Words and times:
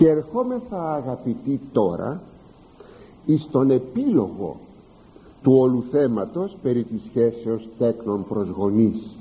και 0.00 0.08
ερχόμεθα 0.08 0.94
αγαπητοί 0.94 1.60
τώρα 1.72 2.20
εις 3.26 3.48
τον 3.50 3.70
επίλογο 3.70 4.56
του 5.42 5.52
όλου 5.58 5.84
θέματος 5.90 6.56
περί 6.62 6.84
της 6.84 7.02
σχέσεως 7.02 7.68
τέκνων 7.78 8.24
προς 8.28 8.48
γονείς. 8.48 9.16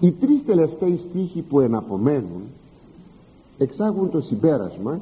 Οι 0.00 0.10
τρεις 0.12 0.44
τελευταίοι 0.44 0.96
στίχοι 0.96 1.40
που 1.40 1.60
εναπομένουν 1.60 2.42
εξάγουν 3.58 4.10
το 4.10 4.20
συμπέρασμα 4.20 5.00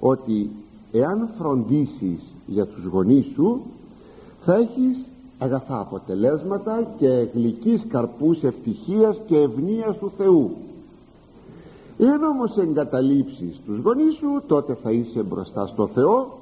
ότι 0.00 0.50
εάν 0.92 1.28
φροντίσεις 1.38 2.34
για 2.46 2.66
τους 2.66 2.84
γονείς 2.84 3.26
σου 3.34 3.60
θα 4.44 4.54
έχεις 4.54 5.08
αγαθά 5.38 5.80
αποτελέσματα 5.80 6.94
και 6.98 7.28
γλυκείς 7.34 7.86
καρπούς 7.88 8.42
ευτυχίας 8.42 9.20
και 9.26 9.36
ευνοίας 9.36 9.98
του 9.98 10.12
Θεού 10.16 10.50
εάν 12.00 12.22
όμως 12.22 12.56
εγκαταλείψεις 12.56 13.60
τους 13.66 13.78
γονείς 13.78 14.14
σου 14.14 14.42
τότε 14.46 14.74
θα 14.82 14.90
είσαι 14.90 15.22
μπροστά 15.22 15.66
στο 15.66 15.86
Θεό 15.86 16.38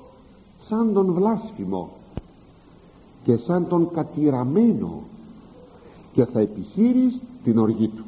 σαν 0.60 0.92
τον 0.92 1.12
βλάσφημο 1.12 1.90
και 3.24 3.36
σαν 3.36 3.68
τον 3.68 3.90
κατηραμένο 3.90 5.02
και 6.12 6.24
θα 6.24 6.40
επισύρεις 6.40 7.20
την 7.44 7.58
οργή 7.58 7.88
του. 7.88 8.04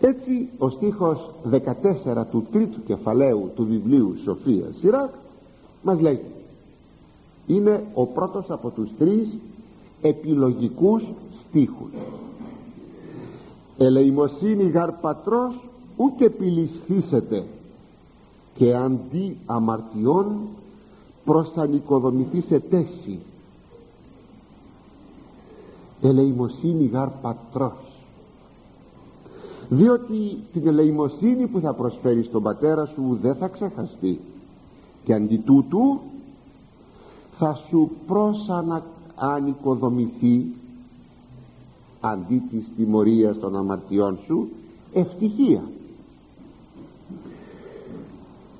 Έτσι 0.00 0.48
ο 0.58 0.70
στίχος 0.70 1.30
14 1.50 2.24
του 2.30 2.46
τρίτου 2.52 2.82
κεφαλαίου 2.84 3.50
του 3.54 3.64
βιβλίου 3.64 4.16
Σοφία 4.24 4.66
Σιράκ 4.80 5.10
μας 5.82 6.00
λέει 6.00 6.20
είναι 7.46 7.84
ο 7.94 8.06
πρώτος 8.06 8.50
από 8.50 8.70
τους 8.70 8.90
τρεις 8.98 9.36
επιλογικούς 10.02 11.02
στίχους 11.30 11.90
ελεημοσύνη 13.78 14.62
γαρ 14.62 14.92
πατρός 14.92 15.54
ούτε 15.96 16.24
επιλυσθήσετε 16.24 17.44
και 18.54 18.74
αντί 18.74 19.36
αμαρτιών 19.46 20.36
προσανοικοδομηθεί 21.24 22.40
σε 22.40 22.60
τέση. 22.60 23.18
Ελεημοσύνη 26.02 26.86
γαρ 26.86 27.08
πατρός. 27.08 27.72
Διότι 29.68 30.38
την 30.52 30.66
ελεημοσύνη 30.66 31.46
που 31.46 31.60
θα 31.60 31.72
προσφέρει 31.72 32.22
στον 32.22 32.42
πατέρα 32.42 32.86
σου 32.86 33.18
δεν 33.22 33.34
θα 33.34 33.48
ξεχαστεί. 33.48 34.20
Και 35.04 35.14
αντί 35.14 35.36
τούτου 35.36 36.00
θα 37.38 37.58
σου 37.68 37.90
προσανοικοδομηθεί 38.06 40.46
αντί 42.00 42.42
της 42.50 42.66
τιμωρίας 42.76 43.38
των 43.38 43.56
αμαρτιών 43.56 44.18
σου 44.26 44.48
ευτυχία. 44.92 45.62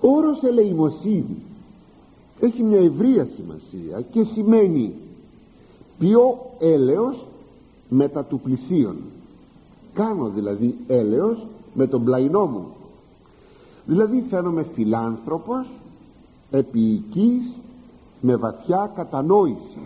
Ο 0.00 0.08
όρος 0.08 0.42
ελεημοσύνη 0.42 1.36
έχει 2.40 2.62
μια 2.62 2.80
ευρεία 2.80 3.28
σημασία 3.36 4.00
και 4.00 4.24
σημαίνει 4.24 4.94
πιο 5.98 6.38
έλεος 6.58 7.24
μετά 7.88 8.24
του 8.24 8.40
πλησίον. 8.40 8.96
Κάνω 9.94 10.28
δηλαδή 10.28 10.74
έλεος 10.86 11.46
με 11.74 11.86
τον 11.86 12.04
πλαϊνό 12.04 12.46
μου. 12.46 12.66
Δηλαδή 13.86 14.24
φαίνομαι 14.30 14.66
φιλάνθρωπος 14.74 15.66
επίοικης 16.50 17.52
με 18.20 18.36
βαθιά 18.36 18.92
κατανόηση 18.94 19.78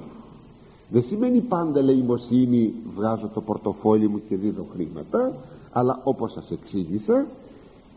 δεν 0.93 1.03
σημαίνει 1.03 1.41
πάντα 1.41 1.79
ελεημοσύνη 1.79 2.75
βγάζω 2.97 3.31
το 3.35 3.41
πορτοφόλι 3.41 4.09
μου 4.09 4.21
και 4.29 4.37
δίνω 4.37 4.67
χρήματα 4.73 5.33
αλλά 5.73 6.01
όπως 6.05 6.33
σας 6.33 6.51
εξήγησα 6.51 7.27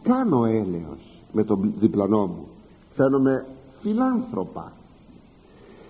κάνω 0.03 0.45
έλεος 0.45 1.21
με 1.31 1.43
τον 1.43 1.73
διπλανό 1.79 2.25
μου. 2.25 2.47
Φαίνομαι 2.95 3.45
φιλάνθρωπα 3.81 4.71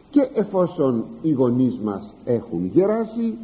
και 0.09 0.29
εφόσον 0.34 1.03
οι 1.22 1.31
γονείς 1.31 1.78
μας 1.84 2.13
έχουν 2.25 2.66
γεράσει 2.74 3.38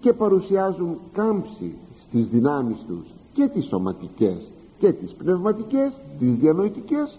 και 0.00 0.12
παρουσιάζουν 0.12 0.98
κάμψη 1.12 1.74
στις 2.08 2.28
δυνάμεις 2.28 2.76
τους 2.88 3.06
και 3.32 3.46
τις 3.54 3.66
σωματικές 3.66 4.50
και 4.78 4.92
τις 4.92 5.12
πνευματικές 5.12 5.92
τις 6.18 6.34
διανοητικές 6.34 7.18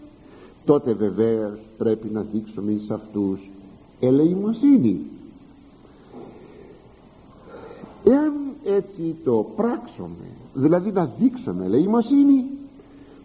τότε 0.66 0.94
βεβαίως 0.94 1.59
πρέπει 1.78 2.08
να 2.13 2.22
δείξουμε 2.22 2.72
εις 2.72 2.90
αυτούς 2.90 3.50
ελεημοσύνη 4.00 5.02
εάν 8.05 8.33
έτσι 8.63 9.16
το 9.23 9.45
πράξουμε 9.55 10.25
δηλαδή 10.53 10.91
να 10.91 11.11
δείξουμε 11.19 11.66
ελεημοσύνη 11.66 12.45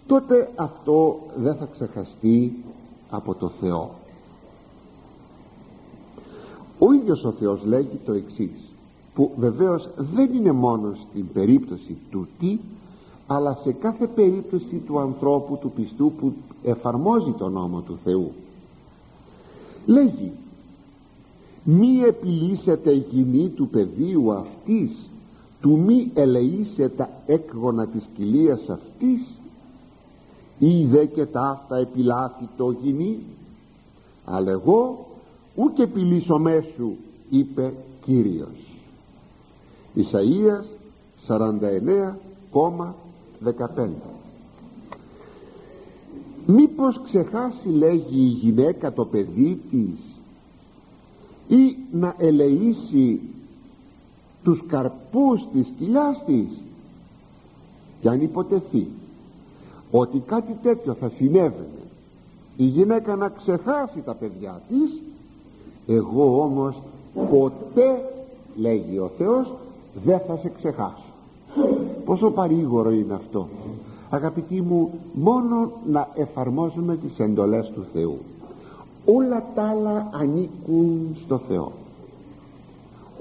τότε 0.06 0.50
αυτό 0.56 1.20
δεν 1.36 1.54
θα 1.54 1.68
ξεχαστεί 1.72 2.64
από 3.10 3.34
το 3.34 3.48
Θεό. 3.60 3.90
Ο 6.78 6.92
ίδιος 6.92 7.24
ο 7.24 7.30
Θεός 7.30 7.64
λέγει 7.64 8.00
το 8.04 8.12
εξής 8.12 8.72
που 9.14 9.30
βεβαίως 9.36 9.88
δεν 9.96 10.34
είναι 10.34 10.52
μόνος 10.52 10.98
στην 11.10 11.26
περίπτωση 11.32 11.96
του 12.10 12.28
τι 12.38 12.58
αλλά 13.26 13.58
σε 13.62 13.72
κάθε 13.72 14.06
περίπτωση 14.06 14.76
του 14.86 14.98
ανθρώπου 14.98 15.58
του 15.60 15.70
πιστού 15.70 16.12
που 16.20 16.32
εφαρμόζει 16.62 17.30
τον 17.30 17.52
νόμο 17.52 17.80
του 17.80 17.98
Θεού. 18.04 18.32
Λέγει 19.86 20.32
μη 21.64 22.00
επιλύσετε 22.06 22.92
γυνή 22.92 23.48
του 23.48 23.68
πεδίου 23.68 24.32
αυτής 24.32 25.10
του 25.60 25.78
μη 25.78 26.10
ελεήσε 26.14 26.88
τα 26.88 27.08
έκγωνα 27.26 27.86
της 27.86 28.08
κοιλίας 28.16 28.68
αυτής. 28.68 29.38
Είδε 30.58 31.04
και 31.04 31.26
ταύτα 31.26 31.76
επιλάθη 31.76 32.48
το 32.56 32.70
γυνή 32.70 33.18
αλλά 34.24 34.50
εγώ 34.50 35.06
ούτε 35.54 35.82
επιλύσω 35.82 36.38
μέσου 36.38 36.92
είπε 37.30 37.72
Κύριος. 38.04 38.48
Ισαΐας 39.94 40.64
49,15 41.28 43.88
Μήπως 46.46 47.00
ξεχάσει 47.04 47.68
λέγει 47.68 48.20
η 48.20 48.26
γυναίκα 48.26 48.92
το 48.92 49.04
παιδί 49.04 49.60
της 49.70 50.09
ή 51.50 51.76
να 51.92 52.14
ελεήσει 52.18 53.20
τους 54.44 54.62
καρπούς 54.66 55.46
της 55.52 55.72
κοιλιάς 55.78 56.24
της. 56.24 56.62
Και 58.00 58.08
αν 58.08 58.20
υποτεθεί 58.20 58.86
ότι 59.90 60.22
κάτι 60.26 60.56
τέτοιο 60.62 60.94
θα 60.94 61.08
συνέβαινε 61.08 61.80
η 62.56 62.64
γυναίκα 62.64 63.16
να 63.16 63.28
ξεχάσει 63.28 64.00
τα 64.04 64.14
παιδιά 64.14 64.60
της 64.68 65.00
εγώ 65.86 66.42
όμως 66.42 66.82
ποτέ 67.30 68.12
λέγει 68.56 68.98
ο 68.98 69.10
Θεός 69.18 69.54
δεν 70.04 70.20
θα 70.26 70.36
σε 70.36 70.48
ξεχάσω. 70.56 71.04
Πόσο 72.04 72.30
παρήγορο 72.30 72.90
είναι 72.90 73.14
αυτό. 73.14 73.48
Αγαπητοί 74.10 74.60
μου 74.60 74.90
μόνο 75.12 75.72
να 75.86 76.08
εφαρμόζουμε 76.14 76.96
τις 76.96 77.18
εντολές 77.18 77.70
του 77.70 77.84
Θεού 77.92 78.18
όλα 79.04 79.44
τα 79.54 79.62
άλλα 79.62 80.08
ανήκουν 80.12 81.16
στο 81.24 81.38
Θεό. 81.38 81.72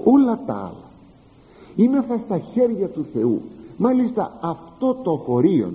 Όλα 0.04 0.40
τα 0.46 0.54
άλλα. 0.54 2.02
Θα 2.08 2.18
στα 2.18 2.38
χέρια 2.38 2.88
του 2.88 3.06
Θεού. 3.12 3.40
Μάλιστα 3.76 4.38
αυτό 4.40 4.94
το 5.02 5.16
χωρίο 5.16 5.72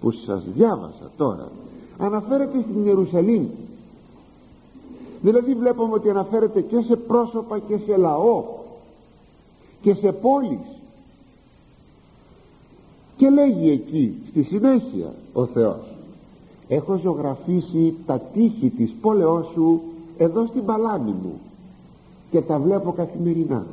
που 0.00 0.10
σας 0.10 0.44
διάβασα 0.54 1.10
τώρα 1.16 1.48
αναφέρεται 1.98 2.60
στην 2.60 2.86
Ιερουσαλήμ. 2.86 3.46
Δηλαδή 5.22 5.54
βλέπουμε 5.54 5.94
ότι 5.94 6.10
αναφέρεται 6.10 6.60
και 6.60 6.80
σε 6.80 6.96
πρόσωπα 6.96 7.58
και 7.58 7.78
σε 7.78 7.96
λαό 7.96 8.44
και 9.80 9.94
σε 9.94 10.12
πόλεις. 10.12 10.78
Και 13.16 13.30
λέγει 13.30 13.70
εκεί 13.70 14.14
στη 14.28 14.42
συνέχεια 14.42 15.14
ο 15.32 15.46
Θεός 15.46 15.93
έχω 16.68 16.96
ζωγραφίσει 16.96 17.94
τα 18.06 18.18
τείχη 18.18 18.68
της 18.68 18.94
πόλεως 19.00 19.46
σου 19.52 19.80
εδώ 20.18 20.46
στην 20.46 20.64
παλάμη 20.64 21.10
μου 21.22 21.40
και 22.30 22.40
τα 22.40 22.58
βλέπω 22.58 22.92
καθημερινά. 22.92 23.66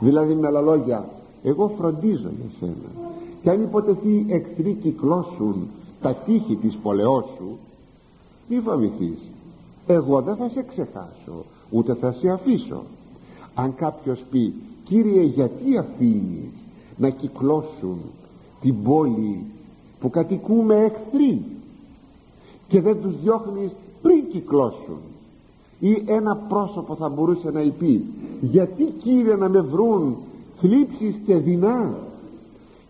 Δηλαδή 0.00 0.34
με 0.34 0.46
άλλα 0.46 0.60
λόγια 0.60 1.08
εγώ 1.42 1.72
φροντίζω 1.78 2.28
για 2.40 2.50
σένα. 2.58 3.12
Και 3.42 3.50
αν 3.50 3.62
υποτεθεί 3.62 4.26
εχθροί 4.28 4.72
κυκλώσουν 4.72 5.68
τα 6.00 6.14
τείχη 6.14 6.56
της 6.56 6.74
πόλεως 6.82 7.24
σου 7.36 7.58
μη 8.48 8.60
φοβηθείς. 8.60 9.18
Εγώ 9.86 10.20
δεν 10.20 10.36
θα 10.36 10.48
σε 10.48 10.62
ξεχάσω 10.62 11.44
ούτε 11.70 11.94
θα 11.94 12.12
σε 12.12 12.30
αφήσω. 12.30 12.82
Αν 13.54 13.74
κάποιος 13.74 14.24
πει 14.30 14.54
Κύριε 14.88 15.22
γιατί 15.22 15.78
αφήνεις 15.78 16.52
να 16.96 17.08
κυκλώσουν 17.08 17.98
την 18.60 18.82
πόλη 18.82 19.40
που 20.00 20.10
κατοικούμε 20.10 20.74
εχθροί; 20.74 21.42
Και 22.68 22.80
δεν 22.80 23.00
τους 23.00 23.20
διώχνεις 23.22 23.70
πριν 24.02 24.28
κυκλώσουν. 24.30 24.98
Ή 25.80 26.02
ένα 26.06 26.36
πρόσωπο 26.36 26.94
θα 26.94 27.08
μπορούσε 27.08 27.50
να 27.50 27.60
πει 27.60 28.04
γιατί 28.40 28.84
Κύριε 28.84 29.34
να 29.34 29.48
με 29.48 29.60
βρουν 29.60 30.16
θλίψεις 30.60 31.20
και 31.26 31.36
δεινά 31.36 31.98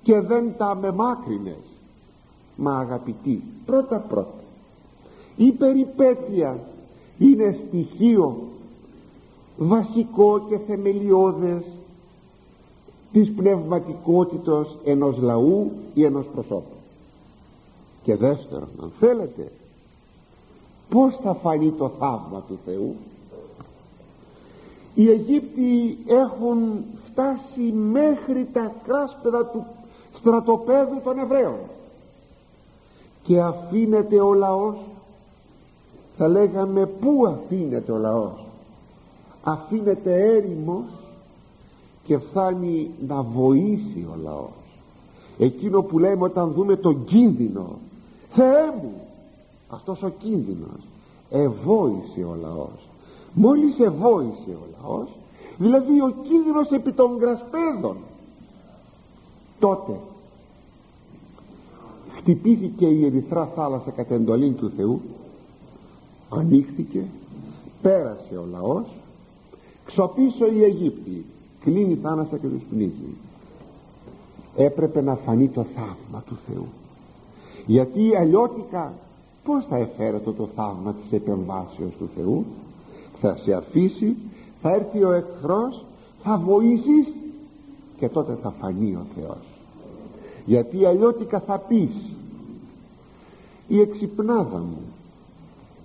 και 0.02 0.20
δεν 0.20 0.52
τα 0.56 0.66
αμεμάκρυνες 0.66 1.64
μα 2.56 2.78
αγαπητοί 2.78 3.42
πρώτα 3.66 3.98
πρώτα. 3.98 4.44
Η 5.36 5.50
περιπέτεια 5.50 6.58
είναι 7.18 7.56
στοιχείο 7.66 8.36
βασικό 9.56 10.40
και 10.48 10.58
θεμελιώδες 10.58 11.62
της 13.12 13.32
πνευματικότητος 13.32 14.76
ενός 14.84 15.18
λαού 15.18 15.70
ή 15.94 16.04
ενός 16.04 16.26
προσώπου 16.34 16.76
και 18.02 18.16
δεύτερον 18.16 18.68
αν 18.82 18.92
θέλετε 19.00 19.52
πως 20.88 21.16
θα 21.16 21.34
φανεί 21.34 21.70
το 21.70 21.88
θαύμα 21.98 22.42
του 22.48 22.58
Θεού; 22.64 22.94
Οι 24.94 25.10
Αιγύπτιοι 25.10 25.98
έχουν 26.06 26.84
φτάσει 27.04 27.60
μέχρι 27.72 28.48
τα 28.52 28.72
κράσπεδα 28.84 29.46
του 29.46 29.66
στρατοπέδου 30.14 31.00
των 31.04 31.18
Εβραίων. 31.18 31.58
Και 33.22 33.40
αφήνεται 33.40 34.20
ο 34.20 34.32
λαός 34.34 34.76
θα 36.16 36.28
λέγαμε 36.28 36.86
πού 36.86 37.26
αφήνεται 37.26 37.92
ο 37.92 37.96
λαός; 37.96 38.44
Αφήνεται 39.42 40.34
έρημος 40.36 40.84
και 42.04 42.18
φτάνει 42.18 42.90
να 43.06 43.22
βοήσει 43.22 44.06
ο 44.10 44.18
λαός. 44.22 44.50
Εκείνο 45.38 45.82
που 45.82 45.98
λέμε 45.98 46.24
όταν 46.24 46.52
δούμε 46.52 46.76
τον 46.76 47.04
κίνδυνο 47.04 47.78
Θεέ 48.30 48.66
μου 48.82 49.05
αυτός 49.68 50.02
ο 50.02 50.08
κίνδυνος. 50.08 50.80
Ευόησε 51.30 52.20
ο 52.20 52.36
λαός. 52.40 52.88
Μόλις 53.32 53.78
ευόησε 53.78 54.50
ο 54.50 54.66
λαός 54.80 55.08
δηλαδή 55.58 56.00
ο 56.00 56.14
κίνδυνος 56.28 56.70
επί 56.70 56.92
των 56.92 57.18
γρασπέδων. 57.18 57.96
Τότε 59.58 60.00
χτυπήθηκε 62.16 62.86
η 62.86 63.04
ερυθρά 63.04 63.46
θάλασσα 63.46 63.90
κατά 63.90 64.14
εντολή 64.14 64.50
του 64.50 64.70
Θεού 64.76 65.00
ανοίχθηκε 66.28 67.04
πέρασε 67.82 68.36
ο 68.36 68.44
λαός 68.50 68.86
ξοπίσω 69.84 70.46
η 70.46 70.62
Αιγύπτη 70.62 71.24
κλείνει 71.60 71.92
η 71.92 71.98
θάλασσα 72.02 72.36
και 72.36 72.46
τους 72.46 72.62
πνίγει. 72.70 73.16
Έπρεπε 74.56 75.00
να 75.00 75.14
φανεί 75.14 75.48
το 75.48 75.66
θαύμα 75.74 76.22
του 76.26 76.36
Θεού. 76.46 76.66
Γιατί 77.66 78.16
αλλιώτικα 78.16 78.92
πως 79.46 79.66
θα 79.66 79.76
εφέρετο 79.76 80.32
το 80.32 80.48
θαύμα 80.54 80.92
της 80.92 81.12
επεμβάσεως 81.12 81.92
του 81.98 82.08
Θεού; 82.16 82.44
Θα 83.20 83.36
σε 83.36 83.52
αφήσει 83.52 84.16
θα 84.60 84.74
έρθει 84.74 85.04
ο 85.04 85.12
εχθρός 85.12 85.84
θα 86.22 86.38
βοήσεις 86.38 87.14
και 87.98 88.08
τότε 88.08 88.38
θα 88.42 88.50
φανεί 88.60 88.94
ο 88.94 89.06
Θεός. 89.14 89.44
Γιατί 90.44 90.84
αλλιώτικα 90.84 91.40
θα 91.40 91.58
πεις 91.58 92.12
η 93.68 93.80
εξυπνάδα 93.80 94.58
μου 94.58 94.80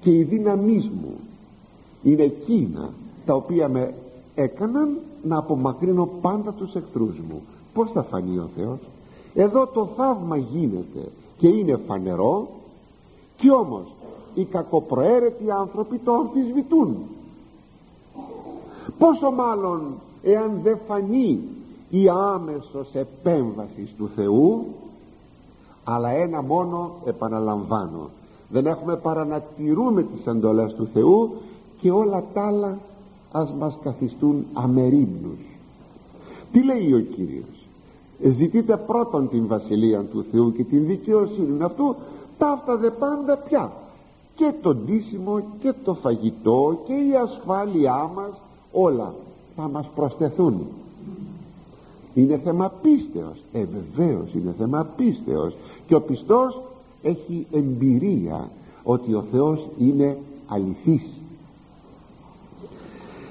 και 0.02 0.12
η 0.12 0.24
δύναμή 0.24 0.92
μου 1.02 1.14
είναι 2.04 2.24
εκείνα 2.24 2.90
τα 3.26 3.34
οποία 3.36 3.68
με 3.68 3.94
έκαναν 4.36 4.98
να 5.24 5.38
απομακρύνω 5.38 6.10
πάντα 6.22 6.52
τους 6.52 6.76
εχθρούς 6.76 7.16
μου 7.30 7.42
πως 7.74 7.92
θα 7.92 8.04
φανεί 8.04 8.38
ο 8.38 8.50
Θεός; 8.56 8.80
Εδώ 9.34 9.68
το 9.68 9.88
θαύμα 9.96 10.38
γίνεται 10.38 11.12
και 11.38 11.48
είναι 11.48 11.80
φανερό 11.88 12.50
και 13.42 13.52
όμως 13.52 13.86
οι 14.34 14.44
κακοπροαίρετοι 14.44 15.52
άνθρωποι 15.52 15.98
το 15.98 16.14
αμφισβητούν. 16.14 16.98
Πόσο 18.98 19.32
μάλλον 19.32 19.82
εάν 20.24 20.60
δεν 20.64 20.78
φανεί 20.88 21.40
η 21.90 22.10
άμεσος 22.10 22.94
επέμβαση 22.94 23.94
του 23.98 24.10
Θεού 24.16 24.66
αλλά 25.84 26.10
ένα 26.10 26.42
μόνο 26.42 26.92
επαναλαμβάνω 27.06 28.10
δεν 28.50 28.66
έχουμε 28.66 28.96
παρά 28.96 29.26
να 29.26 29.44
τηρούμε 29.58 30.04
τις 30.04 30.28
εντολές 30.28 30.74
του 30.74 30.88
Θεού 30.94 31.32
και 31.80 31.92
όλα 31.92 32.24
τα 32.34 32.46
άλλα 32.48 32.78
ας 33.32 33.54
μας 33.60 33.78
καθιστούν 33.84 34.46
αμερίμνους. 34.54 35.40
Τι 36.52 36.64
λέει 36.64 36.94
ο 36.94 37.00
Κύριος; 37.00 37.68
Ζητείτε 38.24 38.78
πρώτον 38.78 39.30
την 39.30 39.48
βασιλεία 39.48 40.02
του 40.02 40.26
Θεού 40.32 40.54
και 40.54 40.64
την 40.64 40.86
δικαιοσύνη 40.86 41.64
αυτού 41.64 41.96
ταύτα 42.42 42.78
δε 42.78 42.90
πάντα 42.90 43.38
πια. 43.38 43.72
Και 44.36 44.54
το 44.62 44.76
ντύσιμο 44.76 45.44
και 45.60 45.74
το 45.84 45.94
φαγητό 45.94 46.82
και 46.86 46.94
η 46.94 47.16
ασφάλειά 47.16 48.10
μας 48.16 48.32
όλα 48.72 49.14
θα 49.56 49.70
μας 49.70 49.90
προσθεθούν. 49.96 50.68
Είναι 52.14 52.38
θέμα 52.38 52.72
πίστεως. 52.82 53.44
Ε 53.54 53.66
βεβαίως 53.66 54.34
είναι 54.34 54.54
θέμα 54.58 54.88
πίστεως. 54.96 55.56
Και 55.88 55.96
ο 55.96 56.02
πιστός 56.02 56.62
έχει 57.02 57.48
εμπειρία 57.52 58.50
ότι 58.84 59.14
ο 59.14 59.24
Θεός 59.32 59.68
είναι 59.80 60.18
αληθής. 60.48 61.22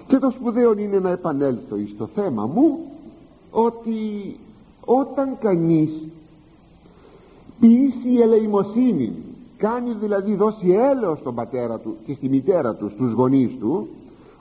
Και 0.06 0.18
το 0.18 0.30
σπουδαίο 0.30 0.78
είναι 0.78 0.98
να 0.98 1.10
επανέλθω 1.10 1.76
στο 1.94 2.08
θέμα 2.14 2.46
μου 2.46 2.78
ότι 3.50 4.36
όταν 4.84 5.38
κανείς 5.40 5.90
ποιήσει 7.60 8.14
ελεημοσύνη. 8.22 9.12
Κάνει 9.56 9.92
δηλαδή 10.00 10.34
δώσει 10.34 10.70
έλεος 10.70 11.18
στον 11.18 11.34
πατέρα 11.34 11.78
του 11.78 11.96
και 12.06 12.14
στη 12.14 12.28
μητέρα 12.28 12.74
του 12.74 12.90
στους 12.90 13.12
γονείς 13.12 13.56
του 13.58 13.88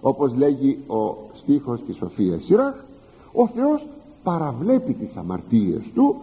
όπως 0.01 0.35
λέγει 0.35 0.77
ο 0.87 1.15
στίχος 1.33 1.81
της 1.81 1.95
Σοφίας 1.95 2.43
Σιράχ 2.43 2.75
ο 3.31 3.47
Θεός 3.47 3.85
παραβλέπει 4.23 4.93
τις 4.93 5.15
αμαρτίες 5.15 5.81
του 5.93 6.15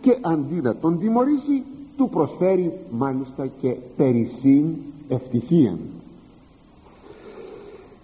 και 0.00 0.18
αντί 0.20 0.54
να 0.54 0.76
τον 0.76 0.98
τιμωρήσει 0.98 1.62
του 1.96 2.08
προσφέρει 2.08 2.72
μάλιστα 2.90 3.46
και 3.60 3.76
περισσήν 3.96 4.74
ευτυχίαν 5.08 5.78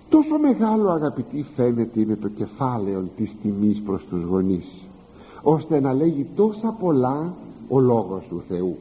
τόσο 0.08 0.38
μεγάλο 0.38 0.90
αγαπητή 0.90 1.44
φαίνεται 1.56 2.00
είναι 2.00 2.16
το 2.16 2.28
κεφάλαιο 2.28 3.08
της 3.16 3.36
τιμής 3.42 3.80
προς 3.80 4.04
τους 4.10 4.22
γονείς 4.22 4.66
ώστε 5.42 5.80
να 5.80 5.92
λέγει 5.92 6.26
τόσα 6.36 6.76
πολλά 6.80 7.34
ο 7.68 7.80
λόγος 7.80 8.22
του 8.28 8.42
Θεού. 8.48 8.76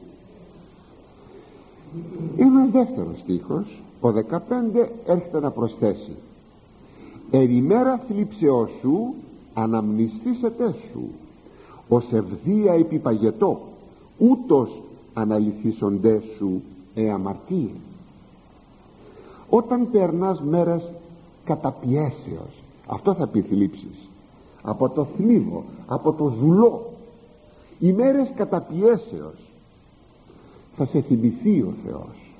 Ένας 2.36 2.70
δεύτερος 2.70 3.18
στίχος 3.18 3.82
ο 4.00 4.08
15 4.08 4.88
έρχεται 5.06 5.40
να 5.40 5.50
προσθέσει. 5.50 6.12
Ερημέρα 7.30 8.00
θλίψεώς 8.08 8.70
σου 8.80 9.14
αναμνηστήσετε 9.54 10.74
σου. 10.90 11.08
Ως 11.88 12.12
ευδία 12.12 12.72
επιπαγετό 12.72 13.60
ούτως 14.18 14.70
αναλυθήσονται 15.14 16.22
σου 16.36 16.62
εαμαρτίε 16.94 17.70
όταν 19.48 19.90
περνάς 19.90 20.42
μέρες 20.42 20.92
καταπιέσεως 21.44 22.62
αυτό 22.86 23.14
θα 23.14 23.26
πει 23.26 23.40
θλίψεις 23.40 24.08
από 24.62 24.88
το 24.88 25.04
θλίβο 25.04 25.64
από 25.86 26.12
το 26.12 26.28
ζουλό 26.28 26.87
οι 27.78 27.92
μέρες 27.92 28.32
καταπιέσεως. 28.36 29.38
Θα 30.76 30.86
σε 30.86 31.00
θυμηθεί 31.00 31.60
ο 31.60 31.74
Θεός. 31.84 32.32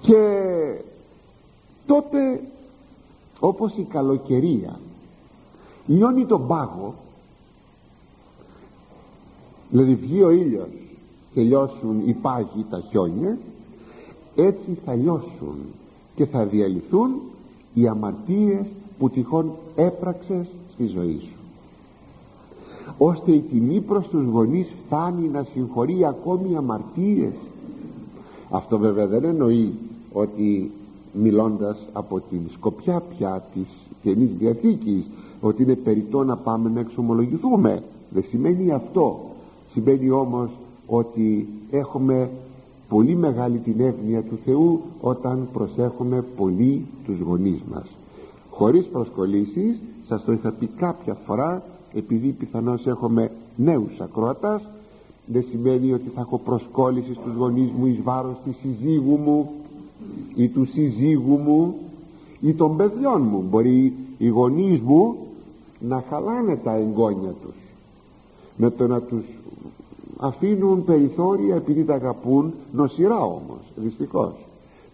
Και 0.00 0.20
τότε 1.86 2.40
όπως 3.40 3.76
η 3.76 3.82
καλοκαιρία 3.82 4.78
λιώνει 5.86 6.26
τον 6.26 6.46
πάγο. 6.46 6.94
Δηλαδή 9.70 9.94
βγει 9.94 10.22
ο 10.22 10.30
ήλιος 10.30 10.68
και 11.34 11.40
λιώσουν 11.40 12.08
οι 12.08 12.12
πάγοι 12.12 12.66
τα 12.70 12.80
χιόνια 12.90 13.38
έτσι 14.36 14.78
θα 14.84 14.94
λιώσουν 14.94 15.56
και 16.16 16.26
θα 16.26 16.44
διαλυθούν 16.44 17.20
οι 17.74 17.88
αμαρτίες 17.88 18.66
που 18.98 19.10
τυχόν 19.10 19.52
έπραξες 19.76 20.46
στη 20.72 20.86
ζωή 20.86 21.20
σου 21.20 21.33
ώστε 22.98 23.32
η 23.32 23.40
τιμή 23.40 23.80
προς 23.80 24.08
τους 24.08 24.24
γονείς 24.26 24.74
φτάνει 24.86 25.28
να 25.28 25.42
συγχωρεί 25.42 26.04
ακόμη 26.04 26.56
αμαρτίες. 26.56 27.34
Αυτό 28.50 28.78
βέβαια 28.78 29.06
δεν 29.06 29.24
εννοεί 29.24 29.72
ότι 30.12 30.70
μιλώντας 31.12 31.88
από 31.92 32.20
την 32.30 32.40
σκοπιά 32.52 33.02
πια 33.16 33.42
της 33.54 33.86
Καινής 34.02 34.30
Διαθήκης 34.38 35.06
ότι 35.40 35.62
είναι 35.62 35.74
περιττό 35.74 36.24
να 36.24 36.36
πάμε 36.36 36.70
να 36.70 36.80
εξομολογηθούμε. 36.80 37.82
Δεν 38.10 38.22
σημαίνει 38.22 38.70
αυτό. 38.70 39.20
Σημαίνει 39.72 40.10
όμως 40.10 40.50
ότι 40.86 41.48
έχουμε 41.70 42.30
πολύ 42.88 43.16
μεγάλη 43.16 43.58
την 43.58 43.80
εύνοια 43.80 44.22
του 44.22 44.38
Θεού 44.44 44.80
όταν 45.00 45.48
προσέχουμε 45.52 46.24
πολύ 46.36 46.86
τους 47.04 47.20
γονείς 47.20 47.60
μας. 47.72 47.86
Χωρίς 48.50 48.84
προσκολήσεις 48.84 49.80
σας 50.08 50.24
το 50.24 50.32
είχα 50.32 50.50
πει 50.50 50.66
κάποια 50.66 51.14
φορά 51.26 51.62
επειδή 51.94 52.28
πιθανώς 52.28 52.86
έχουμε 52.86 53.30
νέους 53.56 54.00
ακροατάς 54.00 54.68
δεν 55.26 55.42
σημαίνει 55.42 55.92
ότι 55.92 56.10
θα 56.14 56.20
έχω 56.20 56.38
προσκόλληση 56.38 57.14
στους 57.14 57.34
γονείς 57.34 57.70
μου 57.70 57.86
εις 57.86 58.02
βάρος 58.02 58.36
της 58.44 58.56
συζύγου 58.56 59.16
μου 59.16 59.50
ή 60.34 60.48
του 60.48 60.64
συζύγου 60.64 61.36
μου 61.36 61.74
ή 62.40 62.52
των 62.52 62.76
παιδιών 62.76 63.22
μου. 63.22 63.44
Μπορεί 63.50 63.92
οι 64.18 64.28
γονείς 64.28 64.80
μου 64.80 65.16
να 65.80 66.04
χαλάνε 66.08 66.56
τα 66.56 66.74
εγγόνια 66.74 67.34
τους 67.42 67.54
με 68.56 68.70
το 68.70 68.86
να 68.86 69.00
τους 69.00 69.24
αφήνουν 70.16 70.84
περιθώρια 70.84 71.54
επειδή 71.54 71.84
τα 71.84 71.94
αγαπούν 71.94 72.52
νοσηρά 72.72 73.24
όμως 73.24 73.72
δυστυχώς. 73.76 74.32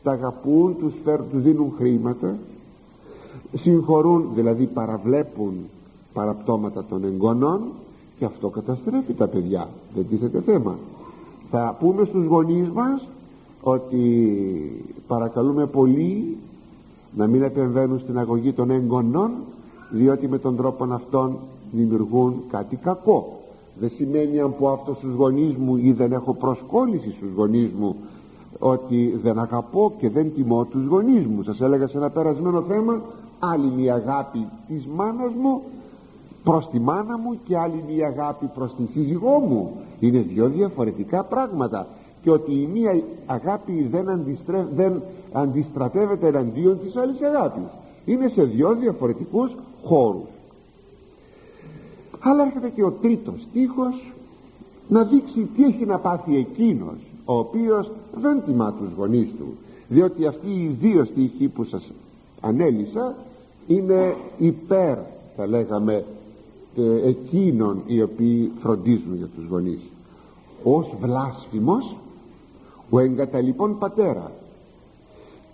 Τα 0.02 0.12
αγαπούν, 0.12 0.76
τους, 0.78 0.94
φέρουν, 1.04 1.26
τους 1.30 1.42
δίνουν 1.42 1.72
χρήματα 1.76 2.36
συγχωρούν 3.54 4.28
δηλαδή 4.34 4.66
παραβλέπουν 4.66 5.54
παραπτώματα 6.12 6.84
των 6.88 7.04
εγγονών 7.04 7.60
και 8.18 8.24
αυτό 8.24 8.48
καταστρέφει 8.48 9.12
τα 9.12 9.26
παιδιά. 9.26 9.68
Δεν 9.94 10.06
τίθεται 10.08 10.40
θέμα. 10.40 10.78
Θα 11.50 11.76
πούμε 11.80 12.04
στους 12.04 12.24
γονείς 12.26 12.68
μας 12.68 13.06
ότι 13.62 14.84
παρακαλούμε 15.06 15.66
πολύ 15.66 16.36
να 17.16 17.26
μην 17.26 17.42
επεμβαίνουν 17.42 17.98
στην 17.98 18.18
αγωγή 18.18 18.52
των 18.52 18.70
εγγονών 18.70 19.30
διότι 19.90 20.28
με 20.28 20.38
τον 20.38 20.56
τρόπο 20.56 20.84
αυτόν 20.84 21.36
δημιουργούν 21.72 22.34
κάτι 22.50 22.76
κακό. 22.76 23.40
Δεν 23.80 23.90
σημαίνει 23.90 24.40
αν 24.40 24.54
πω 24.58 24.68
αυτό 24.68 24.94
στους 24.94 25.14
γονείς 25.14 25.56
μου 25.56 25.76
ή 25.76 25.92
δεν 25.92 26.12
έχω 26.12 26.34
προσκόλληση 26.34 27.10
στους 27.10 27.32
γονείς 27.36 27.70
μου 27.78 27.96
ότι 28.58 29.18
δεν 29.22 29.38
αγαπώ 29.38 29.92
και 29.98 30.10
δεν 30.10 30.34
τιμώ 30.34 30.64
τους 30.64 30.86
γονείς 30.86 31.26
μου. 31.26 31.42
Σας 31.42 31.60
έλεγα 31.60 31.86
σε 31.86 31.96
ένα 31.96 32.10
περασμένο 32.10 32.62
θέμα 32.62 33.02
άλλη 33.38 33.70
μια 33.76 33.94
αγάπη 33.94 34.46
της 34.68 34.86
μάνας 34.86 35.32
μου 35.42 35.62
προς 36.44 36.68
τη 36.68 36.80
μάνα 36.80 37.18
μου 37.18 37.38
και 37.44 37.56
άλλη 37.56 37.84
μια 37.88 38.06
αγάπη 38.06 38.46
προς 38.54 38.74
τη 38.74 38.82
σύζυγό 38.92 39.38
μου. 39.38 39.72
Είναι 40.00 40.18
δύο 40.18 40.48
διαφορετικά 40.48 41.22
πράγματα. 41.22 41.86
Και 42.22 42.30
ότι 42.30 42.52
η 42.52 42.68
μία 42.72 43.02
αγάπη 43.26 43.88
δεν, 43.90 44.24
δεν 44.74 45.02
αντιστρατεύεται 45.32 46.26
εναντίον 46.26 46.80
της 46.80 46.96
άλλης 46.96 47.22
αγάπης. 47.22 47.68
Είναι 48.04 48.28
σε 48.28 48.42
δύο 48.42 48.74
διαφορετικούς 48.74 49.54
χώρους. 49.84 50.28
Αλλά 52.20 52.44
έρχεται 52.44 52.68
και 52.68 52.84
ο 52.84 52.90
τρίτος 52.90 53.46
στίχος 53.50 54.12
να 54.88 55.02
δείξει 55.04 55.48
τι 55.56 55.64
έχει 55.64 55.84
να 55.84 55.98
πάθει 55.98 56.36
εκείνος 56.36 56.96
ο 57.24 57.38
οποίος 57.38 57.90
δεν 58.14 58.42
τιμά 58.46 58.72
τους 58.72 58.92
γονείς 58.96 59.28
του. 59.38 59.56
Διότι 59.88 60.26
αυτοί 60.26 60.50
οι 60.50 60.76
δύο 60.80 61.04
στίχοι 61.04 61.48
που 61.48 61.64
σας 61.64 61.92
ανέλησα 62.40 63.14
είναι 63.66 64.16
υπέρ 64.38 64.96
θα 65.36 65.46
λέγαμε 65.46 66.04
ε, 66.76 67.08
εκείνων 67.08 67.82
οι 67.86 68.02
οποίοι 68.02 68.52
φροντίζουν 68.60 69.16
για 69.16 69.26
τους 69.26 69.46
γονείς. 69.46 69.80
Ως 70.62 70.94
βλάσφημος 71.00 71.96
ο 72.90 72.98
εγκαταλειπών 72.98 73.78
πατέρας 73.78 74.30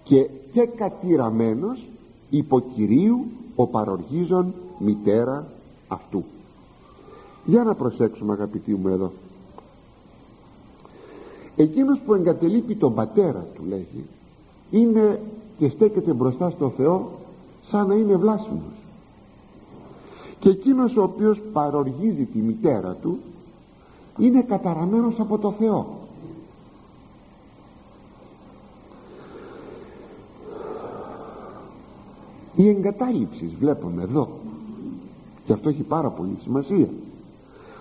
και, 0.04 0.28
και 0.52 0.66
κατηραμένος 0.66 1.86
υποκυρίου 2.30 3.24
ο 3.54 3.66
παροργίζων 3.66 4.54
μητέρα 4.78 5.46
αυτού. 5.88 6.24
Για 7.44 7.62
να 7.62 7.74
προσέξουμε 7.74 8.32
αγαπητοί 8.32 8.74
μου 8.74 8.88
εδώ. 8.88 9.12
Εκείνος 11.56 11.98
που 11.98 12.14
εγκατελείπει 12.14 12.74
τον 12.74 12.94
πατέρα 12.94 13.46
του 13.54 13.62
λέγει 13.68 14.04
είναι 14.70 15.20
και 15.58 15.68
στέκεται 15.68 16.12
μπροστά 16.12 16.50
στο 16.50 16.70
Θεό 16.70 17.10
σαν 17.62 17.86
να 17.86 17.94
είναι 17.94 18.16
βλάσφημος 18.16 18.85
και 20.38 20.48
εκείνος 20.48 20.96
ο 20.96 21.02
οποίος 21.02 21.40
παροργίζει 21.52 22.24
τη 22.24 22.38
μητέρα 22.38 22.96
του 23.02 23.18
είναι 24.18 24.42
καταραμένος 24.42 25.20
από 25.20 25.38
το 25.38 25.52
Θεό. 25.52 25.86
Η 32.56 32.68
εγκατάλειψης 32.68 33.54
βλέπουμε 33.54 34.02
εδώ. 34.02 34.28
Και 35.46 35.52
αυτό 35.52 35.68
έχει 35.68 35.82
πάρα 35.82 36.08
πολύ 36.10 36.38
σημασία. 36.42 36.88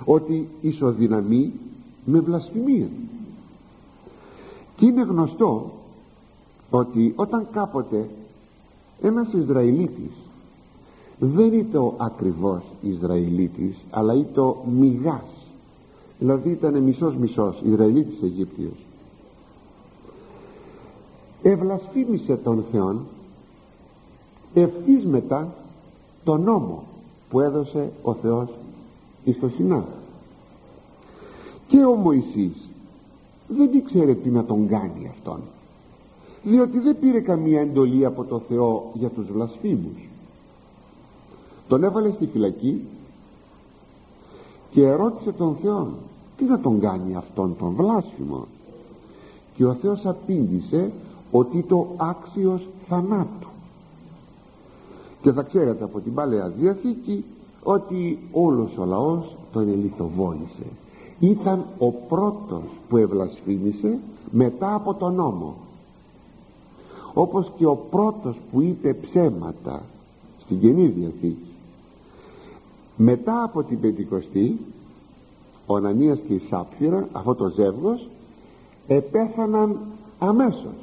Ότι 0.06 0.48
ισοδυναμεί 0.62 1.54
με 2.06 2.20
βλασφημία. 2.20 2.88
Και 4.76 4.86
είναι 4.86 5.02
γνωστό 5.02 5.72
ότι 6.70 7.14
όταν 7.16 7.48
κάποτε 7.52 8.10
ένας 9.02 9.34
Ισραηλίτης 9.34 10.12
δεν 11.20 11.54
ήταν 11.54 11.82
ο 11.82 11.94
ακριβώς 11.98 12.64
Ισραηλίτης 12.82 13.86
αλλά 13.90 14.14
ήταν 14.14 14.44
ο 14.44 14.66
μηγάς 14.80 15.46
δηλαδή 16.20 16.50
ήταν 16.50 16.78
μισός 16.78 17.16
μισός 17.16 17.62
Ισραηλίτης 17.66 18.22
Αιγύπτιος. 18.22 18.86
Ευλασφήμισε 21.42 22.36
τον 22.36 22.64
Θεόν 22.72 23.06
ευθύς 24.54 25.06
μετά 25.06 25.54
τον 26.24 26.42
νόμο 26.42 26.84
που 27.30 27.40
έδωσε 27.40 27.92
ο 28.04 28.14
Θεός 28.14 28.50
εις 29.24 29.40
το 29.40 29.50
Σινά. 29.50 29.86
Και 31.68 31.86
ο 31.86 31.96
Μωυσής 31.96 32.70
δεν 33.48 33.70
ήξερε 33.74 34.14
τι 34.14 34.30
να 34.30 34.44
τον 34.46 34.68
κάνει 34.68 35.08
αυτόν 35.12 35.40
διότι 36.44 36.80
δεν 36.80 37.00
πήρε 37.00 37.20
καμία 37.20 37.62
εντολή 37.62 38.06
από 38.06 38.24
το 38.24 38.40
Θεό 38.40 38.92
για 38.94 39.10
τους 39.10 39.32
βλασφήμους 39.32 40.08
τον 41.68 41.84
έβαλε 41.84 42.12
στη 42.12 42.26
φυλακή 42.26 42.82
και 44.72 44.86
ερώτησε 44.86 45.32
τον 45.32 45.56
Θεό 45.62 45.88
τι 46.38 46.44
να 46.44 46.60
τον 46.60 46.80
κάνει 46.80 47.16
αυτόν 47.16 47.56
τον 47.58 47.74
βλάσφημο; 47.74 48.46
Και 49.56 49.66
ο 49.66 49.74
Θεός 49.74 50.06
απήντησε 50.06 50.92
ότι 51.32 51.64
το 51.64 51.88
άξιος 51.98 52.68
θανάτου. 52.88 53.48
Και 55.22 55.32
θα 55.32 55.42
ξέρετε 55.42 55.84
από 55.84 56.00
την 56.00 56.14
Παλαιά 56.14 56.48
Διαθήκη 56.48 57.24
ότι 57.64 58.20
όλος 58.32 58.78
ο 58.78 58.86
λαός 58.86 59.36
τον 59.52 59.70
ελιθοβόλησε. 59.70 60.66
Ήταν 61.20 61.66
ο 61.80 61.92
πρώτος 61.92 62.64
που 62.90 62.98
ευλασφήμισε 62.98 64.00
μετά 64.32 64.76
από 64.76 64.94
τον 64.94 65.14
νόμο. 65.14 65.56
Όπως 67.14 67.52
και 67.58 67.66
ο 67.66 67.76
πρώτος 67.76 68.36
που 68.52 68.62
είπε 68.62 68.94
ψέματα 68.94 69.82
στην 70.40 70.60
Καινή 70.60 70.88
Διαθήκη 70.88 71.55
μετά 72.98 73.44
από 73.44 73.64
την 73.64 73.80
Πεντηκοστή 73.80 74.60
ο 75.66 75.76
Ανανίας 75.76 76.20
και 76.28 76.34
η 76.34 76.40
Σάπφυρα 76.50 77.08
αυτό 77.12 77.36
το 77.36 77.50
ζεύγος 77.50 78.08
επέθαναν 78.88 79.78
αμέσως. 80.20 80.76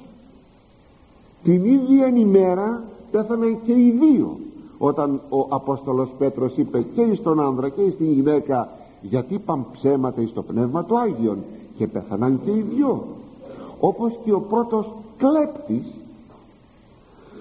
Την 1.42 1.64
ίδια 1.64 2.06
ημέρα 2.06 2.82
πέθαναν 3.10 3.58
και 3.64 3.72
οι 3.72 3.90
δύο 4.00 4.38
όταν 4.78 5.20
ο 5.28 5.46
Απόστολος 5.48 6.08
Πέτρος 6.18 6.56
είπε 6.56 6.84
και 6.94 7.14
στον 7.14 7.40
άνδρα 7.40 7.68
και 7.68 7.90
στην 7.90 8.12
γυναίκα 8.12 8.68
γιατί 9.02 9.34
είπαν 9.34 9.66
ψέματα 9.72 10.20
εις 10.20 10.32
το 10.32 10.42
Πνεύμα 10.42 10.84
του 10.84 10.98
Άγιον 10.98 11.38
και 11.76 11.86
πέθαναν 11.86 12.40
και 12.44 12.50
οι 12.50 12.64
δυο. 12.74 13.06
Όπως 13.80 14.18
και 14.24 14.32
ο 14.32 14.40
πρώτος 14.40 14.88
κλέπτης 15.16 15.92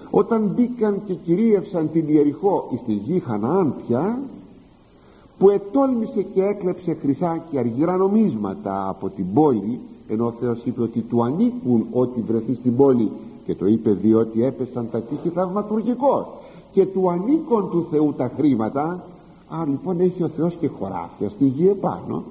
όταν 0.10 0.52
μπήκαν 0.56 1.02
και 1.06 1.14
κυρίευσαν 1.14 1.92
την 1.92 2.08
Ιεριχώ 2.08 2.70
εις 2.72 2.82
τη 2.82 2.94
γη 2.94 3.20
Χαναάν 3.20 3.76
πια 3.88 4.20
που 5.42 5.50
ετόλμησε 5.50 6.22
και 6.22 6.44
έκλεψε 6.44 6.98
χρυσά 7.02 7.44
και 7.52 7.60
αργυρά 7.60 7.98
νομίσματα 7.98 8.90
από 8.90 9.10
την 9.10 9.34
πόλη 9.34 9.80
ενώ 10.08 10.26
ο 10.26 10.34
Θεός 10.40 10.62
είπε 10.64 10.82
ότι 10.82 11.00
του 11.00 11.24
ανήκουν 11.24 11.86
ό,τι 11.92 12.22
βρεθεί 12.22 12.56
στην 12.56 12.76
πόλη 12.76 13.12
και 13.46 13.56
το 13.56 13.68
είπε 13.68 13.92
διότι 13.92 14.44
έπεσαν 14.44 14.88
τα 14.92 15.02
τείχη 15.02 15.30
θαυματουργικός 15.30 16.26
και 16.72 16.86
του 16.86 17.10
ανήκουν 17.12 17.70
του 17.70 17.88
Θεού 17.92 18.14
τα 18.18 18.32
χρήματα. 18.38 19.04
Α 19.50 19.66
λοιπόν 19.66 20.00
έχει 20.00 20.24
ο 20.24 20.28
Θεός 20.28 20.56
και 20.60 20.68
χωράφια 20.68 21.30
στη 21.30 21.46
γη 21.46 21.68
επάνω. 21.68 22.24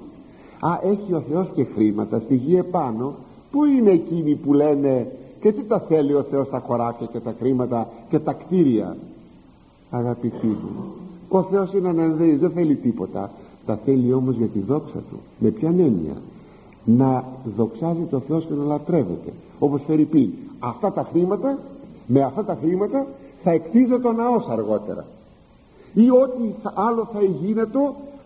Α 0.59 0.79
έχει 0.83 1.13
ο 1.13 1.23
Θεός 1.29 1.47
και 1.53 1.63
χρήματα 1.63 2.19
στη 2.19 2.35
γη 2.35 2.55
επάνω. 2.55 3.13
Πού 3.51 3.65
είναι 3.65 3.89
εκείνοι 3.89 4.35
που 4.35 4.53
λένε 4.53 5.11
και 5.41 5.51
τι 5.51 5.61
τα 5.61 5.79
θέλει 5.79 6.13
ο 6.13 6.25
Θεός 6.29 6.49
τα 6.49 6.59
χωράφια 6.59 7.07
και 7.11 7.19
τα 7.19 7.35
χρήματα 7.39 7.87
και 8.09 8.19
τα 8.19 8.33
κτίρια 8.33 8.97
αγαπητοί 9.89 10.47
μου 10.47 11.01
ο 11.31 11.43
Θεός 11.43 11.73
είναι 11.73 11.89
ανανδύης 11.89 12.39
δεν 12.39 12.51
θέλει 12.51 12.75
τίποτα. 12.75 13.31
Τα 13.65 13.79
θέλει 13.85 14.13
όμως 14.13 14.35
για 14.35 14.47
τη 14.47 14.59
δόξα 14.59 14.97
του. 15.09 15.19
Με 15.39 15.49
ποια 15.49 15.69
έννοια; 15.69 16.15
Να 16.85 17.23
δοξάζει 17.55 18.03
το 18.09 18.19
Θεός 18.19 18.45
και 18.45 18.53
να 18.53 18.63
λατρεύεται. 18.63 19.33
Όπως 19.59 19.81
φέρει 19.87 20.03
πει 20.03 20.33
αυτά 20.59 20.91
τα 20.91 21.07
χρήματα 21.11 21.57
με 22.07 22.21
αυτά 22.21 22.43
τα 22.43 22.57
χρήματα 22.61 23.05
θα 23.43 23.51
εκτίζω 23.51 23.99
το 23.99 24.11
ναός 24.11 24.47
αργότερα. 24.49 25.05
Ή 25.93 26.09
ό,τι 26.09 26.69
άλλο 26.73 27.07
θα 27.13 27.23
γίνεται 27.23 27.79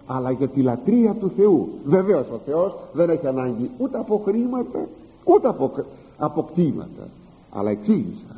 αλλά 0.08 0.32
για 0.32 0.48
τη 0.48 0.62
λατρεία 0.62 1.14
του 1.14 1.32
Θεού. 1.38 1.70
Βεβαίως 1.86 2.28
ο 2.30 2.40
Θεός 2.46 2.76
δεν 2.94 3.10
έχει 3.10 3.28
ανάγκη 3.28 3.70
ούτε 3.78 3.98
από 3.98 4.22
χρήματα 4.26 4.88
ούτε 5.24 5.48
από, 5.48 5.72
από 6.18 6.44
κτήματα. 6.44 7.08
Αλλά 7.52 7.70
εξήγησα. 7.70 8.36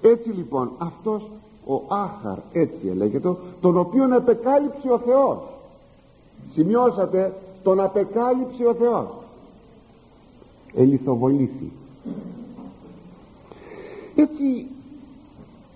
Έτσι 0.00 0.30
λοιπόν 0.30 0.70
αυτός 0.78 1.30
ο 1.66 1.82
Άχαρ 1.88 2.38
έτσι 2.52 2.88
έλεγεται 2.88 3.34
τον 3.60 3.78
οποίον 3.78 4.12
επεκάλυψε 4.12 4.90
ο 4.90 4.98
Θεός. 4.98 5.38
Σημειώσατε 6.52 7.34
τον 7.62 7.80
απεκάλυψε 7.80 8.64
ο 8.66 8.74
Θεός. 8.74 9.06
Ελιθοβολήθη. 10.74 11.72
Έτσι 14.14 14.66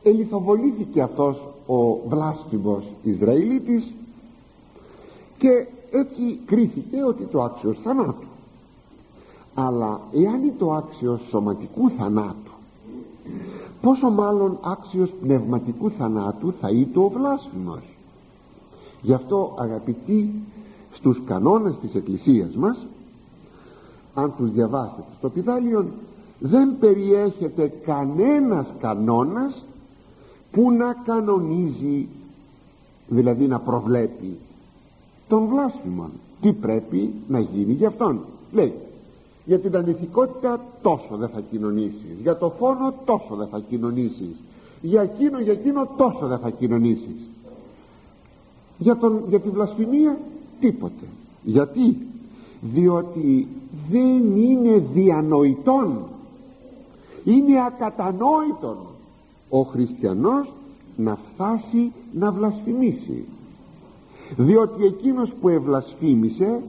ελιθοβολήθηκε 0.03 1.01
αυτός 1.01 1.43
ο 1.67 2.09
βλάσφημος 2.09 2.85
Ισραηλίτης 3.03 3.93
και 5.39 5.67
έτσι 5.91 6.39
κρίθηκε 6.47 7.05
ότι 7.05 7.25
το 7.25 7.43
άξιος 7.43 7.79
θανάτου. 7.83 8.27
Αλλά 9.55 10.01
εάν 10.13 10.43
είναι 10.43 10.55
το 10.59 10.73
άξιος 10.73 11.21
σωματικού 11.29 11.91
θανάτου 11.91 12.47
πόσο 13.87 14.11
μάλλον 14.11 14.59
άξιος 14.63 15.11
πνευματικού 15.23 15.91
θανάτου 15.91 16.53
θα 16.61 16.71
είναι 16.71 16.89
ο 16.95 17.09
βλάσφημος. 17.09 17.83
Γι' 19.03 19.13
αυτό 19.13 19.55
αγαπητοί 19.59 20.31
στους 20.93 21.23
κανόνες 21.27 21.79
της 21.79 21.95
Εκκλησίας 21.95 22.55
μας 22.55 22.87
αν 24.15 24.33
τους 24.37 24.53
διαβάσετε 24.53 25.03
στο 25.19 25.29
πιδάλιον 25.29 25.87
δεν 26.39 26.79
περιέχεται 26.79 27.73
κανένας 27.85 28.73
κανόνας 28.81 29.65
που 30.53 30.71
να 30.71 30.93
κανονίζει 31.05 32.09
δηλαδή 33.09 33.47
να 33.47 33.59
προβλέπει 33.59 34.39
τον 35.29 35.47
βλάσφημον. 35.47 36.11
Τι 36.41 36.53
πρέπει 36.53 37.11
να 37.29 37.39
γίνει 37.41 37.73
για 37.73 37.89
αυτόν; 37.89 38.21
Λέει 38.53 38.75
για 39.47 39.59
την 39.59 39.77
ανηθικότητα 39.77 40.61
τόσο 40.83 41.17
δεν 41.17 41.29
θα 41.29 41.41
κοινωνήσεις. 41.51 42.21
Για 42.23 42.37
το 42.37 42.51
φόνο 42.59 42.95
τόσο 43.05 43.35
δεν 43.35 43.47
θα 43.47 43.59
κοινωνήσεις. 43.69 44.37
Για 44.83 45.03
εκείνο 45.03 45.41
για 45.41 45.53
εκείνο 45.53 45.89
τόσο 45.97 46.27
δεν 46.27 46.39
θα 46.39 46.51
κοινωνήσεις. 46.51 47.29
Για, 48.79 48.97
τον, 48.97 49.23
για 49.29 49.41
τη 49.41 49.49
βλασφημία 49.49 50.19
τίποτε. 50.61 51.05
Γιατί; 51.43 51.97
Διότι 52.61 53.49
δεν 53.91 54.37
είναι 54.37 54.85
διανοητόν. 54.95 55.99
Είναι 57.25 57.65
ακατανόητον 57.67 58.77
ο 59.49 59.63
χριστιανός 59.63 60.53
να 60.97 61.17
φτάσει 61.17 61.93
να 62.13 62.33
βλασφημίσει. 62.33 63.25
Διότι 64.37 64.85
εκείνος 64.85 65.33
που 65.41 65.49
ευλασφήμισε 65.49 66.61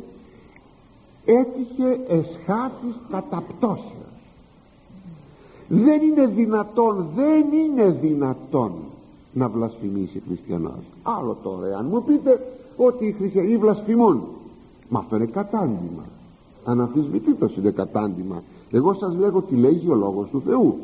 έτυχε 1.28 2.00
εσχάτης 2.08 3.00
καταπτώσεως. 3.10 3.92
Δεν 5.68 6.02
είναι 6.02 6.28
δυνατόν 6.28 7.06
δεν 7.16 7.46
είναι 7.52 7.90
δυνατόν 8.02 8.72
να 9.34 9.50
βλασφημίσει 9.50 10.22
χριστιανός. 10.28 10.84
Άλλο 11.04 11.38
τώρα 11.44 11.78
αν 11.78 11.88
μου 11.92 12.04
πείτε 12.04 12.46
ότι 12.78 13.06
οι 13.06 13.12
χριστιανοί 13.12 13.58
βλασφημούν. 13.58 14.22
Μα 14.90 15.00
αυτό 15.00 15.16
είναι 15.16 15.26
κατάντημα. 15.26 16.04
Αναμφισβητήτως 16.66 17.56
είναι 17.56 17.72
κατάντημα. 17.72 18.44
Εγώ 18.72 18.94
σας 18.94 19.16
λέγω 19.16 19.42
τι 19.42 19.56
λέγει 19.56 19.90
ο 19.90 19.96
λόγος 19.96 20.28
του 20.30 20.42
Θεού. 20.46 20.78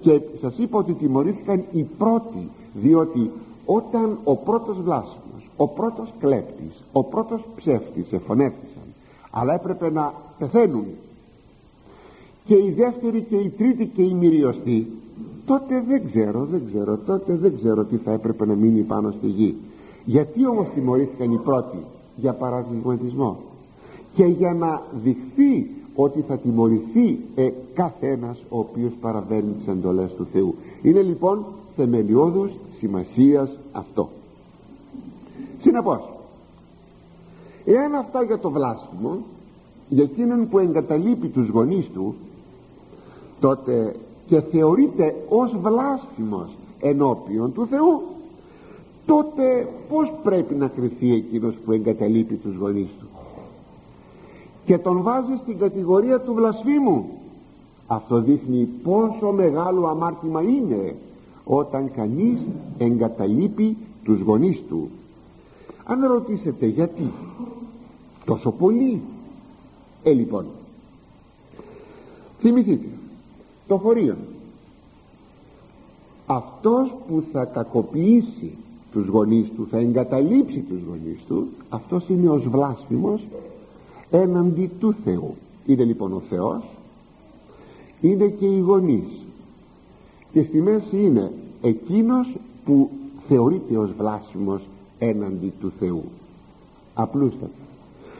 Και 0.00 0.20
σας 0.40 0.58
είπα 0.58 0.78
ότι 0.78 0.92
τιμωρήθηκαν 0.92 1.64
οι 1.72 1.82
πρώτοι 1.82 2.48
διότι 2.74 3.30
όταν 3.66 4.18
ο 4.24 4.36
πρώτος 4.36 4.76
βλάσφημος 4.76 5.50
ο 5.56 5.68
πρώτος 5.68 6.12
κλέπτης 6.18 6.82
ο 6.92 7.04
πρώτος 7.04 7.40
ψεύτης 7.56 8.12
εφωνεύτησαν 8.12 8.77
αλλά 9.30 9.54
έπρεπε 9.54 9.90
να 9.90 10.12
πεθαίνουν 10.38 10.84
και 12.44 12.54
η 12.54 12.74
δεύτερη 12.76 13.20
και 13.20 13.36
η 13.36 13.48
τρίτη 13.48 13.86
και 13.86 14.02
η 14.02 14.12
μυριωστή 14.12 14.86
τότε 15.48 15.84
δεν 15.88 16.06
ξέρω 16.06 16.44
δεν 16.44 16.62
ξέρω 16.66 16.96
τότε 16.96 17.34
δεν 17.34 17.56
ξέρω 17.56 17.84
τι 17.84 17.96
θα 17.96 18.12
έπρεπε 18.12 18.46
να 18.46 18.54
μείνει 18.54 18.80
πάνω 18.80 19.10
στη 19.10 19.26
γη. 19.26 19.54
Γιατί 20.04 20.46
όμως 20.46 20.68
τιμωρήθηκαν 20.74 21.32
οι 21.32 21.36
πρώτοι; 21.36 21.78
Για 22.16 22.32
παραδειγματισμό. 22.32 23.38
Και 24.14 24.24
για 24.24 24.54
να 24.54 24.82
δειχθεί 25.02 25.70
ότι 25.94 26.24
θα 26.28 26.36
τιμωρηθεί 26.36 27.18
ε, 27.34 27.50
κάθε 27.74 28.06
ένας 28.06 28.38
ο 28.48 28.58
οποίος 28.58 28.92
παραβαίνει 29.00 29.52
τις 29.52 29.66
εντολές 29.66 30.14
του 30.14 30.26
Θεού. 30.32 30.54
Είναι 30.82 31.02
λοιπόν 31.02 31.44
θεμελιώδους 31.76 32.50
σημασίας 32.78 33.58
αυτό. 33.72 34.08
Συνεπώς 35.60 36.17
εάν 37.74 37.94
αυτά 37.94 38.22
για 38.22 38.38
το 38.38 38.50
βλάσφημο 38.50 39.18
για 39.88 40.02
εκείνον 40.02 40.48
που 40.48 40.58
εγκαταλείπει 40.58 41.28
τους 41.28 41.48
γονείς 41.48 41.90
του 41.94 42.14
τότε 43.40 43.94
και 44.26 44.40
θεωρείται 44.40 45.14
ως 45.28 45.56
βλάσφημος 45.62 46.48
ενώπιον 46.80 47.52
του 47.52 47.66
Θεού 47.66 48.02
τότε 49.06 49.68
πως 49.88 50.12
πρέπει 50.22 50.54
να 50.54 50.66
κριθεί 50.66 51.14
εκείνος 51.14 51.54
που 51.64 51.72
εγκαταλείπει 51.72 52.34
τους 52.34 52.56
γονείς 52.56 52.88
του; 53.00 53.06
Και 54.64 54.78
τον 54.78 55.02
βάζει 55.02 55.36
στην 55.36 55.58
κατηγορία 55.58 56.20
του 56.20 56.34
βλασφήμου. 56.34 57.08
Αυτό 57.86 58.20
δείχνει 58.20 58.68
πόσο 58.82 59.32
μεγάλο 59.32 59.86
αμάρτημα 59.86 60.42
είναι 60.42 60.94
όταν 61.44 61.90
κανείς 61.96 62.46
εγκαταλείπει 62.78 63.76
τους 64.04 64.20
γονείς 64.20 64.62
του. 64.68 64.88
Αν 65.84 66.06
ρωτήσετε 66.06 66.66
γιατί 66.66 67.12
τόσο 68.28 68.50
πολύ. 68.50 69.00
Ε 70.02 70.12
λοιπόν 70.12 70.46
θυμηθείτε 72.40 72.88
το 73.68 73.76
χωρίο. 73.76 74.16
Αυτός 76.26 76.94
που 77.08 77.22
θα 77.32 77.44
κακοποιήσει 77.44 78.56
τους 78.92 79.06
γονείς 79.06 79.48
του 79.56 79.66
θα 79.70 79.78
εγκαταλείψει 79.78 80.60
τους 80.60 80.78
γονείς 80.88 81.18
του 81.28 81.48
αυτός 81.68 82.08
είναι 82.08 82.28
ως 82.28 82.48
βλάσφημος 82.48 83.26
έναντι 84.10 84.70
του 84.80 84.94
Θεού. 85.04 85.34
Είναι 85.66 85.84
λοιπόν 85.84 86.12
ο 86.12 86.22
Θεός 86.28 86.62
είναι 88.00 88.28
και 88.28 88.46
οι 88.46 88.58
γονείς. 88.58 89.24
Και 90.32 90.42
στη 90.42 90.60
μέση 90.60 91.02
είναι 91.02 91.32
εκείνος 91.62 92.34
που 92.64 92.90
θεωρείται 93.28 93.76
ως 93.76 93.92
βλάσφημος 93.98 94.62
έναντι 94.98 95.52
του 95.60 95.72
Θεού. 95.78 96.04
Απλούστατα 96.94 97.67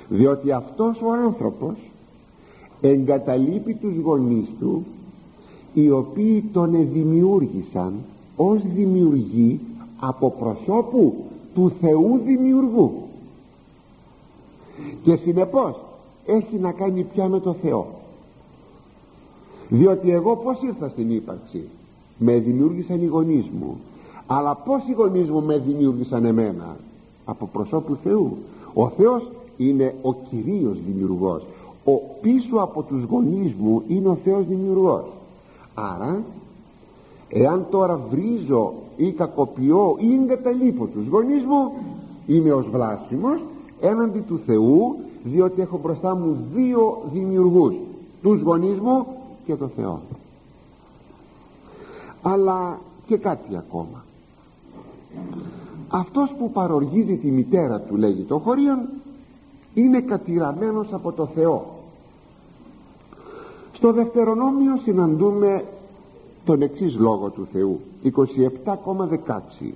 διότι 0.08 0.52
αυτός 0.52 1.02
ο 1.02 1.12
άνθρωπος 1.12 1.74
εγκαταλείπει 2.80 3.74
τους 3.74 3.96
γονείς 3.96 4.48
του 4.58 4.84
οι 5.74 5.90
οποίοι 5.90 6.44
τον 6.52 6.88
δημιούργησαν 6.92 7.92
ως 8.36 8.62
δημιουργοί 8.74 9.60
από 10.00 10.30
προσώπου 10.30 11.14
του 11.54 11.72
Θεού 11.80 12.20
δημιουργού. 12.24 12.92
Και 15.02 15.16
συνεπώς 15.16 15.76
έχει 16.26 16.56
να 16.56 16.72
κάνει 16.72 17.02
πια 17.02 17.28
με 17.28 17.40
το 17.40 17.52
Θεό. 17.52 17.86
Διότι 19.68 20.10
εγώ 20.10 20.36
πως 20.36 20.62
ήρθα 20.62 20.88
στην 20.88 21.10
ύπαρξη; 21.10 21.68
Με 22.18 22.38
δημιούργησαν 22.38 23.02
οι 23.02 23.06
γονείς 23.06 23.44
μου. 23.60 23.80
Αλλά 24.26 24.54
πως 24.54 24.82
οι 24.88 24.92
γονείς 24.92 25.30
μου 25.30 25.42
με 25.42 25.58
δημιούργησαν 25.58 26.24
εμένα; 26.24 26.76
Από 27.24 27.48
προσώπου 27.52 27.96
Θεού. 28.04 28.36
Ο 28.74 28.88
Θεός 28.88 29.30
είναι 29.58 29.94
ο 30.02 30.14
κυρίως 30.14 30.78
δημιουργός. 30.86 31.42
Ο 31.84 31.92
πίσω 32.20 32.56
από 32.56 32.82
τους 32.82 33.04
γονείς 33.04 33.52
μου 33.58 33.82
είναι 33.88 34.08
ο 34.08 34.18
Θεός 34.24 34.46
δημιουργός. 34.46 35.04
Άρα 35.74 36.22
εάν 37.28 37.66
τώρα 37.70 38.00
βρίζω 38.10 38.74
ή 38.96 39.12
κακοποιώ 39.12 39.96
ή 39.98 40.14
εγκαταλείπω 40.14 40.86
τους 40.86 41.06
γονείς 41.06 41.44
μου 41.44 41.72
είμαι 42.26 42.52
ως 42.52 42.68
βλάσιμος 42.68 43.38
έναντι 43.80 44.18
του 44.18 44.40
Θεού 44.46 44.96
διότι 45.24 45.60
έχω 45.60 45.78
μπροστά 45.82 46.14
μου 46.14 46.36
δύο 46.54 47.02
δημιουργούς 47.12 47.74
τους 48.22 48.40
γονείς 48.40 48.78
μου 48.80 49.06
και 49.46 49.54
το 49.54 49.68
Θεό. 49.76 50.00
Αλλά 52.22 52.78
και 53.06 53.16
κάτι 53.16 53.56
ακόμα. 53.56 54.04
Αυτός 55.88 56.34
που 56.38 56.50
παροργίζει 56.50 57.16
τη 57.16 57.30
μητέρα 57.30 57.80
του 57.80 57.96
λέγει 57.96 58.22
το 58.22 58.38
χωρίον 58.38 58.78
είναι 59.78 60.00
κατηραμένος 60.00 60.92
από 60.92 61.12
το 61.12 61.26
Θεό. 61.26 61.66
Στο 63.72 63.92
δευτερονόμιο 63.92 64.76
συναντούμε 64.76 65.64
τον 66.44 66.62
εξής 66.62 66.98
λόγο 66.98 67.28
του 67.28 67.48
Θεού. 67.52 67.80
27,16 69.64 69.72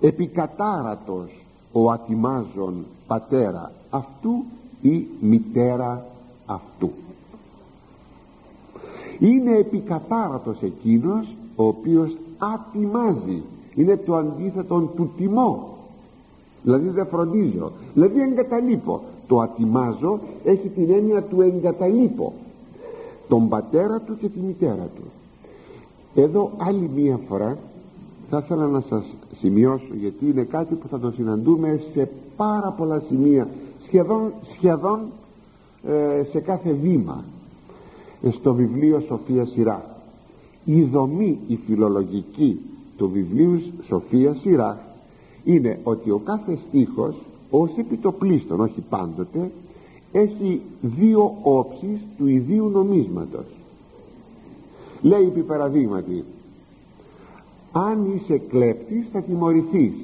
επικατάρατος 0.00 1.44
ο 1.72 1.90
ατιμάζων 1.90 2.84
πατέρα 3.06 3.72
αυτού 3.90 4.44
ή 4.82 5.06
μητέρα 5.20 6.06
αυτού 6.46 6.90
είναι 9.18 9.56
επικατάρατος 9.56 10.62
εκείνος 10.62 11.34
ο 11.56 11.66
οποίος 11.66 12.16
ατιμάζει. 12.38 13.42
Είναι 13.74 13.96
το 13.96 14.16
αντίθετο 14.16 14.80
του 14.80 15.10
τιμώ. 15.16 15.76
Δηλαδή 16.62 16.88
δεν 16.88 17.06
φροντίζω 17.06 17.72
δηλαδή 17.94 18.20
εγκαταλείπω. 18.20 19.02
Το 19.26 19.40
ατιμάζω 19.40 20.20
έχει 20.44 20.68
την 20.68 20.90
έννοια 20.90 21.22
του 21.22 21.40
εγκαταλείπω. 21.40 22.32
Τον 23.28 23.48
πατέρα 23.48 24.00
του 24.00 24.16
και 24.20 24.28
τη 24.28 24.40
μητέρα 24.40 24.88
του. 24.96 25.02
Εδώ 26.14 26.50
άλλη 26.56 26.90
μία 26.94 27.20
φορά 27.28 27.58
θα 28.30 28.42
ήθελα 28.44 28.66
να 28.66 28.80
σας 28.80 29.14
σημειώσω 29.34 29.94
γιατί 30.00 30.26
είναι 30.30 30.42
κάτι 30.42 30.74
που 30.74 30.88
θα 30.88 30.98
το 30.98 31.10
συναντούμε 31.10 31.80
σε 31.92 32.10
πάρα 32.36 32.70
πολλά 32.70 33.02
σημεία 33.08 33.48
σχεδόν, 33.80 34.32
σχεδόν 34.42 35.00
ε, 35.86 36.24
σε 36.24 36.40
κάθε 36.40 36.72
βήμα 36.72 37.24
ε, 38.22 38.30
στο 38.30 38.54
βιβλίο 38.54 39.00
Σοφία 39.00 39.44
Σειρά 39.44 39.96
η 40.64 40.82
δομή 40.82 41.38
η 41.46 41.58
φιλολογική 41.66 42.60
του 42.96 43.10
βιβλίου 43.10 43.62
Σοφία 43.86 44.34
Σειρά 44.34 44.80
είναι 45.44 45.80
ότι 45.82 46.10
ο 46.10 46.20
κάθε 46.24 46.58
στίχος 46.68 47.14
ως 47.50 47.70
επιτοπλίστων 47.76 48.60
όχι 48.60 48.82
πάντοτε 48.88 49.50
έχει 50.12 50.60
δύο 50.80 51.36
όψεις 51.42 52.00
του 52.18 52.26
ιδίου 52.26 52.68
νομίσματος. 52.68 53.44
Λέει 55.02 55.24
επί 55.26 55.40
παραδείγματι 55.40 56.24
αν 57.72 58.12
είσαι 58.14 58.38
κλέπτης 58.38 59.08
θα 59.12 59.22
τιμωρηθείς 59.22 59.94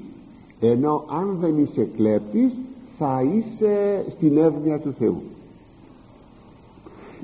ενώ 0.60 1.04
αν 1.08 1.36
δεν 1.40 1.62
είσαι 1.62 1.88
κλέπτης 1.96 2.52
θα 2.98 3.22
είσαι 3.22 4.04
στην 4.10 4.36
εύνοια 4.36 4.78
του 4.78 4.94
Θεού 4.98 5.22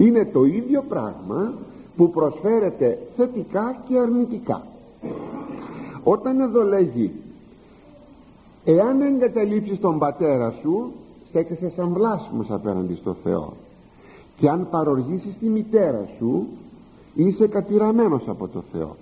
είναι 0.05 0.25
το 0.25 0.45
ίδιο 0.45 0.85
πράγμα 0.89 1.53
που 1.97 2.11
προσφέρεται 2.11 2.99
θετικά 3.17 3.83
και 3.89 3.99
αρνητικά. 3.99 4.67
Όταν 6.03 6.41
εδώ 6.41 6.63
λέγει 6.63 7.11
εάν 8.65 9.01
εγκαταλείψεις 9.01 9.81
τον 9.81 9.99
πατέρα 9.99 10.55
σου 10.61 10.93
στέκεσαι 11.29 11.71
σαν 11.71 11.93
βλάσιμος 11.93 12.51
απέναντι 12.51 12.95
στο 12.95 13.17
Θεό. 13.23 13.53
Και 14.37 14.49
αν 14.49 14.69
παροργήσεις 14.71 15.37
τη 15.37 15.49
μητέρα 15.49 16.09
σου 16.19 16.47
είσαι 17.15 17.47
κατηραμένος 17.47 18.29
από 18.29 18.49
το 18.49 18.63
Θεό. 18.73 18.97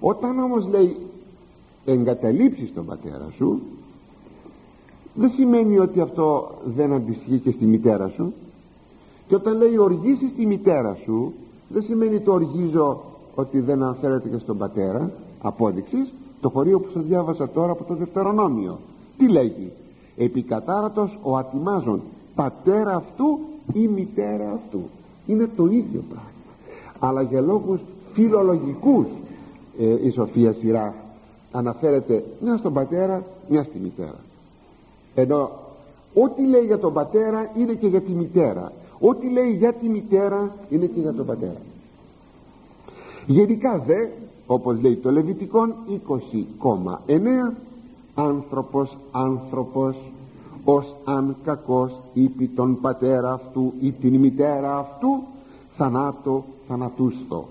Όταν 0.00 0.38
όμως 0.38 0.68
λέει 0.68 0.96
εγκαταλείψεις 1.84 2.72
τον 2.74 2.86
πατέρα 2.86 3.26
σου 3.36 3.60
δεν 5.14 5.30
σημαίνει 5.30 5.78
ότι 5.78 6.00
αυτό 6.00 6.54
δεν 6.64 6.92
αντιστοιχεί 6.92 7.38
και 7.38 7.50
στη 7.50 7.64
μητέρα 7.64 8.08
σου. 8.08 8.32
Και 9.26 9.34
όταν 9.34 9.56
λέει 9.56 9.76
οργήσεις 9.78 10.34
τη 10.34 10.46
μητέρα 10.46 10.94
σου 11.04 11.32
δεν 11.68 11.82
σημαίνει 11.82 12.20
το 12.20 12.32
οργίζω 12.32 13.00
ότι 13.34 13.60
δεν 13.60 13.82
αναφέρεται 13.82 14.28
και 14.28 14.38
στον 14.38 14.58
πατέρα. 14.58 15.10
Απόδειξης 15.42 16.12
το 16.40 16.48
χωρίο 16.48 16.80
που 16.80 16.90
σας 16.92 17.04
διάβασα 17.04 17.48
τώρα 17.48 17.72
από 17.72 17.84
το 17.84 17.94
δευτερονόμιο. 17.94 18.78
Τι 19.16 19.28
λέγει 19.28 19.72
επικατάρατος 20.16 21.18
ο 21.22 21.36
ατιμάζων 21.36 22.00
πατέρα 22.34 22.94
αυτού 22.94 23.38
ή 23.72 23.86
μητέρα 23.86 24.50
αυτού 24.50 24.80
είναι 25.26 25.48
το 25.56 25.66
ίδιο 25.66 26.02
πράγμα 26.08 26.38
αλλά 26.98 27.22
για 27.22 27.40
λόγους 27.40 27.80
φιλολογικούς. 28.12 29.06
Ε, 29.80 30.06
η 30.06 30.10
Σοφία 30.10 30.52
Σειρά 30.52 30.94
αναφέρεται 31.52 32.24
μια 32.40 32.56
στον 32.56 32.72
πατέρα 32.72 33.24
μια 33.48 33.62
στη 33.62 33.78
μητέρα. 33.78 34.18
Ενώ 35.14 35.50
ό,τι 36.14 36.46
λέει 36.46 36.64
για 36.64 36.78
τον 36.78 36.92
πατέρα 36.92 37.50
είναι 37.56 37.72
και 37.72 37.86
για 37.86 38.00
τη 38.00 38.12
μητέρα. 38.12 38.72
Ό,τι 39.00 39.28
λέει 39.28 39.50
για 39.50 39.72
τη 39.72 39.88
μητέρα 39.88 40.54
είναι 40.68 40.86
και 40.86 41.00
για 41.00 41.12
τον 41.12 41.26
πατέρα. 41.26 41.60
Γενικά 43.26 43.78
δε 43.86 44.06
όπως 44.50 44.80
λέει 44.80 44.96
το 44.96 45.10
Λεβιτικόν 45.10 45.74
20,9 47.06 47.52
άνθρωπος 48.14 48.96
άνθρωπος 49.12 49.96
ως 50.64 50.94
αν 51.04 51.36
κακός 51.44 52.00
είπε 52.12 52.48
τον 52.54 52.80
πατέρα 52.80 53.32
αυτού 53.32 53.72
ή 53.80 53.92
την 53.92 54.14
μητέρα 54.14 54.78
αυτού 54.78 55.22
θανάτω 55.76 56.44
θανατούστο. 56.68 57.48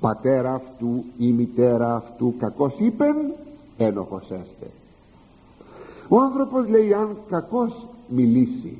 Πατέρα 0.00 0.54
αυτού 0.54 1.04
ή 1.18 1.32
μητέρα 1.32 1.94
αυτού 1.94 2.34
κακός 2.38 2.74
είπεν 2.78 3.16
ένοχος 3.76 4.30
έστε. 4.30 4.70
Ο 6.08 6.20
άνθρωπος 6.20 6.68
λέει 6.68 6.92
αν 6.92 7.16
κακός 7.28 7.86
μιλήσει 8.08 8.78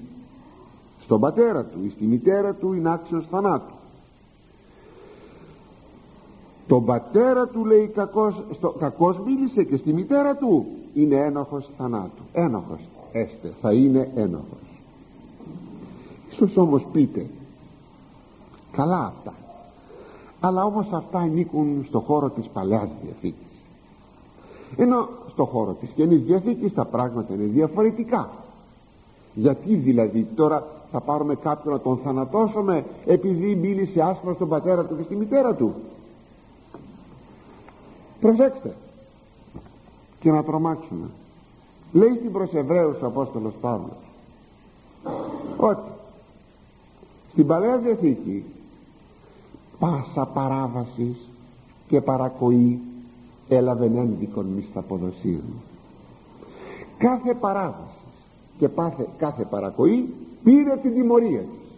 στον 1.02 1.20
πατέρα 1.20 1.64
του 1.64 1.78
ή 1.84 1.90
στη 1.90 2.04
μητέρα 2.04 2.54
του 2.54 2.72
είναι 2.72 2.92
άξιος 2.92 3.26
θανάτου 3.30 3.75
τον 6.66 6.84
πατέρα 6.84 7.46
του 7.46 7.64
λέει 7.64 7.86
κακός, 7.86 8.42
στο, 8.52 8.70
κακός 8.70 9.18
μίλησε 9.26 9.64
και 9.64 9.76
στη 9.76 9.92
μητέρα 9.92 10.36
του. 10.36 10.66
Είναι 10.94 11.16
ένοχος 11.16 11.68
θανάτου. 11.78 12.22
Ένοχος. 12.32 12.80
Έστε 13.12 13.52
θα 13.60 13.72
είναι 13.72 14.10
ένοχος. 14.14 14.66
Ίσως 16.30 16.56
όμως 16.56 16.86
πείτε 16.92 17.26
καλά 18.72 19.04
αυτά. 19.16 19.32
Αλλά 20.40 20.64
όμως 20.64 20.92
αυτά 20.92 21.18
ανήκουν 21.18 21.84
στο 21.88 22.00
χώρο 22.00 22.28
της 22.28 22.46
Παλαιάς 22.46 22.88
Διαθήκης. 23.02 23.62
Ενώ 24.76 25.08
στο 25.28 25.44
χώρο 25.44 25.76
της 25.80 25.90
Καινής 25.90 26.22
Διαθήκης 26.22 26.74
τα 26.74 26.84
πράγματα 26.84 27.34
είναι 27.34 27.44
διαφορετικά. 27.44 28.28
Γιατί 29.34 29.74
δηλαδή 29.74 30.26
τώρα 30.36 30.66
θα 30.92 31.00
πάρουμε 31.00 31.34
κάποιον 31.34 31.74
να 31.74 31.80
τον 31.80 31.98
θανατώσουμε 32.04 32.84
επειδή 33.06 33.54
μίλησε 33.54 34.00
άσχημα 34.00 34.32
στον 34.32 34.48
πατέρα 34.48 34.84
του 34.84 34.96
και 34.96 35.02
στη 35.02 35.16
μητέρα 35.16 35.54
του; 35.54 35.74
Προσέξτε. 38.26 38.74
Και 40.20 40.30
να 40.30 40.44
τρομάξουμε. 40.44 41.06
Λέει 41.92 42.14
στην 42.16 42.32
προς 42.32 42.52
Εβραίους 42.52 43.02
ο 43.02 43.06
Απόστολος 43.06 43.52
Παύλος. 43.60 44.02
Ότι 45.56 45.90
στην 47.30 47.46
Παλαιά 47.46 47.76
Διαθήκη 47.76 48.44
πάσα 49.78 50.26
παράβασης 50.26 51.28
και 51.88 52.00
παρακοή 52.00 52.80
έλαβε 53.48 53.84
ένδικον 53.84 54.46
μισθαποδοσίων 54.46 55.42
κάθε 56.98 57.34
παράβασης 57.34 58.26
και 58.58 58.68
πάθε, 58.68 59.06
κάθε 59.18 59.44
παρακοή 59.44 60.14
πήρε 60.44 60.76
την 60.76 60.94
τιμωρία 60.94 61.40
της. 61.40 61.68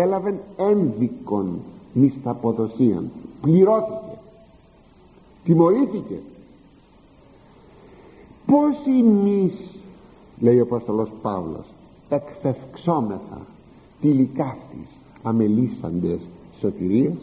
Έλαβε 0.00 0.40
ένδικον 0.56 1.58
μισθαποδοσίων 1.92 3.10
πληρώθηκε 3.40 4.03
τιμωρήθηκε. 5.44 6.18
Πως 8.46 8.86
εμείς 8.86 9.54
λέει 10.40 10.58
ο 10.58 10.62
Απόστολος 10.62 11.08
Παύλος 11.22 11.66
εκθευξόμεθα 12.08 13.40
τυλικάφτης 14.00 14.88
αμελήσαντες 15.22 16.20
σωτηρίας 16.60 17.16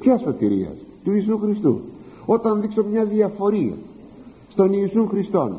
ποια 0.00 0.18
σωτηρίας; 0.18 0.76
Του 1.04 1.12
Ιησού 1.12 1.38
Χριστού. 1.38 1.80
Όταν 2.26 2.60
δείξω 2.60 2.84
μια 2.84 3.04
διαφορία 3.04 3.74
στον 4.50 4.72
Ιησού 4.72 5.06
Χριστόν 5.06 5.56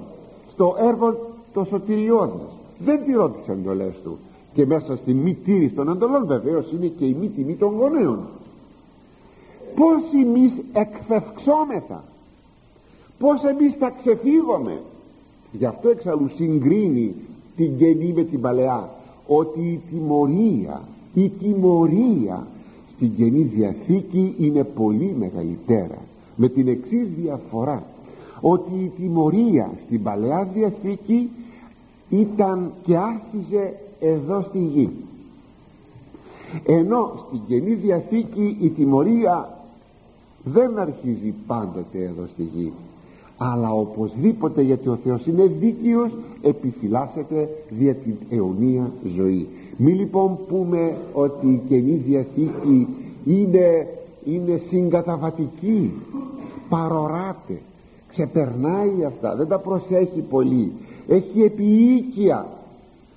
στο 0.52 0.76
έργο 0.80 1.30
το 1.54 1.64
σωτηριώδης 1.64 2.50
δεν 2.80 3.04
τηρώ 3.06 3.30
τις 3.30 3.48
εντολές 3.48 3.94
του. 4.04 4.18
Και 4.54 4.66
μέσα 4.66 4.96
στη 4.96 5.14
μη 5.14 5.34
τήρηση 5.34 5.74
των 5.74 5.90
εντολών 5.90 6.26
βεβαίως 6.26 6.72
είναι 6.72 6.88
και 6.88 7.06
η 7.06 7.16
μη 7.20 7.28
τιμή 7.28 7.56
των 7.56 7.76
γονέων 7.76 8.20
πως 9.80 10.04
εμείς 10.24 10.62
εκφευξόμεθα 10.74 12.04
πως 13.20 13.44
εμείς 13.44 13.78
τα 13.78 13.90
ξεφύγουμε. 13.90 14.82
Γι' 15.52 15.66
αυτό 15.66 15.90
εξαλλού 15.90 16.30
συγκρίνει 16.36 17.16
την 17.56 17.78
καινή 17.78 18.14
με 18.16 18.24
την 18.24 18.42
παλαιά 18.42 18.90
ότι 19.28 19.60
η 19.60 19.82
τιμωρία 19.90 20.82
η 21.14 21.30
τιμωρία 21.30 22.48
στην 22.96 23.16
Καινή 23.16 23.42
Διαθήκη 23.42 24.36
είναι 24.40 24.64
πολύ 24.64 25.16
μεγαλύτερα. 25.20 25.98
Με 26.36 26.50
την 26.50 26.68
εξής 26.68 27.10
διαφορά 27.22 27.84
ότι 28.42 28.74
η 28.74 28.92
τιμωρία 28.98 29.72
στην 29.82 30.04
Παλαιά 30.04 30.50
Διαθήκη 30.54 31.30
ήταν 32.10 32.72
και 32.84 32.98
άρχιζε 32.98 33.80
εδώ 34.00 34.42
στη 34.42 34.60
γη. 34.60 34.90
Ενώ 36.66 37.12
στην 37.28 37.40
Καινή 37.48 37.74
Διαθήκη 37.74 38.58
η 38.62 38.70
τιμωρία 38.70 39.59
δεν 40.44 40.80
αρχίζει 40.80 41.34
πάντοτε 41.48 42.04
εδώ 42.04 42.28
στη 42.34 42.44
γη. 42.44 42.74
Αλλά 43.38 43.72
οπωσδήποτε 43.72 44.62
γιατί 44.62 44.90
ο 44.90 45.00
Θεός 45.04 45.26
είναι 45.26 45.46
δίκαιος 45.60 46.12
επιφυλάσσεται 46.42 47.50
δια 47.70 47.94
την 47.94 48.16
αιωνία 48.30 48.92
ζωή. 49.16 49.48
Μη 49.78 49.92
λοιπόν 49.92 50.38
πούμε 50.48 50.98
ότι 51.14 51.48
η 51.48 51.62
Καινή 51.68 51.96
Διαθήκη 51.96 52.88
είναι, 53.26 53.88
είναι 54.26 54.58
συγκαταβατική. 54.58 55.92
Παροράται. 56.70 57.62
Ξεπερνάει 58.10 59.06
αυτά. 59.08 59.36
Δεν 59.36 59.48
τα 59.48 59.60
προσέχει 59.60 60.20
πολύ. 60.30 60.72
Έχει 61.08 61.42
επιοίκεια. 61.42 62.48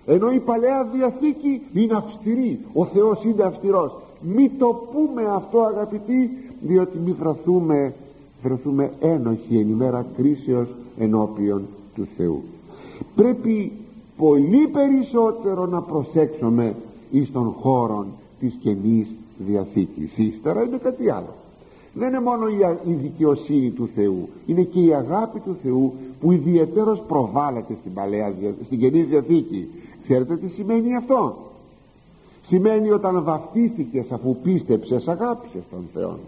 Ενώ 0.06 0.32
η 0.32 0.38
Παλαιά 0.38 0.88
Διαθήκη 0.94 1.62
είναι 1.74 1.94
αυστηρή. 1.96 2.58
Ο 2.72 2.84
Θεός 2.84 3.24
είναι 3.24 3.42
αυστηρός. 3.42 3.92
Μη 4.20 4.50
το 4.58 4.66
πούμε 4.92 5.22
αυτό 5.34 5.60
αγαπητοί 5.60 6.30
διότι 6.62 6.98
μη 6.98 7.12
βρεθούμε 7.12 7.94
βρεθούμε 8.42 8.92
ένοχοι 9.00 9.58
εν 9.58 9.68
ημέρα 9.68 10.06
κρίσεως 10.16 10.68
ενώπιον 10.98 11.62
του 11.94 12.08
Θεού. 12.16 12.42
Πρέπει 13.14 13.72
πολύ 14.16 14.68
περισσότερο 14.68 15.66
να 15.66 15.82
προσέξουμε 15.82 16.74
εις 17.10 17.32
των 17.32 17.54
χώρων 17.60 18.06
της 18.40 18.58
Καινής 18.60 19.14
Διαθήκης. 19.38 20.18
Ύστερα 20.18 20.62
είναι 20.62 20.76
κάτι 20.76 21.10
άλλο. 21.10 21.34
Δεν 21.94 22.08
είναι 22.08 22.20
μόνο 22.20 22.46
η 22.84 22.92
δικαιοσύνη 22.92 23.70
του 23.70 23.86
Θεού 23.86 24.28
είναι 24.46 24.62
και 24.62 24.80
η 24.80 24.94
αγάπη 24.94 25.38
του 25.40 25.56
Θεού 25.62 25.92
που 26.20 26.32
ιδιαίτερος 26.32 27.02
προβάλλεται 27.08 27.74
στην, 27.74 27.92
παλαιά, 27.94 28.34
στην 28.64 28.78
Καινή 28.78 29.02
Διαθήκη. 29.02 29.68
Ξέρετε 30.02 30.36
τι 30.36 30.48
σημαίνει 30.48 30.96
αυτό; 30.96 31.36
Σημαίνει 32.42 32.90
όταν 32.90 33.22
βαφτίστηκες 33.22 34.10
αφού 34.10 34.36
πίστεψες 34.42 35.08
αγάπησες 35.08 35.62
τον 35.70 35.88
Θεό 35.94 36.18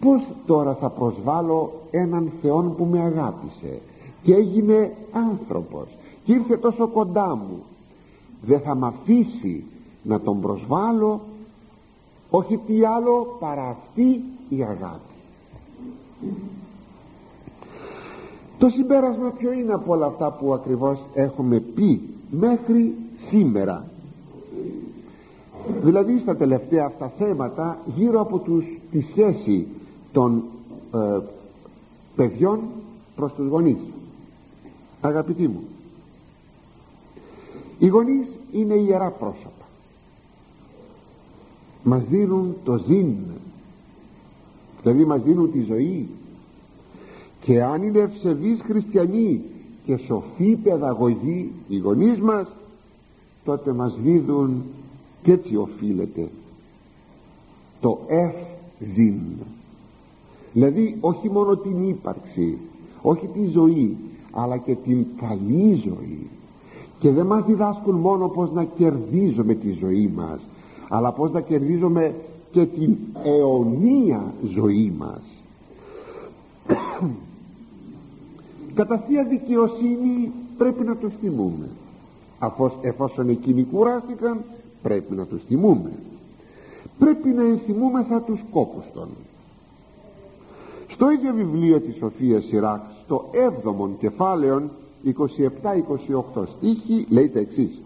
πως 0.00 0.28
τώρα 0.46 0.74
θα 0.74 0.88
προσβάλλω 0.88 1.72
έναν 1.90 2.32
Θεό 2.42 2.74
που 2.76 2.84
με 2.84 3.00
αγάπησε 3.00 3.80
και 4.22 4.34
έγινε 4.34 4.94
άνθρωπος 5.12 5.86
και 6.24 6.32
ήρθε 6.32 6.56
τόσο 6.56 6.88
κοντά 6.88 7.36
μου; 7.36 7.62
Δεν 8.42 8.60
θα 8.60 8.74
μ' 8.74 8.84
αφήσει 8.84 9.64
να 10.02 10.20
τον 10.20 10.40
προσβάλλω 10.40 11.20
όχι 12.30 12.56
τι 12.66 12.84
άλλο 12.84 13.36
παρά 13.40 13.68
αυτή 13.68 14.22
η 14.48 14.62
αγάπη. 14.62 15.14
Το 18.58 18.68
συμπέρασμα 18.68 19.30
ποιο 19.30 19.52
είναι 19.52 19.72
από 19.72 19.92
όλα 19.92 20.06
αυτά 20.06 20.32
που 20.32 20.52
ακριβώς 20.54 21.00
έχουμε 21.14 21.60
πει 21.60 22.00
μέχρι 22.30 22.94
σήμερα; 23.14 23.84
Δηλαδή 25.82 26.18
στα 26.18 26.36
τελευταία 26.36 26.84
αυτά 26.84 27.12
θέματα 27.18 27.78
γύρω 27.96 28.20
από 28.20 28.38
τους, 28.38 28.64
τη 28.90 29.00
σχέση 29.00 29.66
των 30.12 30.42
ε, 30.94 31.18
παιδιών 32.16 32.60
προς 33.16 33.32
τους 33.32 33.48
γονείς. 33.48 33.80
Αγαπητοί 35.00 35.48
μου 35.48 35.62
οι 37.78 37.86
γονείς 37.86 38.38
είναι 38.52 38.74
ιερά 38.74 39.10
πρόσωπα. 39.10 39.50
Μας 41.82 42.04
δίνουν 42.06 42.56
το 42.64 42.76
ζήν 42.76 43.14
δηλαδή 44.82 45.04
μας 45.04 45.22
δίνουν 45.22 45.52
τη 45.52 45.60
ζωή. 45.60 46.08
Και 47.40 47.62
αν 47.62 47.82
είναι 47.82 47.98
ευσεβείς 47.98 48.60
χριστιανοί 48.60 49.42
και 49.84 49.96
σοφοί 49.96 50.56
παιδαγωγοί 50.56 51.52
οι 51.68 51.76
γονείς 51.76 52.20
μας 52.20 52.46
τότε 53.44 53.72
μας 53.72 54.00
δίδουν 54.00 54.62
και 55.22 55.32
έτσι 55.32 55.56
οφείλεται 55.56 56.28
το 57.80 57.98
ζήν 58.78 59.20
δηλαδή 60.58 60.96
όχι 61.00 61.30
μόνο 61.30 61.56
την 61.56 61.88
ύπαρξη 61.88 62.58
όχι 63.02 63.26
τη 63.26 63.44
ζωή 63.44 63.96
αλλά 64.32 64.56
και 64.56 64.74
την 64.74 65.06
καλή 65.20 65.82
ζωή. 65.84 66.26
Και 66.98 67.10
δεν 67.10 67.26
μας 67.26 67.44
διδάσκουν 67.44 67.94
μόνο 67.94 68.28
πως 68.28 68.52
να 68.52 68.64
κερδίζουμε 68.64 69.54
τη 69.54 69.70
ζωή 69.70 70.10
μας 70.16 70.48
αλλά 70.88 71.12
πως 71.12 71.32
να 71.32 71.40
κερδίζουμε 71.40 72.14
και 72.50 72.66
την 72.66 72.96
αιωνία 73.22 74.32
ζωή 74.44 74.92
μας. 74.98 75.20
Κατά 78.74 78.98
θεία 78.98 79.24
δικαιοσύνη 79.24 80.32
πρέπει 80.58 80.84
να 80.84 80.96
τους 80.96 81.12
θυμούμε. 81.20 81.68
Εφόσον 82.80 83.28
εκείνοι 83.28 83.62
κουράστηκαν 83.62 84.40
πρέπει 84.82 85.14
να 85.14 85.24
τους 85.24 85.42
θυμούμε. 85.44 85.92
Πρέπει 86.98 87.28
να 87.28 87.42
ενθυμούμεθα 87.42 88.22
τους 88.22 88.40
κόπους 88.52 88.84
των 88.94 89.08
στο 90.98 91.10
ίδιο 91.10 91.34
βιβλίο 91.34 91.80
της 91.80 91.96
Σοφίας 91.96 92.44
Σιράκ 92.44 92.80
στο 93.04 93.30
7ο 93.32 93.88
κεφάλαιο 93.98 94.70
27-28 95.04 96.42
στίχη 96.56 97.06
λέει 97.08 97.28
τα 97.28 97.38
εξής. 97.38 97.80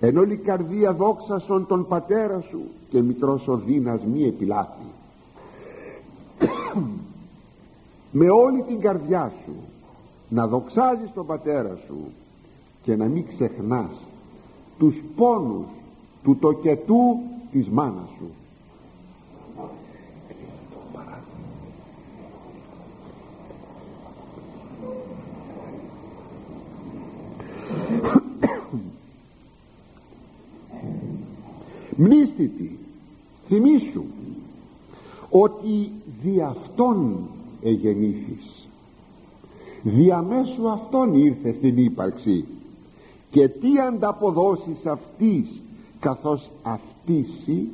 Εν 0.00 0.16
όλη 0.16 0.36
καρδία 0.36 0.92
δόξασον 0.92 1.66
τον 1.66 1.86
πατέρα 1.86 2.40
σου 2.40 2.60
και 2.90 3.02
μητρός 3.02 3.48
ο 3.48 3.56
δίνας 3.56 4.04
μη 4.04 4.24
επιλάθη 4.26 4.86
με 8.10 8.30
όλη 8.30 8.62
την 8.62 8.80
καρδιά 8.80 9.32
σου 9.44 9.52
να 10.28 10.46
δοξάζεις 10.46 11.12
τον 11.14 11.26
πατέρα 11.26 11.78
σου 11.86 11.96
και 12.82 12.96
να 12.96 13.04
μην 13.04 13.26
ξεχνάς 13.28 14.06
τους 14.78 15.02
πόνους 15.16 15.66
του 16.24 16.36
τοκετού 16.36 17.18
της 17.52 17.68
μάνας 17.68 18.08
σου 18.18 18.30
μνήστητη 32.08 32.78
θυμήσου 33.46 34.04
ότι 35.30 35.90
δι' 36.22 36.40
αυτόν 36.40 37.28
εγεννήθης. 37.62 38.68
Διαμέσου 39.82 40.68
αυτόν 40.68 41.14
ήρθε 41.14 41.52
στην 41.52 41.76
ύπαρξη 41.76 42.44
και 43.30 43.48
τι 43.48 43.80
ανταποδώσεις 43.88 44.86
αυτής 44.86 45.62
καθώς 46.00 46.50
αυτήσει 46.62 47.68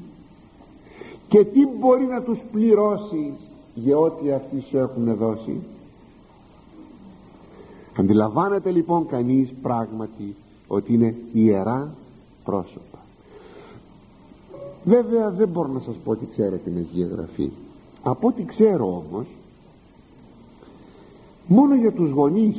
και 1.29 1.45
τι 1.45 1.67
μπορεί 1.67 2.05
να 2.05 2.23
τους 2.23 2.41
πληρώσεις 2.53 3.33
για 3.75 3.99
ό,τι 3.99 4.33
αυτοί 4.33 4.61
σου 4.61 4.79
έχουν 4.79 5.15
δώσει; 5.17 5.61
Αντιλαμβάνεται 7.97 8.71
λοιπόν 8.71 9.07
κανείς 9.07 9.53
πράγματι 9.63 10.35
ότι 10.69 10.95
είναι 10.95 11.15
ιερά 11.33 11.95
πρόσωπα 12.45 12.94
βέβαια 14.85 15.31
δεν 15.31 15.49
μπορώ 15.49 15.69
να 15.69 15.81
σας 15.81 15.95
πω 16.05 16.11
ότι 16.11 16.29
ξέρω 16.33 16.57
την 16.57 16.77
Αγία 16.77 17.07
Γραφή. 17.07 17.51
Από 18.03 18.29
ό,τι 18.29 18.45
ξέρω 18.45 18.87
όμως 18.87 19.27
μόνο 21.47 21.75
για 21.75 21.93
τους 21.93 22.11
γονείς 22.11 22.57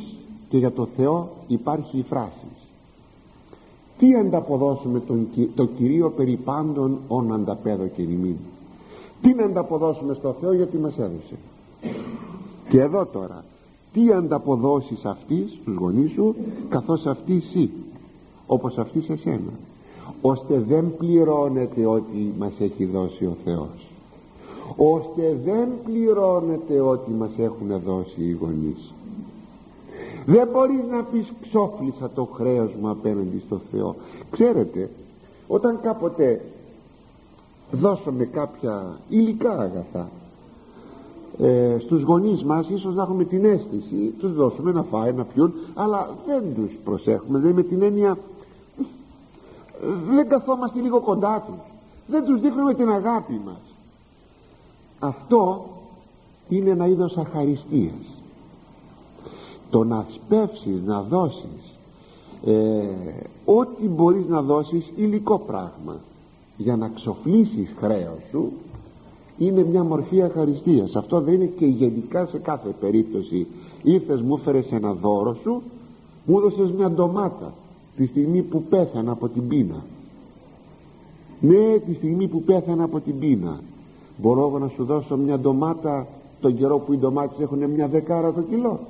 και 0.48 0.58
για 0.58 0.72
το 0.72 0.86
Θεό 0.96 1.28
υπάρχει 1.48 1.98
η 1.98 2.02
φράση. 2.02 2.46
Τι 3.98 4.14
ανταποδώσουμε 4.14 5.00
τον, 5.00 5.28
το 5.54 5.66
Κυρίο 5.66 6.10
περί 6.10 6.36
πάντων 6.36 6.98
όν 7.08 7.32
ανταπέδω 7.32 7.86
και 7.86 8.02
ημίν; 8.02 8.36
Τι 9.22 9.34
να 9.34 9.44
ανταποδώσουμε 9.44 10.14
στο 10.14 10.36
Θεό 10.40 10.52
γιατί 10.52 10.76
μας 10.76 10.98
έδωσε. 10.98 11.34
Και 12.68 12.80
εδώ 12.80 13.06
τώρα 13.06 13.44
τι 13.92 14.12
ανταποδώσεις 14.12 15.04
αυτής 15.04 15.58
τους 15.64 15.74
γονείς 15.74 16.10
σου 16.10 16.34
καθώς 16.68 17.06
αυτή 17.06 17.36
εσύ 17.36 17.70
όπως 18.46 18.78
αυτή 18.78 19.00
σε 19.00 19.16
σένα 19.16 19.52
ώστε 20.20 20.64
δεν 20.68 20.96
πληρώνεται 20.98 21.86
ό,τι 21.86 22.32
μας 22.38 22.60
έχει 22.60 22.84
δώσει 22.84 23.24
ο 23.24 23.36
Θεός. 23.44 23.86
Ώστε 24.76 25.38
δεν 25.44 25.68
πληρώνεται 25.84 26.80
ό,τι 26.80 27.10
μας 27.10 27.38
έχουν 27.38 27.80
δώσει 27.84 28.22
οι 28.22 28.38
γονείς. 28.40 28.94
Δεν 30.26 30.48
μπορείς 30.52 30.84
να 30.90 31.02
πεις 31.02 31.32
ξόφλησα 31.40 32.10
το 32.14 32.24
χρέος 32.24 32.70
μου 32.80 32.88
απέναντι 32.88 33.42
στο 33.46 33.60
Θεό 33.72 33.94
ξέρετε 34.30 34.90
όταν 35.48 35.80
κάποτε 35.82 36.40
δώσαμε 37.70 38.24
κάποια 38.24 38.98
υλικά 39.08 39.50
αγαθά 39.50 40.08
ε, 41.38 41.76
στους 41.78 42.02
γονείς 42.02 42.44
μας 42.44 42.68
ίσως 42.68 42.94
να 42.94 43.02
έχουμε 43.02 43.24
την 43.24 43.44
αίσθηση 43.44 44.14
τους 44.18 44.34
δώσουμε 44.34 44.72
να 44.72 44.82
φάει, 44.82 45.12
να 45.12 45.24
πιούν 45.24 45.52
αλλά 45.74 46.10
δεν 46.26 46.42
τους 46.54 46.78
προσέχουμε 46.84 47.38
δεν 47.38 47.52
με 47.52 47.62
την 47.62 47.82
έννοια 47.82 48.18
δεν 50.08 50.28
καθόμαστε 50.28 50.80
λίγο 50.80 51.00
κοντά 51.00 51.44
τους. 51.46 51.60
Δεν 52.06 52.24
τους 52.24 52.40
δείχνουμε 52.40 52.74
την 52.74 52.90
αγάπη 52.90 53.40
μας. 53.44 53.60
Αυτό 54.98 55.66
είναι 56.48 56.70
ένα 56.70 56.86
είδος 56.86 57.16
αχαριστίας. 57.16 58.22
Το 59.70 59.84
να 59.84 60.04
σπεύσεις 60.08 60.82
να 60.82 61.02
δώσεις 61.02 61.78
ε, 62.44 62.88
ό,τι 63.44 63.88
μπορείς 63.88 64.26
να 64.26 64.42
δώσεις 64.42 64.92
υλικό 64.96 65.38
πράγμα. 65.38 65.96
Για 66.56 66.76
να 66.76 66.88
ξοφλήσεις 66.88 67.74
χρέος 67.78 68.22
σου 68.30 68.52
είναι 69.38 69.64
μια 69.64 69.84
μορφή 69.84 70.22
αχαριστίας. 70.22 70.96
Αυτό 70.96 71.20
δεν 71.20 71.34
είναι 71.34 71.44
και 71.44 71.66
γενικά 71.66 72.26
σε 72.26 72.38
κάθε 72.38 72.68
περίπτωση. 72.80 73.46
Ήρθες 73.82 74.20
μου 74.20 74.34
έφερες 74.34 74.72
ένα 74.72 74.92
δώρο 74.92 75.34
σου 75.42 75.62
μου 76.24 76.38
έδωσες 76.38 76.70
μια 76.70 76.90
ντομάτα 76.90 77.52
τη 77.96 78.06
στιγμή 78.06 78.42
που 78.42 78.62
πέθανα 78.62 79.12
από 79.12 79.28
την 79.28 79.48
πείνα. 79.48 79.84
Ναι 81.40 81.78
τη 81.78 81.94
στιγμή 81.94 82.28
που 82.28 82.42
πέθανα 82.42 82.84
από 82.84 83.00
την 83.00 83.18
πείνα. 83.18 83.60
Μπορώ 84.16 84.46
εγώ 84.46 84.58
να 84.58 84.68
σου 84.68 84.84
δώσω 84.84 85.16
μια 85.16 85.38
ντομάτα 85.38 86.06
τον 86.40 86.56
καιρό 86.56 86.78
που 86.78 86.92
οι 86.92 86.96
ντομάτες 86.96 87.38
έχουν 87.40 87.70
μια 87.70 87.88
δεκάρα 87.88 88.32
το 88.32 88.40
κιλό. 88.40 88.80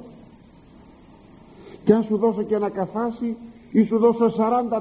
Και 1.85 1.92
αν 1.92 2.03
σου 2.03 2.16
δώσω 2.16 2.42
και 2.42 2.55
ένα 2.55 2.69
καφάσι 2.69 3.37
ή 3.73 3.83
σου 3.83 3.99
δώσω 3.99 4.27
40 4.27 4.31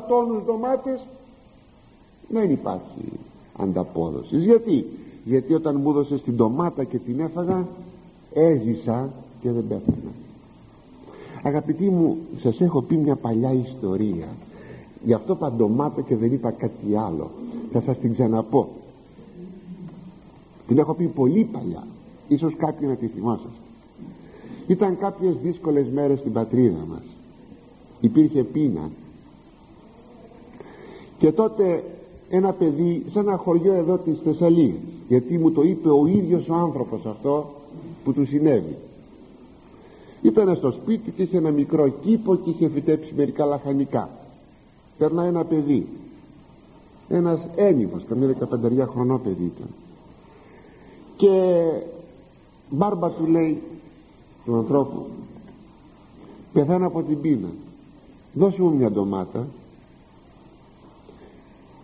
τόνους 0.07 0.43
ντομάτες 0.43 1.05
δεν 2.29 2.51
υπάρχει 2.51 3.11
ανταπόδοσης. 3.57 4.43
Γιατί; 4.43 4.85
Γιατί 5.23 5.53
όταν 5.53 5.79
μου 5.81 5.89
έδωσες 5.89 6.21
την 6.21 6.35
ντομάτα 6.35 6.83
και 6.83 6.97
την 6.97 7.19
έφαγα 7.19 7.67
έζησα 8.33 9.09
και 9.41 9.51
δεν 9.51 9.67
πέθανα 9.67 10.24
αγαπητοί 11.47 11.89
μου 11.89 12.17
σας 12.36 12.62
έχω 12.62 12.81
πει 12.81 12.95
μια 12.95 13.15
παλιά 13.15 13.53
ιστορία. 13.53 14.27
Γι' 15.05 15.13
αυτό 15.13 15.34
είπα 15.34 15.51
ντομάτα 15.51 16.01
και 16.01 16.15
δεν 16.15 16.31
είπα 16.31 16.51
κάτι 16.51 16.95
άλλο. 16.95 17.31
Θα 17.71 17.81
σας 17.81 17.97
την 17.97 18.13
ξαναπώ. 18.13 18.69
Την 20.67 20.77
έχω 20.77 20.93
πει 20.93 21.05
πολύ 21.05 21.43
παλιά. 21.51 21.84
Ίσως 22.27 22.55
κάποιοι 22.55 22.88
να 22.91 22.95
τη 22.95 23.08
θυμόσαστε. 23.08 23.49
Ήταν 24.67 24.97
κάποιες 24.97 25.36
δύσκολες 25.43 25.88
μέρες 25.89 26.19
στην 26.19 26.31
πατρίδα 26.31 26.86
μας. 26.89 27.03
Υπήρχε 28.01 28.43
πείνα. 28.43 28.89
Και 31.17 31.31
τότε 31.31 31.84
ένα 32.29 32.51
παιδί 32.51 33.03
σε 33.08 33.19
ένα 33.19 33.38
χωριό 33.38 33.73
εδώ 33.73 33.97
της 33.97 34.19
Θεσσαλίας 34.19 34.75
γιατί 35.08 35.38
μου 35.38 35.51
το 35.51 35.62
είπε 35.63 35.89
ο 35.89 36.08
ίδιος 36.08 36.49
ο 36.49 36.53
άνθρωπος 36.53 37.05
αυτό 37.05 37.53
που 38.03 38.13
του 38.13 38.25
συνέβη 38.25 38.77
ήταν 40.25 40.55
στο 40.55 40.71
σπίτι 40.71 41.11
και 41.11 41.21
είχε 41.21 41.38
ένα 41.38 41.51
μικρό 41.51 41.88
κήπο 41.88 42.35
και 42.35 42.49
είχε 42.49 42.69
φυτέψει 42.69 43.13
μερικά 43.15 43.45
λαχανικά. 43.45 44.09
Περνάει 44.97 45.27
ένα 45.27 45.43
παιδί. 45.43 45.88
Ένας 47.09 47.47
ένιμος 47.55 48.03
καμία 48.09 48.27
δεκαπεντεριά 48.27 48.85
χρονό 48.85 49.17
παιδί 49.17 49.51
ήταν. 49.55 49.67
Και 51.17 51.63
μπάρμπα 52.69 53.09
του 53.09 53.25
λέει 53.25 53.61
του 54.45 54.55
ανθρώπου 54.55 55.05
πεθάνω 56.53 56.88
από 56.88 57.03
την 57.03 57.21
πείνα. 57.21 57.49
Δώσε 58.33 58.61
μου 58.61 58.75
μια 58.75 58.91
ντομάτα 58.91 59.47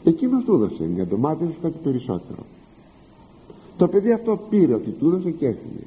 εκείνος 0.03 0.43
του 0.43 0.53
έδωσε 0.53 0.83
μια 0.83 1.05
ντομάτα 1.05 1.43
ίσως 1.43 1.57
κάτι 1.61 1.77
περισσότερο. 1.83 2.43
Το 3.77 3.87
παιδί 3.87 4.11
αυτό 4.11 4.39
πήρε 4.49 4.73
ότι 4.73 4.89
του 4.89 5.07
έδωσε 5.07 5.31
και 5.31 5.47
έφυγε 5.47 5.83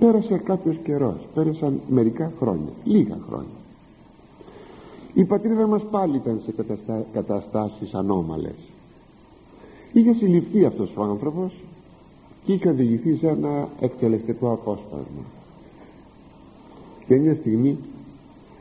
πέρασε 0.00 0.38
κάποιος 0.38 0.76
καιρός 0.84 1.26
πέρασαν 1.34 1.80
μερικά 1.88 2.32
χρόνια 2.38 2.72
λίγα 2.84 3.18
χρόνια. 3.28 3.58
Η 5.14 5.24
πατρίδα 5.24 5.66
μας 5.66 5.82
πάλι 5.90 6.16
ήταν 6.16 6.40
σε 6.44 6.52
καταστα... 6.52 7.04
καταστάσεις 7.12 7.94
ανώμαλες. 7.94 8.56
Είχε 9.92 10.14
συλληφθεί 10.14 10.64
αυτός 10.64 10.96
ο 10.96 11.02
άνθρωπος 11.02 11.52
και 12.44 12.52
είχε 12.52 12.68
οδηγηθεί 12.68 13.16
σε 13.16 13.28
ένα 13.28 13.68
εκτελεστικό 13.80 14.52
απόσπασμα. 14.52 15.24
Και 17.06 17.16
μια 17.16 17.34
στιγμή 17.34 17.78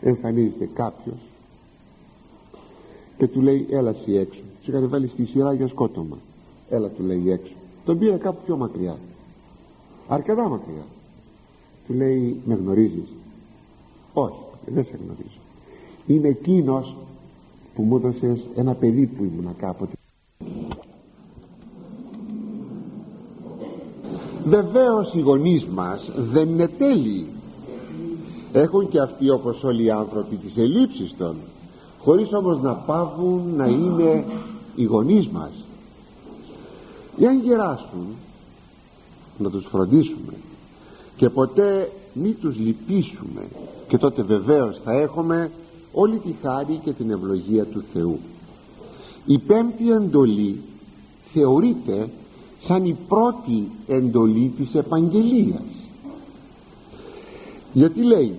εμφανίζεται 0.01 0.69
κάποιος 0.73 1.17
και 3.17 3.27
του 3.27 3.41
λέει 3.41 3.67
έλα 3.69 3.89
εσύ 3.89 4.13
έξω 4.15 4.39
του 4.63 4.71
είχαν 4.71 4.89
βάλει 4.89 5.07
στη 5.07 5.25
σειρά 5.25 5.53
για 5.53 5.67
σκότωμα. 5.67 6.17
Έλα 6.69 6.87
του 6.87 7.03
λέει 7.03 7.31
έξω 7.31 7.53
τον 7.85 7.99
πήρε 7.99 8.17
κάπου 8.17 8.41
πιο 8.45 8.57
μακριά. 8.57 8.97
Αρκετά 10.07 10.49
μακριά 10.49 10.83
του 11.89 11.95
λέει 11.95 12.41
με 12.45 12.53
γνωρίζεις; 12.53 13.13
Όχι 14.13 14.41
δεν 14.65 14.83
σε 14.85 14.99
γνωρίζω 15.03 15.39
είμαι 16.05 16.27
εκείνος 16.27 16.95
που 17.75 17.81
μου 17.81 17.95
έδωσες 17.95 18.47
ένα 18.55 18.73
παιδί 18.73 19.05
που 19.05 19.23
ήμουνα 19.23 19.53
κάποτε 19.57 19.93
βεβαίως 24.45 25.13
οι 25.13 25.19
γονείς 25.19 25.65
μας 25.65 26.11
δεν 26.15 26.49
είναι 26.49 26.67
τέλειοι. 26.67 27.27
Έχουν 28.53 28.89
και 28.89 28.99
αυτοί 28.99 29.29
όπως 29.29 29.63
όλοι 29.63 29.83
οι 29.83 29.91
άνθρωποι 29.91 30.35
τις 30.35 30.57
ελλείψεις 30.57 31.15
των. 31.17 31.35
Χωρίς 31.99 32.33
όμως 32.33 32.61
να 32.61 32.73
πάβουν 32.73 33.55
να 33.55 33.65
είναι 33.65 34.25
οι 34.75 34.83
γονείς 34.83 35.27
μας. 35.27 35.51
Εάν 37.19 37.39
γεράσουν 37.39 38.05
να 39.37 39.49
τους 39.49 39.65
φροντίσουμε 39.65 40.33
και 41.19 41.29
ποτέ 41.29 41.91
μη 42.13 42.33
τους 42.33 42.55
λυπήσουμε. 42.57 43.47
Και 43.87 43.97
τότε 43.97 44.21
βεβαίως 44.21 44.79
θα 44.83 44.91
έχουμε 44.91 45.51
όλη 45.93 46.19
τη 46.19 46.35
χάρη 46.41 46.79
και 46.83 46.91
την 46.91 47.11
ευλογία 47.11 47.65
του 47.65 47.83
Θεού. 47.93 48.19
Η 49.25 49.37
πέμπτη 49.37 49.91
εντολή 49.91 50.61
θεωρείται 51.33 52.09
σαν 52.59 52.85
η 52.85 52.97
πρώτη 53.07 53.71
εντολή 53.87 54.53
της 54.57 54.73
επαγγελίας. 54.73 55.69
Γιατί 57.73 58.01
λέει 58.01 58.35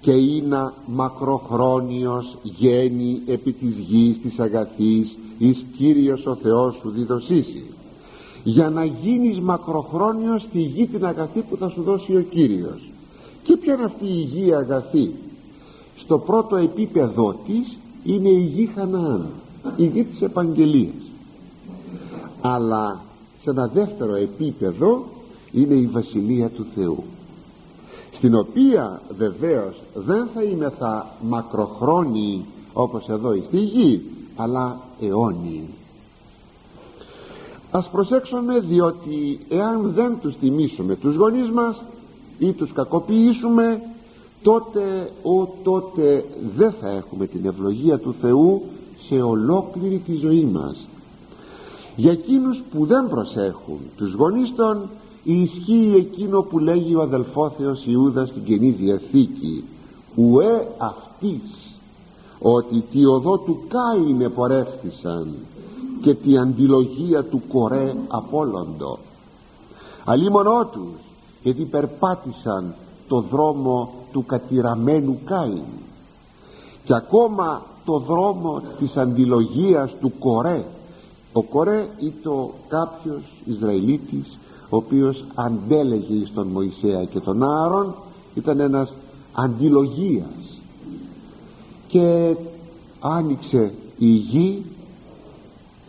και 0.00 0.12
είναι 0.12 0.72
μακροχρόνιος 0.86 2.36
γέννη 2.42 3.22
επί 3.26 3.52
της 3.52 3.76
γης 3.88 4.20
της 4.20 4.38
αγαθής 4.38 5.18
εις 5.38 5.64
Κύριος 5.76 6.26
ο 6.26 6.34
Θεός 6.34 6.74
σου 6.80 6.90
διδοσίσει 6.90 7.64
για 8.44 8.68
να 8.68 8.84
γίνεις 8.84 9.40
μακροχρόνιος 9.40 10.42
στη 10.42 10.60
γη 10.60 10.86
την 10.86 11.06
αγαθή 11.06 11.40
που 11.40 11.56
θα 11.56 11.68
σου 11.68 11.82
δώσει 11.82 12.16
ο 12.16 12.20
Κύριος. 12.20 12.90
Και 13.42 13.56
ποια 13.56 13.74
είναι 13.74 13.84
αυτή 13.84 14.06
η 14.06 14.20
γη 14.20 14.54
αγαθή; 14.54 15.12
Στο 15.96 16.18
πρώτο 16.18 16.56
επίπεδο 16.56 17.34
της 17.46 17.78
είναι 18.04 18.28
η 18.28 18.42
γη 18.42 18.70
Χαναάν 18.74 19.26
η 19.76 19.86
γη 19.86 20.04
της 20.04 20.20
επαγγελίας. 20.20 21.10
Αλλά 22.40 23.00
σε 23.42 23.50
ένα 23.50 23.66
δεύτερο 23.66 24.14
επίπεδο 24.14 25.04
είναι 25.52 25.74
η 25.74 25.86
Βασιλεία 25.86 26.48
του 26.48 26.66
Θεού 26.74 27.04
στην 28.20 28.34
οποία 28.34 29.02
βεβαίως 29.16 29.82
δεν 29.94 30.28
θα 30.34 30.42
είναι 30.42 30.72
θα 30.78 31.16
μακροχρόνιοι 31.20 32.44
όπως 32.72 33.08
εδώ 33.08 33.34
στη 33.46 33.58
γη 33.58 34.02
αλλά 34.36 34.80
αιώνιοι 35.00 35.68
ας 37.70 37.88
προσέξουμε 37.88 38.60
διότι 38.60 39.40
εάν 39.48 39.92
δεν 39.94 40.18
τους 40.20 40.36
τιμήσουμε 40.36 40.96
τους 40.96 41.16
γονείς 41.16 41.50
μας 41.50 41.82
ή 42.38 42.52
τους 42.52 42.72
κακοποιήσουμε 42.72 43.80
τότε 44.42 45.10
ο 45.22 45.46
τότε 45.62 46.24
δεν 46.56 46.74
θα 46.80 46.88
έχουμε 46.88 47.26
την 47.26 47.46
ευλογία 47.46 47.98
του 47.98 48.14
Θεού 48.20 48.62
σε 49.08 49.14
ολόκληρη 49.14 50.02
τη 50.06 50.14
ζωή 50.14 50.44
μας. 50.44 50.86
Για 51.96 52.12
εκείνους 52.12 52.62
που 52.70 52.86
δεν 52.86 53.08
προσέχουν 53.08 53.78
τους 53.96 54.14
γονείς 54.14 54.54
των 54.56 54.88
ισχύει 55.24 55.92
εκείνο 55.96 56.42
που 56.42 56.58
λέγει 56.58 56.94
ο 56.94 57.02
αδελφόθεος 57.02 57.86
Ιούδας 57.86 58.28
στην 58.28 58.44
Καινή 58.44 58.70
Διαθήκη. 58.70 59.64
Ουέ 60.14 60.68
αυτής 60.78 61.74
ότι 62.38 62.84
τη 62.90 63.06
οδό 63.06 63.38
του 63.38 63.60
Κάιν 63.68 64.20
επορεύθησαν 64.20 65.34
και 66.00 66.14
τη 66.14 66.38
αντιλογία 66.38 67.24
του 67.24 67.42
κορέ 67.48 67.94
απόλοντο 68.08 68.98
αλίμονό 70.04 70.64
τους 70.72 71.00
γιατί 71.42 71.64
περπάτησαν 71.64 72.74
το 73.08 73.20
δρόμο 73.20 73.92
του 74.12 74.24
κατηραμένου 74.26 75.18
Κάιν. 75.24 75.62
Και 76.84 76.94
ακόμα 76.94 77.62
το 77.84 77.98
δρόμο 77.98 78.62
της 78.78 78.96
αντιλογίας 78.96 79.92
του 80.00 80.12
Κορέ. 80.18 80.64
Ο 81.32 81.42
Κορέ 81.42 81.88
ήταν 81.98 82.48
κάποιος 82.68 83.22
Ισραηλίτης 83.44 84.38
ο 84.68 84.76
οποίος 84.76 85.24
αντέλεγε 85.34 86.26
στον 86.26 86.46
Μωυσέα 86.46 87.04
και 87.04 87.20
τον 87.20 87.42
Άρον 87.42 87.94
ήταν 88.34 88.60
ένας 88.60 88.94
αντιλογίας. 89.32 90.58
Και 91.88 92.36
άνοιξε 93.00 93.72
η 93.98 94.08
γη 94.08 94.64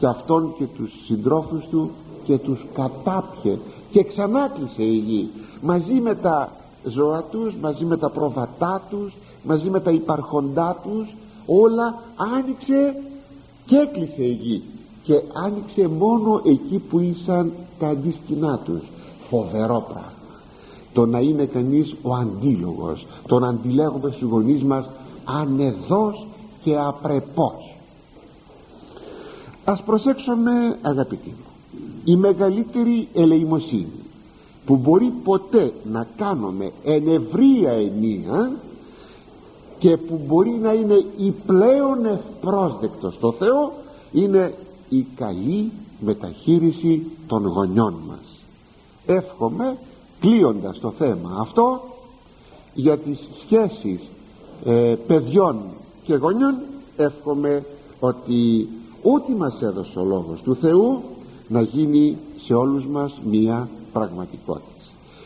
και 0.02 0.08
αυτόν 0.08 0.54
και 0.58 0.66
τους 0.78 0.92
συντρόφους 1.06 1.66
του 1.70 1.90
και 2.24 2.38
τους 2.38 2.66
κατάπιε. 2.74 3.58
Και 3.92 4.04
ξανάκλεισε 4.04 4.84
η 4.84 4.96
γη 4.96 5.30
μαζί 5.62 5.94
με 5.94 6.16
τα 6.16 6.52
ζώα 6.84 7.24
τους 7.24 7.56
μαζί 7.62 7.86
με 7.86 7.98
τα 7.98 8.10
πρόβατά 8.10 8.82
τους 8.90 9.14
μαζί 9.44 9.70
με 9.70 9.80
τα 9.80 9.92
υπαρχοντά 9.92 10.78
τους. 10.84 11.16
Όλα 11.46 12.04
άνοιξε 12.36 12.96
και 13.66 13.76
έκλεισε 13.76 14.24
η 14.24 14.32
γη. 14.32 14.64
Και 15.04 15.22
άνοιξε 15.46 15.88
μόνο 15.88 16.42
εκεί 16.44 16.78
που 16.90 17.00
ήσαν 17.00 17.52
τα 17.80 17.88
αντίσκηνά 17.88 18.58
τους. 18.58 18.82
Φοβερό 19.30 19.86
πράγμα. 19.88 20.12
Το 20.94 21.06
να 21.06 21.20
είναι 21.20 21.46
κανείς 21.46 21.96
ο 22.02 22.14
αντίλογος 22.14 23.06
το 23.28 23.40
να 23.40 23.48
αντιλέγουμε 23.48 24.12
στους 24.12 24.30
γονείς 24.30 24.64
μας 24.64 24.90
ανεδός 25.26 26.28
και 26.64 26.78
απρεπός 26.78 27.71
ας 29.66 29.84
προσέξουμε 29.84 30.78
αγαπητοί 30.82 31.28
μου 31.28 31.52
η 32.04 32.16
μεγαλύτερη 32.16 33.08
ελεημοσύνη 33.14 34.02
που 34.66 34.76
μπορεί 34.76 35.14
ποτέ 35.24 35.74
να 35.84 36.08
κάνουμε 36.18 36.72
εν 36.84 37.08
ευρία 37.08 37.72
ενία 37.72 38.52
και 39.80 39.98
που 39.98 40.20
μπορεί 40.28 40.50
να 40.50 40.74
είναι 40.74 41.06
η 41.18 41.34
πλέον 41.46 42.06
ευπρόσδεκτο 42.06 43.12
στο 43.12 43.32
Θεό 43.32 43.72
είναι 44.12 44.54
η 44.90 45.06
καλή 45.16 45.72
μεταχείριση 46.00 47.06
των 47.28 47.46
γονιών 47.46 47.96
μας. 48.08 48.44
Εύχομαι 49.06 49.78
κλείοντας 50.20 50.80
το 50.80 50.92
θέμα 50.92 51.38
αυτό 51.40 51.82
για 52.74 52.98
τις 52.98 53.30
σχέσεις 53.44 54.02
ε, 54.66 54.96
παιδιών 55.08 55.62
και 56.04 56.16
γονιών 56.16 56.56
εύχομαι 56.98 57.66
ότι 58.00 58.68
ό,τι 59.04 59.34
μας 59.34 59.62
έδωσε 59.62 60.00
ο 60.00 60.04
Λόγος 60.04 60.42
του 60.44 60.56
Θεού 60.56 61.02
να 61.48 61.62
γίνει 61.62 62.18
σε 62.46 62.54
όλους 62.54 62.86
μας 62.86 63.22
μία 63.30 63.70
πραγματικότητα. 63.94 64.66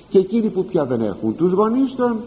Και 0.09 0.17
εκείνοι 0.17 0.49
που 0.49 0.65
πια 0.65 0.86
δεν 0.86 1.01
έχουν 1.01 1.36
τους 1.36 1.51
γονείς 1.51 1.95
των 1.95 2.17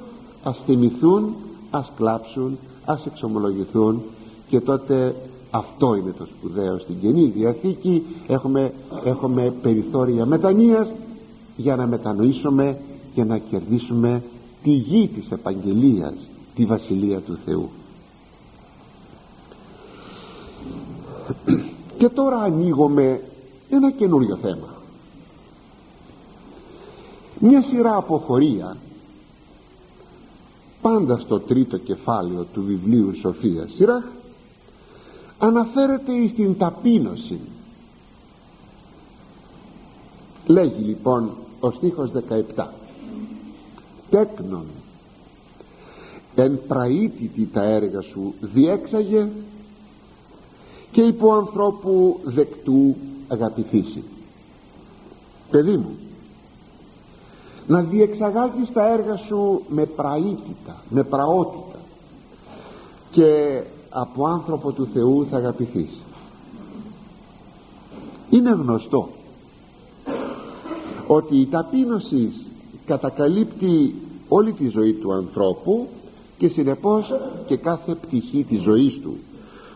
ας 0.43 0.61
θυμηθούν 0.65 1.35
ας 1.71 1.93
κλάψουν 1.97 2.59
ας 2.85 3.07
εξομολογηθούν. 3.07 4.03
Και 4.49 4.61
τότε 4.61 5.15
αυτό 5.51 5.95
είναι 5.95 6.15
το 6.19 6.25
σπουδαίο 6.25 6.79
στην 6.79 7.01
Καινή 7.01 7.27
Διαθήκη. 7.27 8.03
Έχουμε, 8.27 8.73
έχουμε 9.05 9.55
περιθώρια 9.63 10.27
μετανοίας 10.27 10.89
για 11.57 11.77
να 11.77 11.87
μετανοήσουμε 11.87 12.79
και 13.15 13.25
να 13.25 13.39
κερδίσουμε 13.39 14.23
τη 14.63 14.71
γη 14.71 15.11
της 15.15 15.31
επαγγελίας 15.31 16.15
τη 16.55 16.65
Βασιλεία 16.65 17.19
του 17.21 17.39
Θεού 17.45 17.69
και 21.99 22.09
τώρα 22.09 22.37
ανοίγουμε 22.37 23.23
ένα 23.71 23.91
καινούριο 23.91 24.37
θέμα. 24.37 24.77
Μια 27.39 27.63
σειρά 27.63 27.97
από 27.97 28.19
χωρία 28.19 28.77
πάντα 30.83 31.19
στο 31.19 31.41
τρίτο 31.41 31.77
κεφάλαιο 31.77 32.47
του 32.53 32.63
βιβλίου 32.63 33.15
Σοφίας 33.21 33.71
Σειράχ 33.77 34.05
αναφέρεται 35.39 36.29
στην 36.29 36.59
ταπείνωση. 36.59 37.41
Λέγει 40.47 40.83
λοιπόν 40.83 41.31
ο 41.61 41.71
στίχος 41.71 42.11
17 42.57 42.65
τέκνον 44.11 44.67
εν 46.35 46.61
πραήτητη 46.69 47.49
τα 47.53 47.63
έργα 47.63 48.01
σου 48.01 48.35
διέξαγε 48.41 49.29
και 50.99 51.05
υπό 51.05 51.33
ανθρώπου 51.33 52.21
δεκτού 52.25 52.97
αγαπηθήσει 53.29 54.03
παιδί 55.51 55.77
μου 55.77 55.97
να 57.67 57.83
διεξαγάγεις 57.83 58.73
τα 58.73 58.93
έργα 58.93 59.17
σου 59.17 59.63
με 59.69 59.87
πραήτητα 59.87 60.83
με 60.89 61.03
πραότητα 61.03 61.79
και 63.11 63.63
από 63.91 64.27
άνθρωπο 64.27 64.73
του 64.73 64.89
Θεού 64.93 65.27
θα 65.31 65.37
αγαπηθείς. 65.37 65.91
Είναι 68.31 68.51
γνωστό 68.51 69.09
ότι 71.07 71.37
η 71.37 71.47
ταπείνωση 71.47 72.33
κατακαλύπτει 72.87 73.95
όλη 74.29 74.53
τη 74.53 74.67
ζωή 74.67 74.93
του 74.93 75.13
ανθρώπου 75.13 75.89
και 76.39 76.49
συνεπώς 76.49 77.11
και 77.47 77.57
κάθε 77.57 77.95
πτυχή 77.95 78.45
της 78.45 78.63
ζωής 78.63 79.01
του 79.01 79.17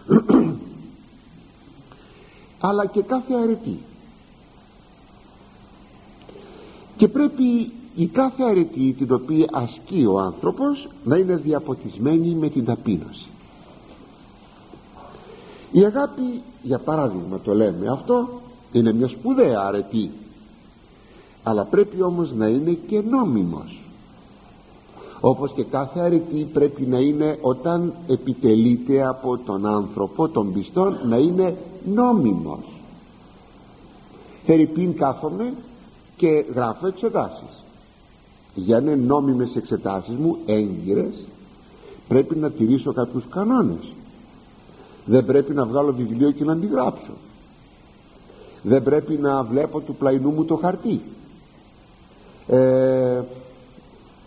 αλλά 2.65 2.87
και 2.87 3.03
κάθε 3.03 3.35
αρετή. 3.35 3.79
Και 6.97 7.09
πρέπει 7.09 7.73
η 7.95 8.07
κάθε 8.07 8.43
αρετή 8.43 8.93
την 8.99 9.13
οποία 9.13 9.49
ασκεί 9.53 10.05
ο 10.05 10.19
άνθρωπος 10.21 10.89
να 11.05 11.17
είναι 11.17 11.37
διαποτισμένη 11.37 12.35
με 12.35 12.49
την 12.49 12.65
ταπείνωση. 12.65 13.27
Η 15.73 15.85
αγάπη 15.85 16.43
για 16.63 16.79
παράδειγμα 16.79 17.39
το 17.39 17.55
λέμε 17.55 17.89
αυτό 17.89 18.29
είναι 18.73 18.93
μια 18.93 19.09
σπουδαία 19.09 19.61
αρετή. 19.61 20.11
Αλλά 21.43 21.65
πρέπει 21.65 22.03
όμως 22.03 22.33
να 22.33 22.47
είναι 22.47 22.79
και 22.89 23.01
νόμιμος. 23.01 23.81
Όπως 25.21 25.53
και 25.53 25.65
κάθε 25.65 26.01
αρετή 26.01 26.49
πρέπει 26.53 26.83
να 26.83 26.99
είναι 26.99 27.39
όταν 27.41 27.93
επιτελείται 28.07 29.07
από 29.07 29.39
τον 29.39 29.67
άνθρωπο 29.67 30.29
τον 30.29 30.53
πιστόν 30.53 30.99
να 31.05 31.17
είναι 31.17 31.57
νόμιμος. 31.85 32.81
Φερρυπίν 34.45 34.97
κάθομαι 34.97 35.53
και 36.17 36.45
γράφω 36.55 36.87
εξετάσεις. 36.87 37.65
Για 38.55 38.81
να 38.81 38.91
είναι 38.91 39.05
νόμιμες 39.05 39.57
εξετάσεις 39.57 40.17
μου 40.17 40.37
έγκυρες 40.47 41.15
πρέπει 42.09 42.37
να 42.37 42.51
τηρήσω 42.51 42.93
κάποιους 42.93 43.25
κανόνες. 43.31 43.93
Δεν 45.05 45.25
πρέπει 45.25 45.55
να 45.55 45.65
βγάλω 45.65 45.93
βιβλίο 45.93 46.31
και 46.31 46.45
να 46.45 46.53
αντιγράψω. 46.53 47.13
Δεν 48.63 48.83
πρέπει 48.83 49.15
να 49.15 49.43
βλέπω 49.43 49.81
του 49.81 49.95
πλαϊνού 49.95 50.31
μου 50.31 50.45
το 50.45 50.57
χαρτί. 50.57 51.01
Ε, 52.47 53.21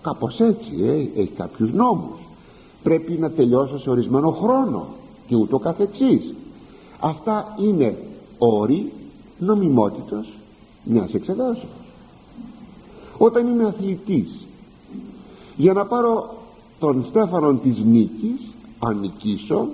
κάπως 0.01 0.39
έτσι 0.39 0.71
ε, 0.83 1.21
έχει 1.21 1.31
κάποιους 1.37 1.73
νόμους. 1.73 2.19
Πρέπει 2.83 3.11
να 3.11 3.29
τελειώσω 3.29 3.79
σε 3.79 3.89
ορισμένο 3.89 4.31
χρόνο 4.31 4.87
και 5.27 5.35
ούτω 5.35 5.59
καθεξής 5.59 6.33
αυτά 6.99 7.55
είναι 7.59 7.97
όροι 8.37 8.91
νομιμότητος 9.37 10.33
μιας 10.83 11.13
εξετάσεως. 11.13 11.67
Όταν 13.17 13.47
είμαι 13.47 13.65
αθλητής 13.65 14.47
για 15.55 15.73
να 15.73 15.85
πάρω 15.85 16.35
τον 16.79 17.05
στέφανο 17.09 17.53
της 17.53 17.77
νίκης 17.77 18.41
αν 18.79 18.99
νικήσω 18.99 19.67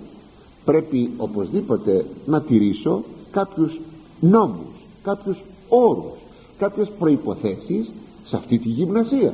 πρέπει 0.65 1.09
οπωσδήποτε 1.17 2.05
να 2.25 2.41
τηρήσω 2.41 3.03
κάποιους 3.31 3.79
νόμους 4.19 4.71
κάποιους 5.03 5.37
όρους 5.69 6.17
κάποιες 6.57 6.89
προϋποθέσεις 6.99 7.91
σε 8.25 8.35
αυτή 8.35 8.57
τη 8.57 8.69
γυμνασία. 8.69 9.33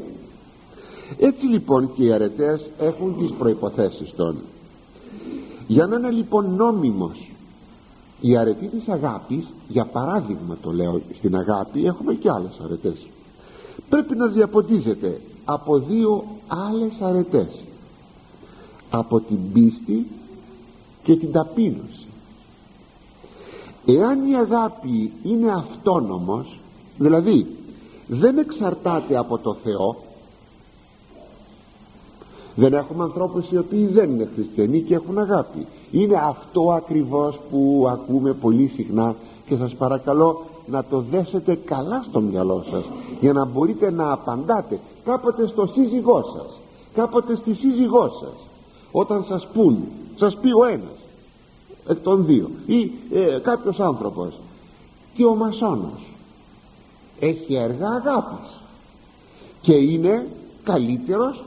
Έτσι 1.20 1.46
λοιπόν 1.46 1.94
και 1.94 2.04
οι 2.04 2.12
αρετές 2.12 2.70
έχουν 2.80 3.18
τις 3.18 3.32
προϋποθέσεις 3.38 4.14
των. 4.16 4.36
Για 5.68 5.86
να 5.86 5.96
είναι 5.98 6.12
λοιπόν 6.12 6.56
νόμιμος 6.56 7.27
η 8.22 8.38
αρετή 8.38 8.68
της 8.68 8.88
αγάπης 8.88 9.46
για 9.68 9.86
παράδειγμα 9.86 10.58
το 10.62 10.72
λέω 10.72 11.02
στην 11.18 11.36
αγάπη 11.36 11.86
έχουμε 11.86 12.14
και 12.14 12.30
άλλες 12.30 12.60
αρετές. 12.64 13.08
Πρέπει 13.90 14.16
να 14.16 14.28
διαποντίζεται 14.28 15.22
από 15.46 15.80
δύο 15.80 16.24
άλλες 16.48 17.02
αρετές. 17.02 17.48
Από 18.90 19.20
την 19.20 19.52
πίστη 19.54 20.08
και 21.04 21.16
την 21.16 21.32
ταπείνωση. 21.32 22.06
Εάν 23.86 24.30
η 24.30 24.36
αγάπη 24.36 25.12
είναι 25.24 25.52
αυτόνομος 25.52 26.60
δηλαδή 26.98 27.56
δεν 28.08 28.38
εξαρτάται 28.38 29.18
από 29.18 29.38
το 29.38 29.54
Θεό 29.54 29.96
δεν 32.56 32.74
έχουμε 32.74 33.04
ανθρώπους 33.04 33.52
οι 33.52 33.58
οποίοι 33.58 33.86
δεν 33.86 34.10
είναι 34.10 34.30
χριστιανοί 34.36 34.82
και 34.82 34.94
έχουν 34.94 35.18
αγάπη 35.18 35.68
είναι 35.92 36.16
αυτό 36.24 36.72
ακριβώς 36.72 37.40
που 37.50 37.88
ακούμε 37.90 38.34
πολύ 38.34 38.68
συχνά 38.76 39.16
και 39.46 39.56
σας 39.56 39.76
παρακαλώ 39.76 40.42
να 40.66 40.84
το 40.84 41.00
δέσετε 41.00 41.56
καλά 41.56 42.04
στο 42.10 42.20
μυαλό 42.20 42.64
σας 42.72 42.84
για 43.20 43.34
να 43.34 43.46
μπορείτε 43.46 43.92
να 43.92 44.12
απαντάτε 44.12 44.80
κάποτε 45.04 45.48
στο 45.48 45.66
σύζυγό 45.66 46.24
σας 46.36 46.60
κάποτε 46.98 47.36
στη 47.36 47.54
σύζυγό 47.54 48.10
σας. 48.20 48.36
Όταν 48.92 49.26
σας 49.28 49.48
πούν 49.54 49.78
σας 50.16 50.38
πει 50.42 50.52
ο 50.52 50.66
ένας 50.66 50.98
εκ 51.88 52.00
των 52.00 52.26
δύο 52.26 52.50
ή 52.66 52.92
ε, 53.12 53.40
κάποιος 53.44 53.80
άνθρωπος 53.80 54.40
και 55.14 55.26
ο 55.26 55.36
μασόνος 55.36 56.06
έχει 57.20 57.56
έργα 57.56 57.88
αγάπης 57.90 58.62
και 59.62 59.74
είναι 59.74 60.28
καλύτερος 60.64 61.44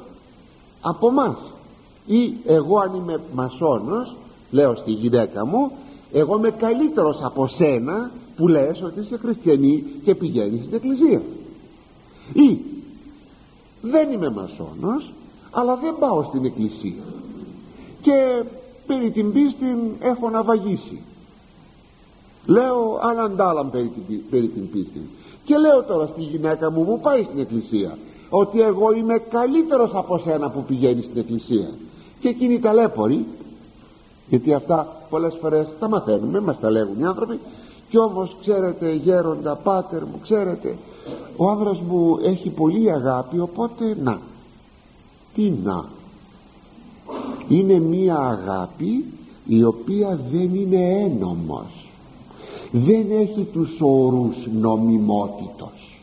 από 0.81 1.11
μας. 1.11 1.37
Ή 2.07 2.35
εγώ 2.47 2.79
αν 2.79 2.95
είμαι 2.95 3.21
μασόνος 3.35 4.17
λέω 4.51 4.75
στη 4.75 4.91
γυναίκα 4.91 5.47
μου 5.47 5.71
εγώ 6.13 6.37
είμαι 6.37 6.51
καλύτερος 6.51 7.19
από 7.23 7.47
σένα 7.47 8.11
που 8.37 8.49
λες 8.49 8.83
ότι 8.83 9.01
είσαι 9.01 9.17
χριστιανή 9.17 9.85
και 10.05 10.15
πηγαίνεις 10.15 10.61
στην 10.61 10.75
εκκλησία 10.75 11.23
ή 12.33 12.59
δεν 13.83 14.13
είμαι 14.13 14.31
μασόνος 14.31 15.13
αλλά 15.51 15.77
δεν 15.77 15.97
πάω 15.99 16.23
στην 16.23 16.45
εκκλησία 16.45 17.03
και 18.03 18.43
περί 18.87 19.11
την 19.11 19.33
πίστη 19.33 19.97
έχω 20.01 20.31
να 20.31 20.43
βαγίσει 20.43 21.03
λέω 22.47 22.99
άλλαν 23.37 23.71
περί 23.71 23.93
την, 24.07 24.21
περί 24.31 24.47
την 24.47 24.71
πίστη 24.71 25.01
και 25.45 25.57
λέω 25.57 25.83
τώρα 25.83 26.07
στη 26.07 26.23
γυναίκα 26.23 26.71
μου 26.71 26.85
που 26.85 27.01
πάει 27.01 27.23
στην 27.23 27.41
εκκλησία 27.41 27.99
ότι 28.31 28.61
εγώ 28.61 28.93
είμαι 28.93 29.19
καλύτερος 29.19 29.91
από 29.95 30.19
σένα 30.19 30.51
που 30.51 30.65
πηγαίνεις 30.65 31.05
στην 31.05 31.19
εκκλησία 31.19 31.71
και 32.21 32.29
εκείνη 32.29 32.61
ταλέπορη 32.61 33.27
γιατί 34.31 34.55
αυτά 34.55 34.97
πολλές 35.11 35.37
φορές 35.41 35.69
τα 35.79 35.89
μαθαίνουμε 35.89 36.41
μας 36.41 36.59
τα 36.61 36.71
λέγουν 36.71 37.01
οι 37.01 37.05
άνθρωποι. 37.05 37.39
Και 37.89 37.99
όμως 37.99 38.37
ξέρετε 38.41 38.93
γέροντα 38.93 39.55
πάτερ 39.57 40.05
μου 40.05 40.19
ξέρετε 40.23 40.77
ο 41.37 41.49
άνδρας 41.49 41.81
μου 41.81 42.19
έχει 42.23 42.49
πολύ 42.49 42.93
αγάπη 42.93 43.41
οπότε 43.41 43.97
να. 44.03 44.19
Τι 45.35 45.53
να. 45.63 45.85
Είναι 47.49 47.79
μία 47.79 48.17
αγάπη 48.17 49.05
η 49.47 49.65
οποία 49.65 50.19
δεν 50.31 50.55
είναι 50.55 51.05
ένομος. 51.05 51.91
Δεν 52.73 53.07
έχει 53.11 53.49
τους 53.53 53.79
όρους 53.81 54.37
νομιμότητος. 54.61 56.01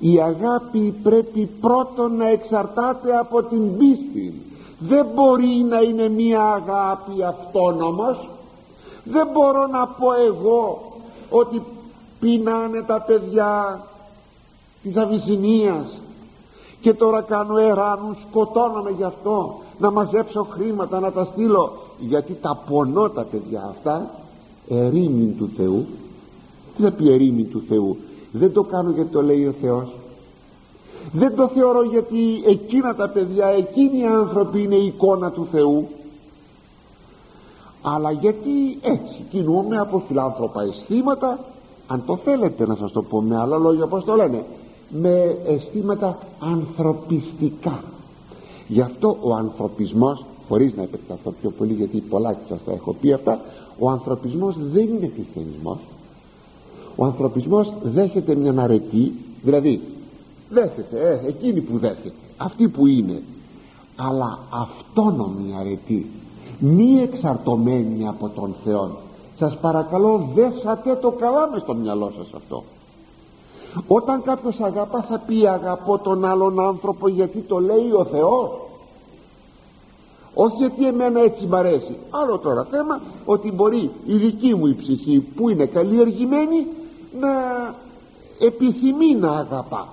Η 0.00 0.20
αγάπη 0.20 0.94
πρέπει 1.02 1.48
πρώτον 1.60 2.16
να 2.16 2.28
εξαρτάται 2.28 3.16
από 3.16 3.42
την 3.42 3.76
πίστη 3.76 4.34
δεν 4.78 5.06
μπορεί 5.14 5.66
να 5.68 5.80
είναι 5.80 6.08
μία 6.08 6.42
αγάπη 6.42 7.22
αυτόνομος. 7.22 8.28
Δεν 9.04 9.28
μπορώ 9.32 9.66
να 9.66 9.86
πω 9.86 10.12
εγώ 10.26 10.92
ότι 11.30 11.62
πεινάνε 12.20 12.82
τα 12.82 13.00
παιδιά 13.00 13.80
της 14.82 14.96
Αβυσσινίας 14.96 15.98
και 16.80 16.94
τώρα 16.94 17.20
κάνω 17.22 17.56
εράνους 17.56 18.16
σκοτώνομαι 18.28 18.90
γι' 18.90 19.04
αυτό 19.04 19.58
να 19.78 19.90
μαζέψω 19.90 20.46
χρήματα 20.50 21.00
να 21.00 21.12
τα 21.12 21.24
στείλω. 21.24 21.72
Γιατί 21.98 22.38
τα 22.40 22.62
πονώ 22.68 23.08
τα 23.08 23.22
παιδιά 23.22 23.66
αυτά 23.70 24.10
ερήμην 24.68 25.36
του 25.36 25.50
Θεού. 25.56 25.86
Τι 26.76 26.82
θα 26.82 26.92
πει 26.92 27.12
ερήμην 27.12 27.50
του 27.50 27.62
Θεού. 27.68 27.96
Δεν 28.32 28.52
το 28.52 28.62
κάνω 28.62 28.90
γιατί 28.90 29.10
το 29.10 29.22
λέει 29.22 29.46
ο 29.46 29.54
Θεός 29.60 29.92
δεν 31.12 31.34
το 31.34 31.48
θεωρώ 31.48 31.82
γιατί 31.82 32.42
εκείνα 32.46 32.94
τα 32.94 33.08
παιδιά 33.08 33.46
εκείνοι 33.46 33.98
οι 33.98 34.06
άνθρωποι 34.06 34.62
είναι 34.62 34.76
η 34.76 34.86
εικόνα 34.86 35.30
του 35.30 35.46
Θεού. 35.50 35.88
Αλλά 37.82 38.10
γιατί 38.10 38.78
έτσι 38.82 39.24
κινούμε 39.30 39.78
από 39.78 40.02
φιλάνθρωπα 40.08 40.62
αισθήματα 40.62 41.38
αν 41.86 42.02
το 42.06 42.16
θέλετε 42.16 42.66
να 42.66 42.74
σας 42.74 42.92
το 42.92 43.02
πω 43.02 43.22
με 43.22 43.36
άλλα 43.36 43.58
λόγια 43.58 43.86
πως 43.86 44.04
το 44.04 44.14
λένε 44.14 44.44
με 44.88 45.36
αισθήματα 45.46 46.18
ανθρωπιστικά. 46.40 47.82
Γι' 48.68 48.80
αυτό 48.80 49.16
ο 49.20 49.34
ανθρωπισμός 49.34 50.24
χωρίς 50.48 50.76
να 50.76 50.82
επεκταθώ 50.82 51.34
πιο 51.40 51.50
πολύ 51.50 51.72
γιατί 51.72 52.00
πολλά 52.00 52.36
σας 52.48 52.64
τα 52.64 52.72
έχω 52.72 52.92
πει 53.00 53.12
αυτά 53.12 53.40
ο 53.78 53.90
ανθρωπισμός 53.90 54.56
δεν 54.72 54.82
είναι 54.82 55.10
χριστιανισμός. 55.14 55.78
Ο 56.96 57.04
ανθρωπισμός 57.04 57.72
δέχεται 57.82 58.34
μια 58.34 58.54
αρετή 58.58 59.12
δηλαδή 59.42 59.80
δέχεται 60.54 61.20
ε, 61.24 61.28
εκείνη 61.28 61.60
που 61.60 61.78
δέχεται 61.78 62.12
αυτή 62.36 62.68
που 62.68 62.86
είναι. 62.86 63.22
Αλλά 63.96 64.38
αυτόνομη 64.50 65.54
αρετή 65.60 66.10
μη 66.58 67.00
εξαρτωμένη 67.02 68.08
από 68.08 68.28
τον 68.28 68.54
Θεό 68.64 68.90
σας 69.38 69.58
παρακαλώ 69.60 70.28
δέσατε 70.34 70.94
το 70.94 71.10
καλά 71.10 71.48
μες 71.50 71.60
στο 71.60 71.74
μυαλό 71.74 72.12
σας 72.16 72.26
αυτό. 72.34 72.62
Όταν 73.86 74.22
κάποιος 74.22 74.60
αγαπά 74.60 75.02
θα 75.02 75.18
πει 75.18 75.46
αγαπώ 75.46 75.98
τον 75.98 76.24
άλλον 76.24 76.60
άνθρωπο 76.60 77.08
γιατί 77.08 77.40
το 77.40 77.58
λέει 77.58 77.90
ο 77.98 78.04
Θεός 78.04 78.50
όχι 80.34 80.56
γιατί 80.56 80.86
εμένα 80.86 81.20
έτσι 81.20 81.46
μ' 81.46 81.54
αρέσει. 81.54 81.96
Άλλο 82.10 82.38
τώρα 82.38 82.64
θέμα 82.64 83.00
ότι 83.24 83.52
μπορεί 83.52 83.90
η 84.06 84.16
δική 84.16 84.54
μου 84.54 84.66
η 84.66 84.74
ψυχή 84.74 85.18
που 85.36 85.48
είναι 85.48 85.66
καλλιεργημένη 85.66 86.66
να 87.20 87.28
επιθυμεί 88.38 89.14
να 89.14 89.30
αγαπά 89.30 89.88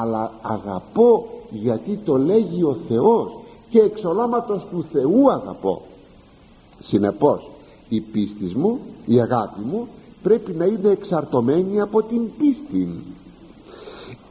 αλλά 0.00 0.32
αγαπώ 0.42 1.26
γιατί 1.50 1.98
το 2.04 2.18
λέγει 2.18 2.62
ο 2.62 2.76
Θεός 2.88 3.30
και 3.70 3.80
εξ 3.80 4.00
του 4.70 4.84
Θεού 4.92 5.32
αγαπώ. 5.32 5.82
Συνεπώς 6.82 7.50
η 7.88 8.00
πίστη 8.00 8.58
μου 8.58 8.78
η 9.06 9.20
αγάπη 9.20 9.60
μου 9.60 9.88
πρέπει 10.22 10.52
να 10.52 10.64
είναι 10.64 10.88
εξαρτωμένη 10.88 11.80
από 11.80 12.02
την 12.02 12.20
πίστη. 12.38 12.88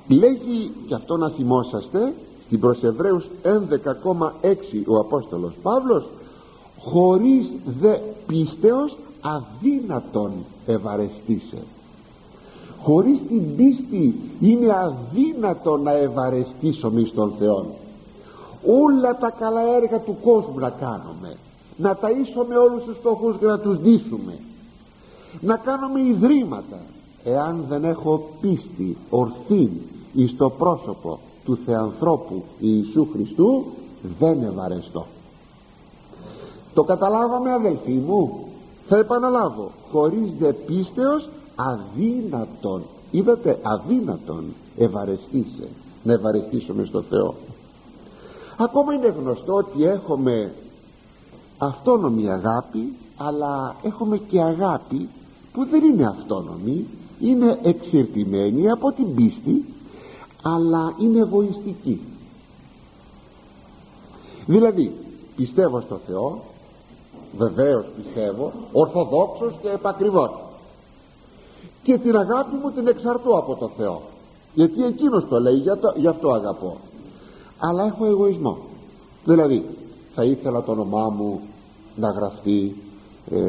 Λέγει 0.07 0.71
και 0.87 0.93
αυτό 0.93 1.17
να 1.17 1.29
θυμόσαστε 1.29 2.13
στην 2.45 2.59
προς 2.59 2.83
Εβραίους 2.83 3.25
11,6 3.43 4.83
ο 4.87 4.99
Απόστολος 4.99 5.53
Παύλος 5.61 6.03
χωρίς 6.79 7.51
δε 7.79 7.97
πίστεως 8.27 8.97
αδύνατον 9.21 10.31
ευαρεστήσε 10.65 11.57
χωρίς 12.83 13.19
την 13.27 13.55
πίστη 13.55 14.19
είναι 14.39 14.73
αδύνατο 14.73 15.77
να 15.77 15.91
ευαρεστήσουμε 15.91 17.03
στον 17.05 17.33
Θεό 17.39 17.65
όλα 18.65 19.17
τα 19.17 19.29
καλά 19.29 19.61
έργα 19.61 19.99
του 19.99 20.17
κόσμου 20.23 20.59
να 20.59 20.69
κάνουμε. 20.69 21.35
Να 21.77 21.97
ταΐσουμε 22.01 22.55
όλους 22.69 22.83
τους 22.83 22.95
στόχους 22.95 23.37
και 23.37 23.45
να 23.45 23.59
τους 23.59 23.79
δείσουμε 23.79 24.39
να 25.39 25.57
κάνουμε 25.57 26.01
ιδρύματα 26.01 26.77
εάν 27.23 27.65
δεν 27.67 27.83
έχω 27.83 28.29
πίστη 28.41 28.97
ορθή 29.09 29.69
εις 30.13 30.35
το 30.37 30.49
πρόσωπο 30.49 31.19
του 31.45 31.57
Θεανθρώπου 31.65 32.43
Ιησού 32.59 33.07
Χριστού 33.13 33.65
δεν 34.19 34.43
ευαρεστώ. 34.43 35.05
Το 36.73 36.83
καταλάβαμε 36.83 37.53
αδελφοί 37.53 37.91
μου. 37.91 38.43
Θα 38.87 38.97
επαναλάβω. 38.97 39.71
Χωρίς 39.91 40.31
δε 40.39 40.53
πίστεως 40.53 41.29
αδύνατον 41.59 42.81
είδατε 43.11 43.59
αδύνατον 43.61 44.53
ευαρεστήσε 44.77 45.67
να 46.03 46.13
ευαρεστήσουμε 46.13 46.85
στο 46.85 47.01
Θεό. 47.01 47.35
Ακόμα 48.57 48.93
είναι 48.93 49.07
γνωστό 49.07 49.53
ότι 49.53 49.83
έχουμε 49.83 50.53
αυτόνομη 51.57 52.29
αγάπη 52.29 52.95
αλλά 53.17 53.75
έχουμε 53.83 54.17
και 54.17 54.41
αγάπη 54.41 55.09
που 55.53 55.65
δεν 55.65 55.83
είναι 55.83 56.07
αυτόνομη 56.07 56.85
είναι 57.19 57.59
εξερτημένη 57.63 58.71
από 58.71 58.91
την 58.91 59.15
πίστη 59.15 59.65
αλλά 60.41 60.93
είναι 60.99 61.19
εγωιστική. 61.19 62.01
Δηλαδή 64.45 64.91
πιστεύω 65.35 65.81
στο 65.81 65.99
Θεό 66.07 66.41
βεβαίως 67.37 67.85
πιστεύω 67.95 68.51
ορθοδόξος 68.71 69.53
και 69.61 69.69
επακριβώς 69.69 70.48
και 71.83 71.97
την 71.97 72.17
αγάπη 72.17 72.55
μου 72.63 72.71
την 72.71 72.87
εξαρτώ 72.87 73.37
από 73.37 73.55
το 73.55 73.69
Θεό. 73.77 74.01
Γιατί 74.53 74.83
εκείνος 74.83 75.27
το 75.27 75.39
λέει 75.39 75.55
για 75.55 75.77
το, 75.77 75.93
γι' 75.95 76.07
αυτό 76.07 76.29
αγαπώ. 76.31 76.77
Αλλά 77.59 77.85
έχω 77.85 78.05
εγωισμό. 78.05 78.57
Δηλαδή 79.25 79.65
θα 80.15 80.23
ήθελα 80.23 80.63
το 80.63 80.71
όνομά 80.71 81.09
μου 81.09 81.39
να 81.95 82.09
γραφτεί 82.09 82.75
ε, 83.31 83.39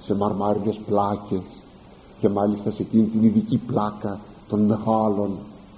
σε 0.00 0.14
μαρμάριες 0.14 0.80
πλάκες 0.86 1.42
και 2.20 2.28
μάλιστα 2.28 2.70
σε 2.70 2.82
εκείνη 2.82 3.06
την 3.06 3.22
ειδική 3.22 3.56
πλάκα 3.56 4.20
των 4.48 4.60
μεγάλων 4.60 5.30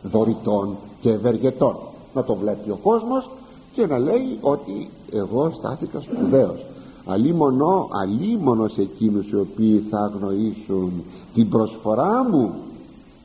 δωρητών 0.02 0.76
και 1.00 1.10
ευεργετών. 1.10 1.76
Να 2.14 2.24
το 2.24 2.34
βλέπει 2.34 2.70
ο 2.70 2.78
κόσμος 2.82 3.28
και 3.72 3.86
να 3.86 3.98
λέει 3.98 4.38
ότι 4.40 4.90
εγώ 5.12 5.52
στάθηκα 5.58 6.00
σπουδαίος 6.00 6.64
αλίμονο, 7.06 7.88
αλίμονος 8.02 8.72
σε 8.72 8.82
εκείνους 8.82 9.28
οι 9.28 9.36
οποίοι 9.36 9.78
θα 9.90 9.98
αγνοήσουν 9.98 10.92
την 11.34 11.48
προσφορά 11.48 12.28
μου. 12.30 12.54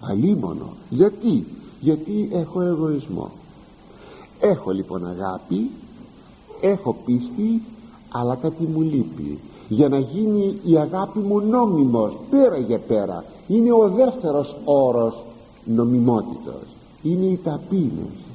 Αλίμονο. 0.02 0.70
Γιατί; 0.90 1.46
Γιατί 1.80 2.30
έχω 2.34 2.62
εγωισμό. 2.62 3.32
Έχω 4.40 4.72
λοιπόν 4.72 5.08
αγάπη 5.08 5.70
έχω 6.62 6.96
πίστη 7.06 7.62
αλλά 8.12 8.36
κάτι 8.36 8.64
μου 8.64 8.82
λείπει. 8.82 9.40
Για 9.70 9.90
να 9.90 10.00
γίνει 10.00 10.60
η 10.66 10.78
αγάπη 10.78 11.20
μου 11.20 11.40
νόμιμος 11.40 12.14
πέρα 12.30 12.58
για 12.58 12.80
πέρα 12.80 13.24
είναι 13.48 13.72
ο 13.72 13.90
δεύτερος 13.90 14.56
όρος 14.64 15.24
νομιμότητος. 15.66 16.62
Είναι 17.02 17.26
η 17.26 17.40
ταπείνωση. 17.44 18.26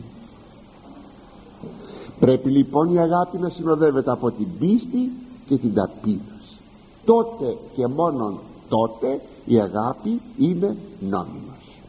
Πρέπει 2.20 2.50
λοιπόν 2.50 2.94
η 2.94 2.98
αγάπη 2.98 3.38
να 3.38 3.48
συνοδεύεται 3.48 4.10
από 4.10 4.30
την 4.30 4.46
πίστη 4.58 5.10
και 5.52 5.58
την 5.58 5.74
ταπείνωση. 5.74 6.56
Τότε 7.04 7.56
και 7.74 7.86
μόνον 7.86 8.38
τότε 8.68 9.20
η 9.44 9.60
αγάπη 9.60 10.20
είναι 10.38 10.76
νόμιμος. 11.00 11.80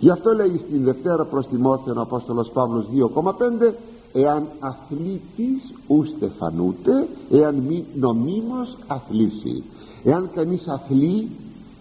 Γι' 0.00 0.10
αυτό 0.10 0.32
λέει 0.32 0.60
στην 0.68 0.84
Δευτέρα 0.84 1.24
προς 1.24 1.46
Τιμόθεο 1.46 1.94
ο 1.96 2.00
Απόστολος 2.00 2.48
Παύλος 2.48 2.86
2,5 3.14 3.72
εάν 4.12 4.46
αθλήτης 4.58 5.72
ου 5.88 6.04
στεφανούτε 6.16 7.08
εάν 7.30 7.54
μη 7.54 7.84
νομίμως 7.94 8.76
αθλήσει. 8.86 9.64
Εάν 10.04 10.30
κανείς 10.34 10.68
αθλεί 10.68 11.28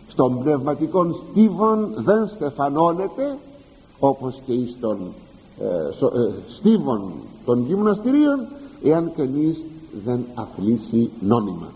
στον 0.07 0.39
πνευματικών 0.39 1.15
στίβων 1.31 1.93
δεν 1.97 2.27
στεφανώνεται 2.27 3.37
όπως 3.99 4.41
και 4.45 4.53
εις 4.53 4.75
των 4.79 4.97
ε, 5.59 5.65
ε, 5.65 6.33
στίβων 6.57 7.11
των 7.45 7.65
γυμναστηρίων 7.65 8.47
εάν 8.83 9.11
κανείς 9.17 9.63
δεν 10.03 10.25
αθλήσει 10.33 11.09
νόμιμα 11.19 11.67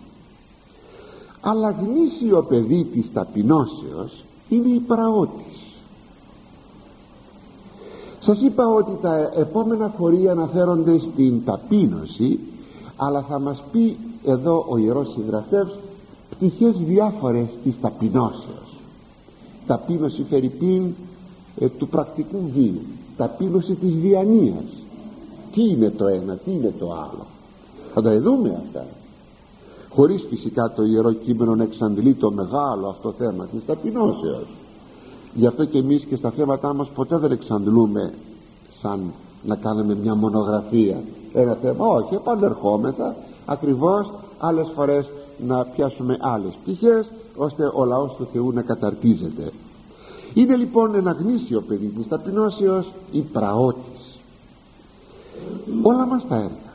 αλλά 1.41 1.69
γνήσιο 1.71 2.41
παιδί 2.41 2.83
της 2.83 3.05
ταπεινώσεως 3.13 4.23
είναι 4.49 4.67
η 4.67 4.79
πραότης. 4.79 5.57
Σας 8.19 8.41
είπα 8.41 8.67
ότι 8.67 8.91
τα 9.01 9.31
επόμενα 9.35 9.93
χωρία 9.97 10.31
αναφέρονται 10.31 10.99
στην 10.99 11.43
ταπείνωση 11.45 12.39
αλλά 12.95 13.21
θα 13.21 13.39
μας 13.39 13.63
πει 13.71 13.97
εδώ 14.23 14.65
ο 14.69 14.77
Ιερός 14.77 15.11
Συγγραφεύς 15.13 15.75
πτυχές 16.29 16.75
διάφορες 16.77 17.47
της 17.63 17.75
ταπεινώσεως. 17.81 18.75
Ταπείνωση 19.67 20.23
φερρυπίν 20.29 20.93
ε, 21.59 21.69
του 21.69 21.87
πρακτικού 21.87 22.51
βίου 22.53 22.81
ταπείνωση 23.17 23.73
της 23.73 23.93
διανοίας 23.93 24.65
τι 25.53 25.69
είναι 25.69 25.89
το 25.89 26.07
ένα, 26.07 26.35
τι 26.35 26.51
είναι 26.51 26.73
το 26.79 26.91
άλλο 26.91 27.25
θα 27.93 28.01
τα 28.01 28.19
δούμε 28.19 28.61
αυτά. 28.65 28.85
Χωρίς 29.89 30.25
φυσικά 30.29 30.71
το 30.71 30.83
Ιερό 30.83 31.11
Κείμενο 31.11 31.55
να 31.55 31.63
εξαντλεί 31.63 32.13
το 32.13 32.31
μεγάλο 32.31 32.87
αυτό 32.87 33.13
θέμα 33.17 33.45
της 33.45 33.65
ταπεινώσεως. 33.65 34.47
Γι' 35.33 35.45
αυτό 35.45 35.65
και 35.65 35.77
εμείς 35.77 36.03
και 36.03 36.15
στα 36.15 36.29
θέματά 36.29 36.73
μας 36.73 36.87
ποτέ 36.87 37.17
δεν 37.17 37.31
εξαντλούμε 37.31 38.13
σαν 38.81 38.99
να 39.43 39.55
κάνουμε 39.55 39.95
μια 39.95 40.15
μονογραφία. 40.15 41.01
Ένα 41.33 41.53
θέμα 41.53 41.87
όχι 41.87 42.15
επανερχόμεθα 42.15 43.15
ακριβώς 43.45 44.11
άλλες 44.39 44.67
φορές 44.75 45.09
να 45.47 45.65
πιάσουμε 45.65 46.17
άλλες 46.19 46.53
πτυχές 46.63 47.11
ώστε 47.35 47.71
ο 47.73 47.85
λαός 47.85 48.15
του 48.15 48.27
Θεού 48.31 48.51
να 48.51 48.61
καταρτίζεται. 48.61 49.51
Είναι 50.33 50.55
λοιπόν 50.55 50.95
ένα 50.95 51.11
γνήσιο 51.11 51.61
παιδί 51.61 51.87
της 51.87 52.07
ταπεινώσεως 52.07 52.91
η 53.11 53.21
πραότης. 53.21 54.19
Όλα 55.81 56.05
μας 56.05 56.27
τα 56.27 56.35
έργα 56.35 56.68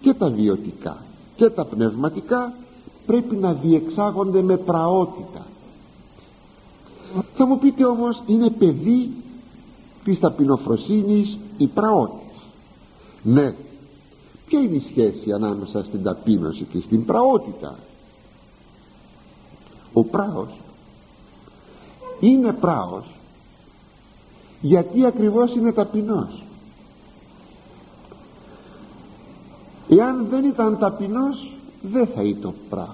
και 0.00 0.14
τα 0.14 0.28
βιωτικά 0.28 0.96
και 1.36 1.50
τα 1.50 1.64
πνευματικά 1.64 2.52
πρέπει 3.06 3.36
να 3.36 3.52
διεξάγονται 3.52 4.42
με 4.42 4.56
πραότητα. 4.56 5.46
Θα 7.34 7.46
μου 7.46 7.58
πείτε 7.58 7.84
όμως 7.84 8.22
είναι 8.26 8.50
παιδί 8.50 9.12
της 10.04 10.18
ταπεινοφροσύνης 10.18 11.38
η 11.56 11.66
πραότης 11.66 12.30
ναι. 13.22 13.54
Ποια 14.46 14.60
είναι 14.60 14.76
η 14.76 14.84
σχέση 14.90 15.32
ανάμεσα 15.32 15.84
στην 15.84 16.02
ταπείνωση 16.02 16.64
και 16.64 16.80
στην 16.80 17.04
πραότητα; 17.04 17.78
Ο 19.92 20.04
πράος 20.04 20.60
είναι 22.20 22.52
πράος 22.52 23.04
γιατί 24.60 25.06
ακριβώς 25.06 25.54
είναι 25.54 25.72
ταπεινός; 25.72 26.42
Εάν 29.90 30.26
δεν 30.30 30.44
ήταν 30.44 30.78
ταπεινός 30.78 31.52
δεν 31.82 32.06
θα 32.06 32.22
ήταν 32.22 32.54
πράος. 32.68 32.88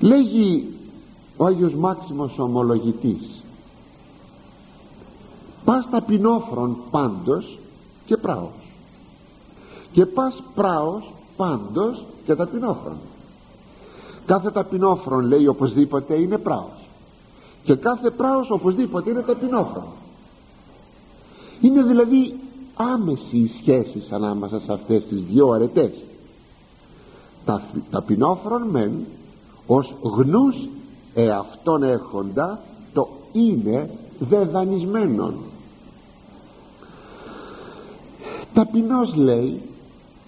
Λέγει 0.00 0.68
ο 1.36 1.44
Άγιος 1.44 1.74
Μάξιμος 1.74 2.38
ομολογητής 2.38 3.44
πας 5.64 5.88
ταπεινόφρον 5.90 6.76
πάντως 6.90 7.58
και 8.06 8.16
πράος. 8.16 8.50
Και 9.92 10.06
πας 10.06 10.42
πράος 10.54 11.12
πάντως 11.36 12.04
και 12.24 12.34
ταπεινόφρον. 12.34 12.96
Κάθε 14.26 14.50
ταπεινόφρον 14.50 15.24
λέει 15.24 15.46
οπωσδήποτε 15.46 16.14
είναι 16.14 16.38
πράος. 16.38 16.88
Και 17.64 17.74
κάθε 17.74 18.10
πράος 18.10 18.50
οπωσδήποτε 18.50 19.10
είναι 19.10 19.20
ταπεινόφρον. 19.20 19.86
Είναι 21.60 21.82
δηλαδή 21.82 22.34
άμεση 22.74 23.36
οι 23.36 23.50
σχέσεις 23.60 24.12
ανάμεσα 24.12 24.60
σε 24.60 24.72
αυτές 24.72 25.04
τις 25.04 25.22
δύο 25.22 25.48
αρετές. 25.48 25.90
Τα, 27.44 27.62
ταπεινόφρον 27.90 28.62
μεν 28.62 29.06
ως 29.66 29.94
γνούς 30.02 30.56
εαυτόν 31.14 31.82
έχοντα 31.82 32.60
το 32.92 33.08
είναι 33.32 33.90
δεδανισμένον. 34.18 35.34
Ταπεινός 38.54 39.14
λέει 39.14 39.60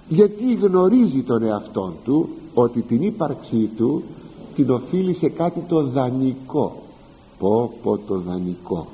γιατί 0.09 0.55
γνωρίζει 0.55 1.22
τον 1.22 1.42
εαυτόν 1.42 1.94
του 2.05 2.28
ότι 2.55 2.80
την 2.80 3.03
ύπαρξή 3.03 3.70
του 3.76 4.03
την 4.55 4.70
οφείλει 4.70 5.14
σε 5.14 5.28
κάτι 5.28 5.61
το 5.61 5.82
δανεικό. 5.82 6.82
Πω 7.38 7.72
πω 7.82 7.99
το 7.99 8.18
δανεικό 8.18 8.86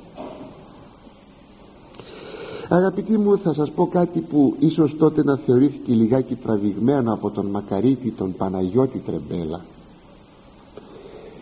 αγαπητοί 2.69 3.17
μου 3.17 3.37
θα 3.37 3.53
σας 3.53 3.71
πω 3.71 3.87
κάτι 3.87 4.19
που 4.19 4.55
ίσως 4.59 4.95
τότε 4.97 5.23
να 5.23 5.35
θεωρήθηκε 5.35 5.93
λιγάκι 5.93 6.35
τραβηγμένο 6.35 7.13
από 7.13 7.29
τον 7.29 7.45
Μακαρίτη 7.45 8.11
τον 8.11 8.33
Παναγιώτη 8.33 8.97
Τρεμπέλα. 8.99 9.61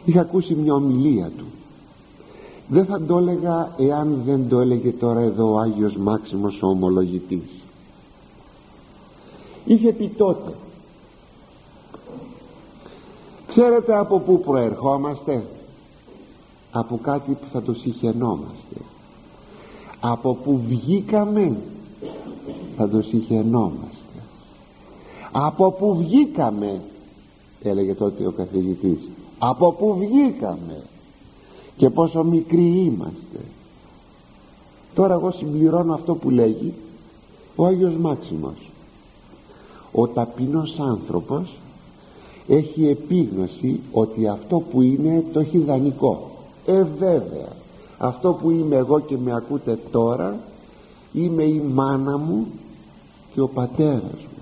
Είχα 0.06 0.22
ακούσει 0.22 0.54
μια 0.56 0.74
ομιλία 0.74 1.32
του. 1.38 1.46
Δεν 2.68 2.86
θα 2.86 3.02
το 3.02 3.18
έλεγα 3.18 3.74
εάν 3.78 4.22
δεν 4.26 4.50
το 4.50 4.60
έλεγε 4.60 4.92
τώρα 4.92 5.20
εδώ 5.20 5.54
ο 5.54 5.60
Άγιος 5.60 5.96
Μάξιμος 5.98 6.62
ο 6.62 6.68
ομολογητής. 6.68 7.62
Είχε 9.66 9.94
πει 9.94 10.08
τότε 10.08 10.54
ξέρετε 13.48 13.98
από 13.98 14.20
πού 14.20 14.40
προερχόμαστε; 14.40 15.44
Από 16.72 17.00
κάτι 17.02 17.32
που 17.32 17.46
θα 17.52 17.62
το 17.62 17.74
συχαινόμαστε 17.74 18.76
από 20.02 20.34
που 20.34 20.62
βγήκαμε 20.68 21.58
θα 22.78 22.90
το 22.90 23.02
συχαινόμαστε 23.02 24.02
από 25.32 25.72
που 25.72 25.96
βγήκαμε 25.96 26.82
έλεγε 27.64 27.94
τότε 27.94 28.28
ο 28.28 28.32
καθηγητής 28.32 29.10
από 29.40 29.72
που 29.72 29.96
βγήκαμε 29.96 30.84
και 31.78 31.90
πόσο 31.90 32.24
μικροί 32.24 32.84
είμαστε. 32.86 33.40
Τώρα 34.94 35.14
εγώ 35.14 35.32
συμπληρώνω 35.32 35.94
αυτό 35.94 36.16
που 36.16 36.30
λέγει 36.30 36.74
ο 37.56 37.66
Άγιος 37.66 37.94
Μάξιμος. 37.94 38.70
Ο 39.92 40.08
ταπεινός 40.08 40.80
άνθρωπος 40.80 41.58
έχει 42.48 42.88
επίγνωση 42.88 43.80
ότι 43.92 44.28
αυτό 44.28 44.60
που 44.60 44.82
είναι 44.82 45.24
το 45.34 45.40
έχει 45.40 45.58
δανεικό. 45.58 46.32
Ε 46.66 46.84
βέβαια 46.84 47.61
αυτό 48.04 48.34
που 48.34 48.50
είμαι 48.50 48.76
εγώ 48.76 49.00
και 49.00 49.18
με 49.18 49.36
ακούτε 49.36 49.80
τώρα 49.92 50.40
είμαι 51.14 51.44
η 51.44 51.62
μάνα 51.74 52.18
μου 52.18 52.48
και 53.34 53.42
ο 53.42 53.48
πατέρας 53.48 54.02
μου. 54.02 54.42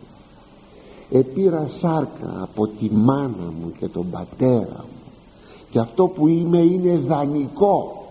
Επήρα 1.12 1.70
σάρκα 1.80 2.40
από 2.42 2.68
τη 2.68 2.92
μάνα 2.92 3.54
μου 3.62 3.72
και 3.80 3.88
τον 3.88 4.10
πατέρα 4.10 4.78
μου. 4.78 5.12
Και 5.70 5.80
αυτό 5.80 6.08
που 6.08 6.28
είμαι 6.28 6.58
είναι 6.58 6.98
δανεικό. 6.98 8.06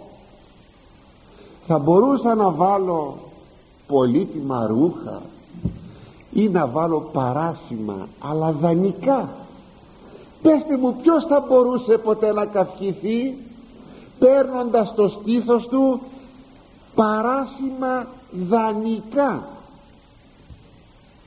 Θα 1.67 1.79
μπορούσα 1.79 2.35
να 2.35 2.51
βάλω 2.51 3.17
πολύτιμα 3.87 4.67
ρούχα 4.67 5.23
ή 6.33 6.49
να 6.49 6.67
βάλω 6.67 7.09
παράσημα 7.13 8.09
αλλά 8.19 8.53
δανεικά. 8.53 9.29
Πέστε 10.43 10.77
μου 10.77 10.97
ποιος 11.03 11.25
θα 11.29 11.45
μπορούσε 11.49 11.99
ποτέ 11.99 12.33
να 12.33 12.47
καυχηθεί; 12.47 13.37
Παίρνοντας 14.19 14.95
το 14.95 15.09
στήθος 15.09 15.67
του 15.67 16.01
παράσημα 16.95 18.07
δανεικά. 18.49 19.49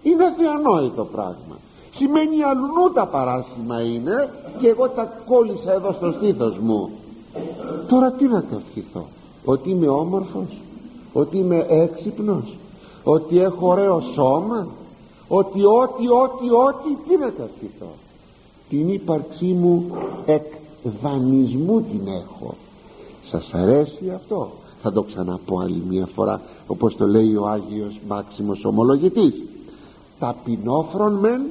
Είναι 0.03 0.33
θεανόητο 0.37 1.05
πράγμα. 1.05 1.57
Σημαίνει 1.95 2.43
αλλού 2.43 2.91
τα 2.93 3.05
παράσημα 3.05 3.81
είναι 3.81 4.33
και 4.59 4.67
εγώ 4.67 4.89
τα 4.89 5.13
κόλλησα 5.27 5.71
εδώ 5.71 5.91
στο 5.91 6.11
στήθος 6.11 6.57
μου. 6.57 6.89
Τώρα 7.87 8.11
τι 8.11 8.27
να 8.27 8.41
καυχηθώ 8.41 9.05
ότι 9.45 9.69
είμαι 9.69 9.87
όμορφος 9.87 10.57
ότι 11.13 11.37
είμαι 11.37 11.65
έξυπνος 11.69 12.55
ότι 13.03 13.39
έχω 13.39 13.67
ωραίο 13.67 14.01
σώμα 14.13 14.67
ότι 15.27 15.65
ό,τι 15.65 16.07
ό,τι 16.07 16.49
ό,τι 16.49 16.95
τι 17.07 17.17
να 17.17 17.29
καυχηθώ 17.29 17.91
την 18.69 18.89
ύπαρξή 18.89 19.45
μου 19.45 19.91
εκ 20.25 20.45
δανεισμού 21.01 21.81
την 21.81 22.07
έχω 22.07 22.55
σας 23.31 23.53
αρέσει 23.53 24.11
αυτό; 24.15 24.51
Θα 24.81 24.91
το 24.91 25.01
ξαναπώ 25.03 25.59
άλλη 25.59 25.83
μια 25.89 26.05
φορά 26.05 26.41
όπως 26.67 26.95
το 26.95 27.07
λέει 27.07 27.35
ο 27.35 27.47
Άγιος 27.47 27.99
Μάξιμος 28.07 28.65
Ομολογητής. 28.65 29.33
Ταπεινόφρον 30.19 31.13
μεν 31.13 31.41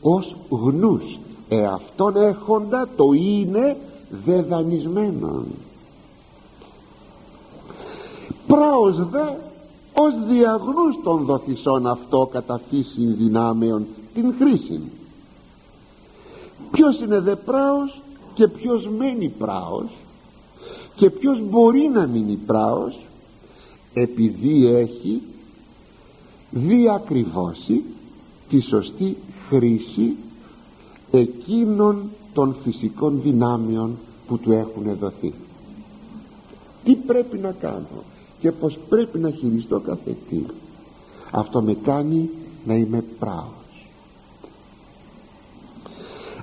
ως 0.00 0.36
γνούς 0.48 1.18
εαυτόν 1.48 2.16
έχοντα 2.16 2.88
το 2.96 3.12
είναι 3.12 3.76
δεδανισμένον 4.24 5.46
πράος 8.46 9.08
δε 9.10 9.22
ως 9.94 10.26
διαγνούς 10.28 11.02
των 11.04 11.24
δοθισών 11.24 11.86
αυτό 11.86 12.28
κατά 12.32 12.60
φύση 12.70 13.06
δυνάμεων 13.06 13.86
την 14.14 14.34
χρήση. 14.38 14.80
Ποιος 16.70 17.00
είναι 17.00 17.20
δε 17.20 17.34
πράος 17.34 18.00
και 18.34 18.48
ποιος 18.48 18.88
μένει 18.98 19.28
πράος 19.28 19.90
και 20.96 21.10
ποιος 21.10 21.42
μπορεί 21.48 21.90
να 21.94 22.06
μείνει 22.06 22.36
πράος 22.36 23.06
επειδή 23.94 24.66
έχει 24.66 25.22
διακριβώσει 26.50 27.82
τη 28.48 28.60
σωστή 28.60 29.16
χρήση 29.48 30.16
εκείνων 31.10 32.10
των 32.32 32.56
φυσικών 32.62 33.20
δυνάμεων 33.22 33.98
που 34.26 34.38
του 34.38 34.52
έχουν 34.52 34.96
δοθεί. 35.00 35.32
Τι 36.84 36.94
πρέπει 36.94 37.38
να 37.38 37.52
κάνω 37.52 38.02
και 38.40 38.52
πως 38.52 38.78
πρέπει 38.88 39.18
να 39.18 39.30
χειριστώ 39.30 39.80
κάθε 39.80 40.16
τι. 40.28 40.44
Αυτό 41.30 41.62
με 41.62 41.74
κάνει 41.74 42.30
να 42.64 42.74
είμαι 42.74 43.04
πράος. 43.18 43.88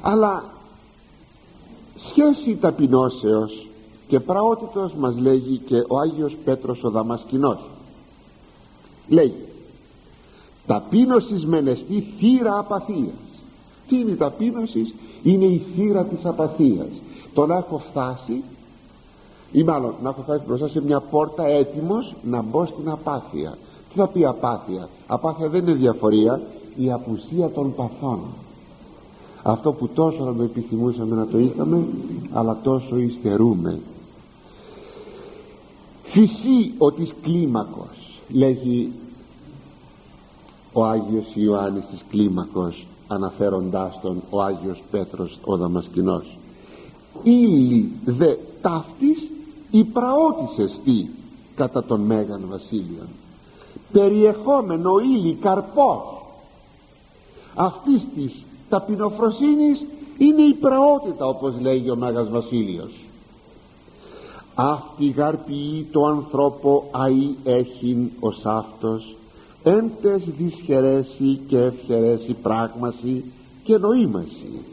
Αλλά 0.02 0.44
σχέση 1.96 2.56
ταπεινώσεως 2.56 3.68
και 4.12 4.20
πραότητος 4.20 4.94
μας 4.94 5.18
λέγει 5.18 5.58
και 5.58 5.76
ο 5.88 6.00
Άγιος 6.00 6.36
Πέτρος 6.46 6.84
ο 6.84 6.90
Δαμασκηνός. 6.90 7.60
Λέγει 9.08 9.46
ταπείνωσης 10.66 11.46
μενεστή 11.46 12.08
θύρα 12.18 12.58
απαθίας 12.58 13.14
τι 13.92 14.00
είναι 14.00 14.12
η 14.12 14.16
ταπείνωσης; 14.16 14.94
Είναι 15.24 15.46
η 15.46 15.62
θύρα 15.76 16.04
της 16.04 16.26
απαθίας. 16.26 16.88
Το 17.34 17.46
να 17.46 17.56
έχω 17.56 17.82
φτάσει 17.90 18.44
ή 19.52 19.64
μάλλον 19.64 19.94
να 20.04 20.10
έχω 20.10 20.22
φτάσει 20.22 20.44
μπροστά 20.48 20.68
σε 20.68 20.82
μια 20.82 21.00
πόρτα 21.00 21.46
έτοιμος 21.46 22.16
να 22.24 22.42
μπω 22.42 22.66
στην 22.66 22.90
απάθεια. 22.90 23.58
Τι 23.90 24.00
θα 24.00 24.08
πει 24.08 24.26
απάθεια; 24.26 24.90
Απάθεια 25.08 25.48
δεν 25.48 25.62
είναι 25.62 25.74
διαφορία 25.74 26.42
η 26.76 26.92
απουσία 26.92 27.50
των 27.50 27.76
παθών. 27.76 28.20
Αυτό 29.44 29.72
που 29.72 29.88
τόσο 29.88 30.24
να 30.24 30.36
το 30.36 30.44
επιθυμούσαμε 30.44 31.16
να 31.16 31.28
το 31.28 31.40
είχαμε 31.40 31.86
αλλά 32.34 32.58
τόσο 32.64 32.98
υστερούμε 32.98 33.80
φυσί 36.12 36.74
ο 36.78 36.92
της 36.92 37.14
κλίμακος 37.22 38.20
λέγει 38.30 38.92
ο 40.74 40.84
Άγιος 40.84 41.26
Ιωάννης 41.34 41.86
της 41.86 42.04
κλίμακος 42.10 42.86
αναφέροντάς 43.08 44.00
τον 44.02 44.22
ο 44.30 44.42
Άγιος 44.42 44.84
Πέτρος 44.92 45.38
ο 45.44 45.58
Δαμασκηνός. 45.58 46.38
Ύλη 47.24 47.92
δε 48.06 48.36
ταύτης 48.62 49.30
η 49.72 49.84
πραότης 49.84 50.58
εστί 50.58 51.10
κατά 51.56 51.84
τον 51.84 52.02
Μέγαν 52.02 52.42
Βασίλειον. 52.50 53.08
Περιεχόμενο 53.92 55.00
ύλη 55.00 55.34
καρπός. 55.34 56.22
Αυτής 57.56 58.08
της 58.16 58.46
ταπεινοφροσύνης 58.70 59.86
είναι 60.18 60.42
η 60.42 60.54
πραότητα 60.54 61.26
όπως 61.26 61.54
λέγει 61.60 61.90
ο 61.90 61.96
Μέγας 61.96 62.30
Βασίλειος 62.30 63.01
αυτή 64.70 65.10
γαρποιεί 65.10 65.88
το 65.92 66.06
ανθρώπο 66.06 66.90
αΐ 66.92 67.36
έχειν 67.44 68.10
ως 68.20 68.42
αυτός. 68.44 69.16
Έντες 69.64 70.24
δυσχερέσει 70.38 71.40
και 71.48 71.58
ευχερέσει 71.58 72.34
πράγμαση 72.34 73.24
και 73.64 73.78
νοήμαση. 73.78 74.66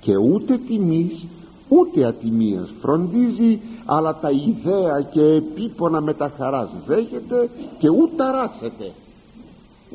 Και 0.00 0.16
ούτε 0.16 0.58
τιμής 0.58 1.24
ούτε 1.68 2.04
ατιμίας 2.04 2.68
φροντίζει 2.80 3.60
αλλά 3.84 4.14
τα 4.14 4.30
ιδέα 4.30 5.00
και 5.00 5.22
επίπονα 5.22 6.00
με 6.00 6.14
τα 6.14 6.32
χαράς 6.36 6.68
δέχεται 6.86 7.50
και 7.78 7.88
ούτε 7.88 8.24
αράσεται 8.24 8.92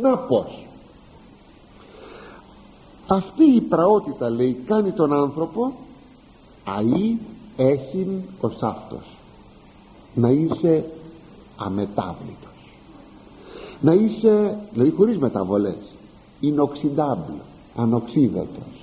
να 0.02 0.18
πως 0.18 0.66
αυτή 3.08 3.44
η 3.44 3.62
πραότητα 3.62 4.30
λέει 4.30 4.58
κάνει 4.66 4.92
τον 4.92 5.14
άνθρωπο 5.14 5.74
αΐ 6.66 7.18
έχει 7.58 8.24
ο 8.42 8.50
σάφτος 8.50 9.19
να 10.16 10.30
είσαι 10.30 10.86
αμετάβλητος. 11.56 12.48
Να 13.82 13.94
είσαι 13.94 14.58
δηλαδή 14.74 14.92
χωρίς 14.92 15.18
μεταβολές 15.18 15.78
inoxidable 16.42 17.42
ανοξίδατος 17.76 18.80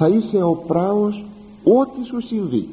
θα 0.00 0.08
είσαι 0.08 0.42
ο 0.42 0.54
πράος 0.66 1.24
ό,τι 1.64 2.06
σου 2.06 2.20
συμβεί. 2.26 2.68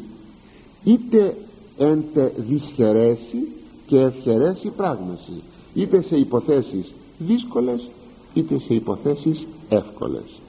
Είτε 0.83 1.37
έντε 1.77 2.33
δυσχερέσει 2.37 3.47
και 3.87 3.99
ευχερέσει 3.99 4.67
πράγμαση 4.67 5.41
είτε 5.73 6.01
σε 6.01 6.17
υποθέσεις 6.17 6.93
δύσκολες 7.17 7.87
είτε 8.33 8.59
σε 8.59 8.73
υποθέσεις 8.73 9.45
εύκολες. 9.69 10.39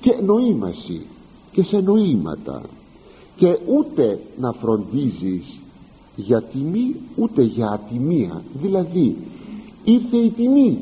Και 0.00 0.18
νοήμαση 0.24 1.06
και 1.52 1.62
σε 1.62 1.80
νοήματα. 1.80 2.62
Και 3.36 3.58
ούτε 3.66 4.20
να 4.38 4.52
φροντίζεις 4.52 5.58
για 6.18 6.42
τιμή 6.42 6.96
ούτε 7.16 7.42
για 7.42 7.68
ατιμία. 7.68 8.42
Δηλαδή 8.52 9.16
ήρθε 9.84 10.16
η 10.16 10.30
τιμή 10.30 10.78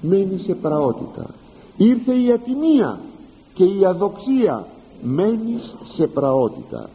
μένει 0.00 0.38
σε 0.38 0.54
πραότητα. 0.54 1.26
Ήρθε 1.76 2.14
η 2.14 2.32
ατιμία 2.32 3.00
και 3.54 3.64
η 3.64 3.84
αδοξία 3.84 4.66
μένεις 5.02 5.74
σε 5.94 6.06
πραότητα. 6.06 6.88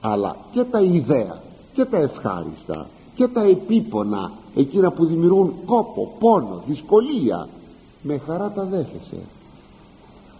Αλλά 0.00 0.36
και 0.52 0.64
τα 0.64 0.80
ιδέα 0.80 1.42
και 1.74 1.84
τα 1.84 1.96
ευχάριστα 1.96 2.86
και 3.14 3.28
τα 3.28 3.42
επίπονα 3.42 4.32
εκείνα 4.54 4.90
που 4.90 5.06
δημιουργούν 5.06 5.52
κόπο, 5.66 6.12
πόνο, 6.18 6.62
δυσκολία 6.66 7.48
με 8.02 8.18
χαρά 8.18 8.50
τα 8.50 8.64
δέχεσαι. 8.64 9.22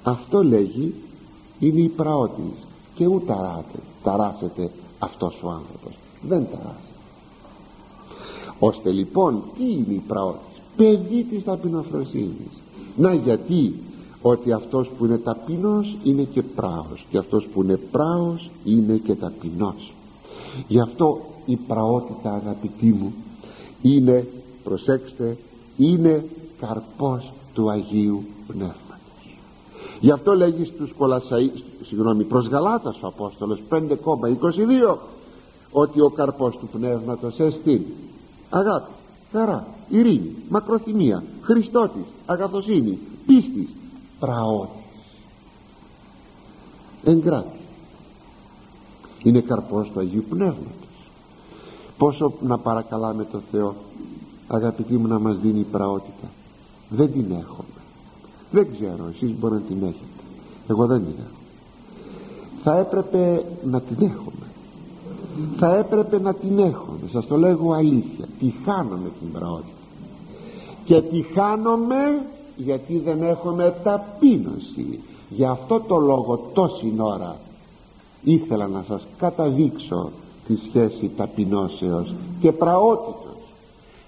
Αυτό 0.02 0.42
λέγει 0.42 0.94
είναι 1.58 1.80
η 1.80 1.88
πραότης 1.88 2.66
και 2.94 3.06
ούτε 3.06 3.34
ταράσεται 4.02 4.70
αυτός 4.98 5.40
ο 5.42 5.48
άνθρωπος 5.48 5.99
δεν 6.20 6.46
ταράσεται 6.50 6.90
ώστε 8.58 8.90
λοιπόν 8.90 9.42
τι 9.56 9.72
είναι 9.72 9.94
η 9.94 10.02
πραότης 10.06 10.50
παιδί 10.76 11.24
της 11.24 11.44
ταπεινοφροσύνης. 11.44 12.62
Να 12.96 13.14
γιατί 13.14 13.74
ότι 14.22 14.52
αυτός 14.52 14.88
που 14.88 15.04
είναι 15.04 15.18
ταπεινός 15.18 15.96
είναι 16.02 16.22
και 16.22 16.42
πράος 16.42 17.06
και 17.10 17.18
αυτός 17.18 17.46
που 17.46 17.62
είναι 17.62 17.76
πράος 17.76 18.50
είναι 18.64 18.96
και 18.96 19.14
ταπεινός. 19.14 19.92
Γι' 20.68 20.80
αυτό 20.80 21.20
η 21.46 21.56
πραότητα 21.56 22.32
αγαπητοί 22.32 22.86
μου 22.86 23.14
είναι 23.82 24.26
προσέξτε 24.64 25.36
είναι 25.76 26.24
καρπός 26.60 27.32
του 27.54 27.70
Αγίου 27.70 28.24
Πνεύματος. 28.46 29.38
Γι' 30.00 30.10
αυτό 30.10 30.34
λέγει 30.34 30.64
στους 30.64 30.94
Κολασαΐ 30.98 31.60
συγγνώμη 31.86 32.24
προς 32.24 32.46
Γαλάτας 32.46 33.02
ο 33.02 33.06
Απόστολος 33.06 33.62
5,22 33.70 34.96
ότι 35.72 36.00
ο 36.00 36.08
καρπός 36.08 36.56
του 36.56 36.68
Πνεύματος 36.68 37.38
εστίν. 37.38 37.82
Αγάπη, 38.50 38.90
χαρά, 39.32 39.66
ειρήνη, 39.88 40.34
μακροθυμία, 40.48 41.24
χριστότης, 41.42 42.06
αγαθοσύνη, 42.26 42.98
πίστης, 43.26 43.68
πραότης. 44.18 44.74
Εγκράτης. 47.04 47.60
Είναι 49.22 49.40
καρπός 49.40 49.90
του 49.90 50.00
Αγίου 50.00 50.24
Πνεύματος. 50.28 51.10
Πόσο 51.98 52.32
να 52.40 52.58
παρακαλάμε 52.58 53.24
το 53.24 53.40
Θεό 53.50 53.74
αγαπητοί 54.48 54.96
μου 54.96 55.06
να 55.06 55.18
μας 55.18 55.38
δίνει 55.38 55.62
πραότητα. 55.62 56.28
Δεν 56.88 57.12
την 57.12 57.26
έχουμε. 57.30 57.80
Δεν 58.50 58.72
ξέρω 58.72 59.08
εσείς 59.14 59.38
μπορεί 59.38 59.54
να 59.54 59.60
την 59.60 59.82
έχετε. 59.82 60.22
Εγώ 60.68 60.86
δεν 60.86 60.98
την 60.98 61.14
έχω. 61.18 61.38
Θα 62.62 62.76
έπρεπε 62.76 63.44
να 63.64 63.80
την 63.80 63.96
έχουμε 64.06 64.39
θα 65.58 65.76
έπρεπε 65.76 66.20
να 66.20 66.34
την 66.34 66.58
έχουμε 66.58 67.08
σας 67.12 67.26
το 67.26 67.36
λέγω 67.36 67.72
αλήθεια. 67.72 68.24
Τη 68.38 68.52
χάνομαι 68.64 69.10
την 69.20 69.32
πραότητα 69.32 69.78
και 70.84 71.00
τη 71.00 71.22
χάνομαι 71.22 72.22
γιατί 72.56 72.98
δεν 72.98 73.22
έχουμε 73.22 73.74
ταπείνωση 73.82 75.00
γι' 75.28 75.44
αυτό 75.44 75.80
το 75.80 75.96
λόγο 75.96 76.50
τόση 76.52 76.94
ώρα 76.98 77.36
ήθελα 78.22 78.66
να 78.66 78.84
σας 78.88 79.06
καταδείξω 79.18 80.10
τη 80.46 80.56
σχέση 80.56 81.10
ταπεινώσεως 81.16 82.14
και 82.40 82.52
πραότητος. 82.52 83.36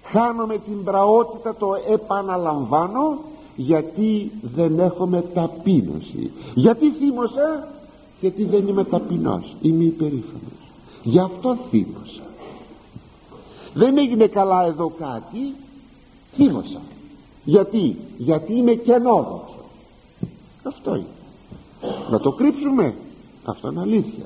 Χάνομαι 0.05 0.59
την 0.59 0.85
πραότητα 0.85 1.55
το 1.55 1.69
επαναλαμβάνω 1.93 3.19
γιατί 3.57 4.33
δεν 4.55 4.79
έχουμε 4.79 5.25
ταπείνωση 5.35 6.31
γιατί 6.55 6.91
θύμωσα; 6.91 7.69
Γιατί 8.21 8.45
δεν 8.45 8.69
είμαι 8.69 8.85
ταπεινός. 8.85 9.57
Είμαι 9.61 9.85
υπερήφανος 9.85 10.52
γι' 11.03 11.19
αυτό 11.19 11.57
θύμωσα. 11.71 12.23
Δεν 13.75 13.99
έγινε 13.99 14.27
καλά 14.27 14.65
εδώ 14.65 14.93
κάτι 14.99 15.55
θύμωσα. 16.35 16.81
Γιατί 17.45 17.97
γιατί 18.17 18.53
είμαι 18.53 18.75
κενόδοξο 18.75 19.53
αυτό 20.63 20.95
είναι. 20.95 21.07
Να 22.11 22.21
το 22.21 22.33
κρύψουμε. 22.33 22.95
Αυτό 23.45 23.71
είναι 23.71 23.81
αλήθεια. 23.81 24.25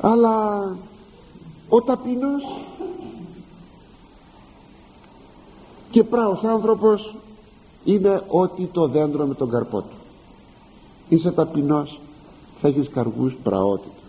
Αλλά 0.00 0.60
ο 1.68 1.82
ταπεινός 1.82 2.42
και 5.90 6.04
πράος 6.04 6.44
άνθρωπος 6.44 7.14
είναι 7.84 8.22
ότι 8.28 8.66
το 8.72 8.88
δέντρο 8.88 9.26
με 9.26 9.34
τον 9.34 9.50
καρπό 9.50 9.80
του. 9.80 9.96
Είσαι 11.08 11.30
ταπεινός 11.30 12.00
θα 12.60 12.68
έχεις 12.68 12.88
καργούς 12.88 13.34
πραότητος 13.42 13.99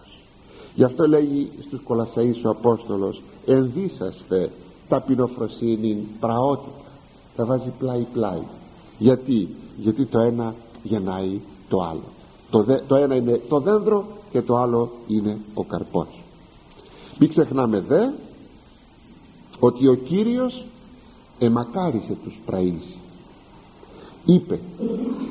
γι' 0.75 0.83
αυτό 0.83 1.07
λέγει 1.07 1.49
στους 1.67 1.81
Κολασσαείς 1.83 2.43
ο 2.43 2.49
Απόστολος 2.49 3.21
ενδύσαστε 3.45 4.51
ταπεινοφροσύνη 4.87 6.07
πραότητα 6.19 6.81
θα 7.35 7.45
βάζει 7.45 7.71
πλάι 7.79 8.05
πλάι. 8.13 8.41
Γιατί; 8.97 9.47
Γιατί 9.77 10.05
το 10.05 10.19
ένα 10.19 10.55
γεννάει 10.83 11.39
το 11.69 11.81
άλλο. 11.81 12.03
Το, 12.49 12.65
το 12.87 12.95
ένα 12.95 13.15
είναι 13.15 13.41
το 13.49 13.59
δέντρο 13.59 14.05
και 14.31 14.41
το 14.41 14.57
άλλο 14.57 14.91
είναι 15.07 15.37
ο 15.53 15.63
καρπός. 15.63 16.23
Μην 17.19 17.29
ξεχνάμε 17.29 17.79
δε 17.79 18.09
ότι 19.59 19.87
ο 19.87 19.93
Κύριος 19.93 20.65
εμακάρισε 21.39 22.17
τους 22.23 22.39
πραείς 22.45 22.83
είπε 24.25 24.59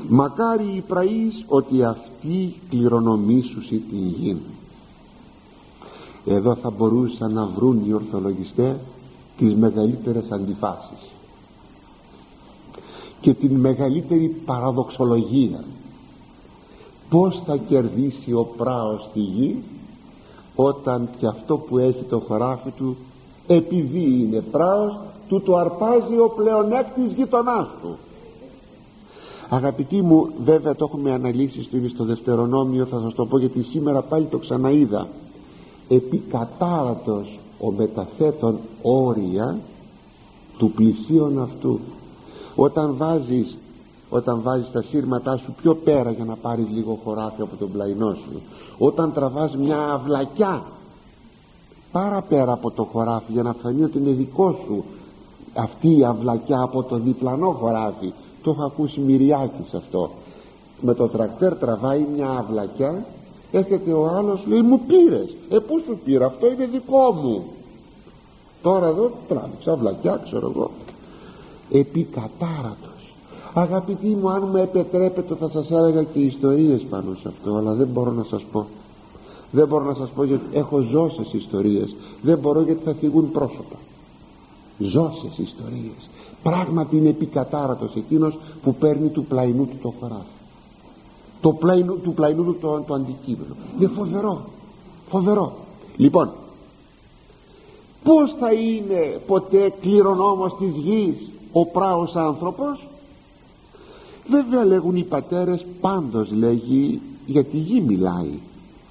μακάρι 0.08 0.72
οι 0.76 0.80
πραείς 0.80 1.44
ότι 1.46 1.84
αυτοί 1.84 2.54
κληρονομήσουσι 2.68 3.76
την 3.76 4.06
γη 4.06 4.40
εδώ 6.26 6.54
θα 6.54 6.70
μπορούσαν 6.70 7.32
να 7.32 7.46
βρουν 7.46 7.82
οι 7.86 7.92
ορθολογιστές 7.92 8.76
τις 9.36 9.54
μεγαλύτερες 9.54 10.30
αντιφάσεις. 10.30 11.08
Και 13.20 13.34
την 13.34 13.54
μεγαλύτερη 13.54 14.28
παραδοξολογία. 14.44 15.64
Πως 17.08 17.42
θα 17.46 17.56
κερδίσει 17.56 18.32
ο 18.32 18.44
πράος 18.56 19.06
στη 19.10 19.20
γη 19.20 19.62
όταν 20.54 21.08
και 21.18 21.26
αυτό 21.26 21.56
που 21.56 21.78
έχει 21.78 22.02
το 22.02 22.18
χωράφι 22.18 22.70
του 22.70 22.96
επειδή 23.46 24.20
είναι 24.20 24.40
πράος 24.40 24.98
του 25.28 25.40
το 25.40 25.56
αρπάζει 25.56 26.18
ο 26.18 26.32
πλεονέκτης 26.36 27.12
γειτονάς 27.12 27.68
του. 27.82 27.96
Αγαπητοί 29.48 30.02
μου 30.02 30.28
βέβαια 30.44 30.74
το 30.74 30.84
έχουμε 30.84 31.12
αναλύσει 31.12 31.62
στο, 31.62 31.76
στο 31.94 32.04
δευτερονόμιο 32.04 32.84
θα 32.84 33.00
σας 33.00 33.14
το 33.14 33.26
πω 33.26 33.38
γιατί 33.38 33.62
σήμερα 33.62 34.02
πάλι 34.02 34.26
το 34.26 34.38
ξαναείδα 34.38 35.08
επικατάρατος 35.94 37.38
ο 37.60 37.70
μεταθέτων 37.70 38.58
όρια 38.82 39.58
του 40.58 40.70
πλησίον 40.70 41.42
αυτού. 41.42 41.80
Όταν 42.54 42.96
βάζεις 42.96 43.56
όταν 44.10 44.42
βάζεις 44.42 44.70
τα 44.70 44.82
σύρματά 44.82 45.36
σου 45.36 45.54
πιο 45.62 45.74
πέρα 45.74 46.10
για 46.10 46.24
να 46.24 46.36
πάρεις 46.36 46.66
λίγο 46.72 46.98
χωράφι 47.04 47.42
από 47.42 47.56
τον 47.56 47.72
πλαϊνό 47.72 48.14
σου 48.14 48.40
όταν 48.78 49.12
τραβάς 49.12 49.56
μια 49.56 49.92
αυλακιά 49.92 50.62
πάρα 51.92 52.22
πέρα 52.22 52.52
από 52.52 52.70
το 52.70 52.84
χωράφι 52.84 53.32
για 53.32 53.42
να 53.42 53.52
φανεί 53.52 53.82
ότι 53.82 53.98
είναι 53.98 54.10
δικό 54.10 54.58
σου 54.66 54.84
αυτή 55.54 55.96
η 55.96 56.04
αυλακιά 56.04 56.60
από 56.60 56.82
το 56.82 56.96
διπλανό 56.96 57.50
χωράφι 57.50 58.12
το 58.42 58.50
έχω 58.50 58.64
ακούσει 58.64 59.00
μυριάκι 59.00 59.76
αυτό. 59.76 60.10
Με 60.80 60.94
το 60.94 61.08
τρακτέρ 61.08 61.54
τραβάει 61.54 62.06
μια 62.14 62.28
αυλακιά 62.28 63.04
έρχεται 63.52 63.92
ο 63.92 64.08
άλλος 64.08 64.40
λέει 64.46 64.60
μου 64.60 64.80
πήρες 64.86 65.34
ε 65.48 65.58
που 65.58 65.82
σου 65.86 65.98
πήρα 66.04 66.26
αυτό 66.26 66.46
είναι 66.52 66.66
δικό 66.66 67.12
μου 67.22 67.44
τώρα 68.62 68.86
εδώ 68.86 69.10
τράβηξα 69.28 69.76
βλακιά 69.76 70.20
ξέρω 70.24 70.52
εγώ. 70.54 70.70
Επικατάρατος. 71.70 73.14
Αγαπητοί 73.54 74.06
μου 74.06 74.30
αν 74.30 74.48
μου 74.50 74.56
επιτρέπετε 74.56 75.34
θα 75.34 75.48
σας 75.48 75.70
έλεγα 75.70 76.02
και 76.02 76.18
ιστορίες 76.18 76.82
πάνω 76.90 77.14
σε 77.22 77.28
αυτό 77.28 77.56
αλλά 77.56 77.72
δεν 77.72 77.86
μπορώ 77.86 78.10
να 78.10 78.24
σας 78.24 78.42
πω. 78.52 78.66
Δεν 79.50 79.68
μπορώ 79.68 79.84
να 79.84 79.94
σας 79.94 80.10
πω 80.10 80.24
γιατί 80.24 80.56
έχω 80.56 80.80
ζώσες 80.80 81.32
ιστορίες. 81.32 81.94
Δεν 82.22 82.38
μπορώ 82.38 82.60
γιατί 82.60 82.84
θα 82.84 82.94
φύγουν 82.94 83.30
πρόσωπα. 83.30 83.76
Ζώσες 84.78 85.38
ιστορίες. 85.38 86.10
Πράγματι 86.42 86.96
είναι 86.96 87.08
επικατάρατος 87.08 87.94
εκείνος 87.96 88.38
που 88.62 88.74
παίρνει 88.74 89.08
του 89.08 89.24
πλαϊνού 89.24 89.66
του 89.66 89.76
το 89.82 89.92
χωράφι 90.00 90.39
το 91.40 91.52
πλαϊνού, 91.52 91.98
του 92.00 92.12
πλαϊνού 92.12 92.44
του 92.44 92.56
το, 92.60 92.84
το 92.86 92.94
αντικείμενο. 92.94 93.54
Είναι 93.78 93.90
φοβερό 93.96 94.44
φοβερό. 95.10 95.52
Λοιπόν 95.96 96.30
πως 98.04 98.34
θα 98.38 98.52
είναι 98.52 99.20
ποτέ 99.26 99.72
κληρονόμος 99.80 100.56
της 100.58 100.76
γης 100.76 101.14
ο 101.52 101.66
πράος 101.66 102.14
άνθρωπος; 102.14 102.88
Βέβαια 104.28 104.64
λέγουν 104.64 104.96
οι 104.96 105.04
πατέρες 105.04 105.66
πάντως 105.80 106.30
λέγει 106.30 107.00
για 107.26 107.44
τη 107.44 107.56
γη 107.56 107.80
μιλάει 107.80 108.38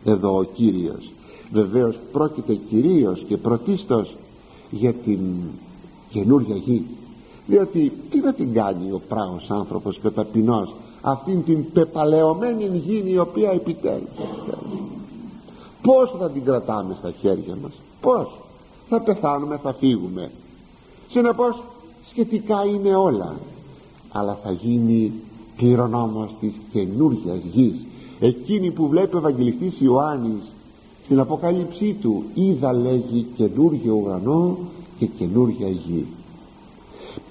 εδώ 0.04 0.38
ο 0.38 0.44
Κύριος. 0.44 1.12
Βεβαίως 1.52 1.96
πρόκειται 2.12 2.54
κυρίως 2.54 3.24
και 3.28 3.38
πρωτίστως 3.38 4.16
για 4.72 4.94
την 4.94 5.20
καινούργια 6.10 6.56
γη. 6.56 6.86
Διότι 7.48 7.92
τι 8.10 8.20
θα 8.20 8.34
την 8.34 8.54
κάνει 8.54 8.92
ο 8.92 9.02
πράος 9.10 9.50
άνθρωπος 9.50 10.00
και 10.00 10.08
ο 10.08 10.12
ταπεινός 10.12 10.74
αυτήν 11.02 11.44
την 11.44 11.72
πεπαλαιωμένη 11.72 12.78
γη 12.78 13.04
η 13.06 13.18
οποία 13.18 13.52
επιτέλει 13.52 14.08
πως 15.82 16.16
θα 16.20 16.30
την 16.30 16.44
κρατάμε 16.44 16.96
στα 16.98 17.12
χέρια 17.12 17.58
μας; 17.62 17.72
Πως 18.02 18.40
θα 18.90 19.02
πεθάνουμε 19.02 19.58
θα 19.58 19.74
φύγουμε. 19.74 20.32
Συνεπώς 21.10 21.64
σχετικά 22.10 22.66
είναι 22.66 22.96
όλα. 22.96 23.36
Αλλά 24.12 24.38
θα 24.44 24.52
γίνει 24.52 25.12
κληρονόμος 25.56 26.30
της 26.40 26.54
καινούργιας 26.72 27.40
γης. 27.54 27.76
Εκείνη 28.20 28.72
που 28.72 28.88
βλέπει 28.88 29.16
ο 29.16 29.18
Ευαγγελιστής 29.18 29.80
Ιωάννης 29.80 30.42
στην 31.04 31.20
Αποκάλυψή 31.20 31.96
του 32.02 32.24
είδα 32.34 32.74
λέγει 32.74 33.26
καινούργιο 33.36 33.94
ουρανό 33.94 34.58
και 34.98 35.06
καινούργια 35.06 35.68
γη. 35.68 36.06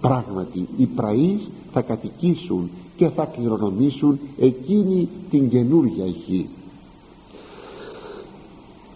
Πράγματι 0.01 0.69
οι 0.77 0.87
πραείς 0.87 1.51
θα 1.73 1.81
κατοικήσουν 1.81 2.71
και 2.99 3.09
θα 3.09 3.25
κληρονομήσουν 3.25 4.19
εκείνη 4.39 5.09
την 5.31 5.51
καινούργια 5.51 6.07
γη 6.07 6.49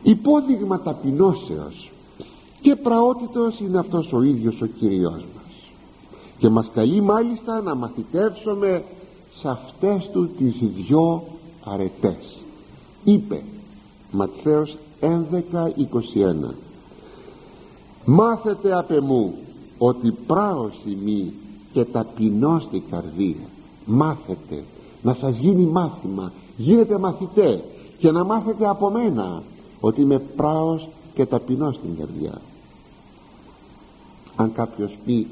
υπόδειγμα 0.02 0.80
ταπεινώσεως 0.80 1.90
και 2.60 2.76
πραότητος 2.76 3.58
είναι 3.60 3.78
αυτός 3.78 4.12
ο 4.12 4.22
ίδιος 4.22 4.60
ο 4.60 4.66
Κυριός 4.66 5.12
μας. 5.12 5.70
Και 6.38 6.48
μας 6.48 6.70
καλεί 6.74 7.00
μάλιστα 7.00 7.60
να 7.60 7.74
μαθητεύσουμε 7.74 8.84
σε 9.34 9.48
αυτές 9.48 10.10
του 10.12 10.28
τις 10.28 10.54
δυο 10.60 11.22
αρετές. 11.64 12.42
Είπε 13.04 13.42
Ματθαίος 14.10 14.76
11.21 15.00 16.54
μάθετε 18.04 18.72
απ' 18.72 18.90
εμού 18.90 19.34
ότι 19.78 20.14
πράος 20.26 20.74
ημί 20.84 21.32
και 21.72 21.84
ταπεινώ 21.84 22.62
στην 22.66 22.82
καρδία 22.90 23.48
μάθετε 23.84 24.64
να 25.02 25.14
σας 25.14 25.36
γίνει 25.36 25.64
μάθημα 25.64 26.32
γίνετε 26.56 26.98
μαθητές 26.98 27.60
και 27.98 28.10
να 28.10 28.24
μάθετε 28.24 28.68
από 28.68 28.90
μένα 28.90 29.42
ότι 29.80 30.00
είμαι 30.00 30.18
πράος 30.18 30.88
και 31.14 31.26
ταπεινώ 31.26 31.72
στην 31.72 31.96
καρδιά. 31.98 32.40
Αν 34.36 34.52
κάποιος 34.52 34.98
πει 35.04 35.26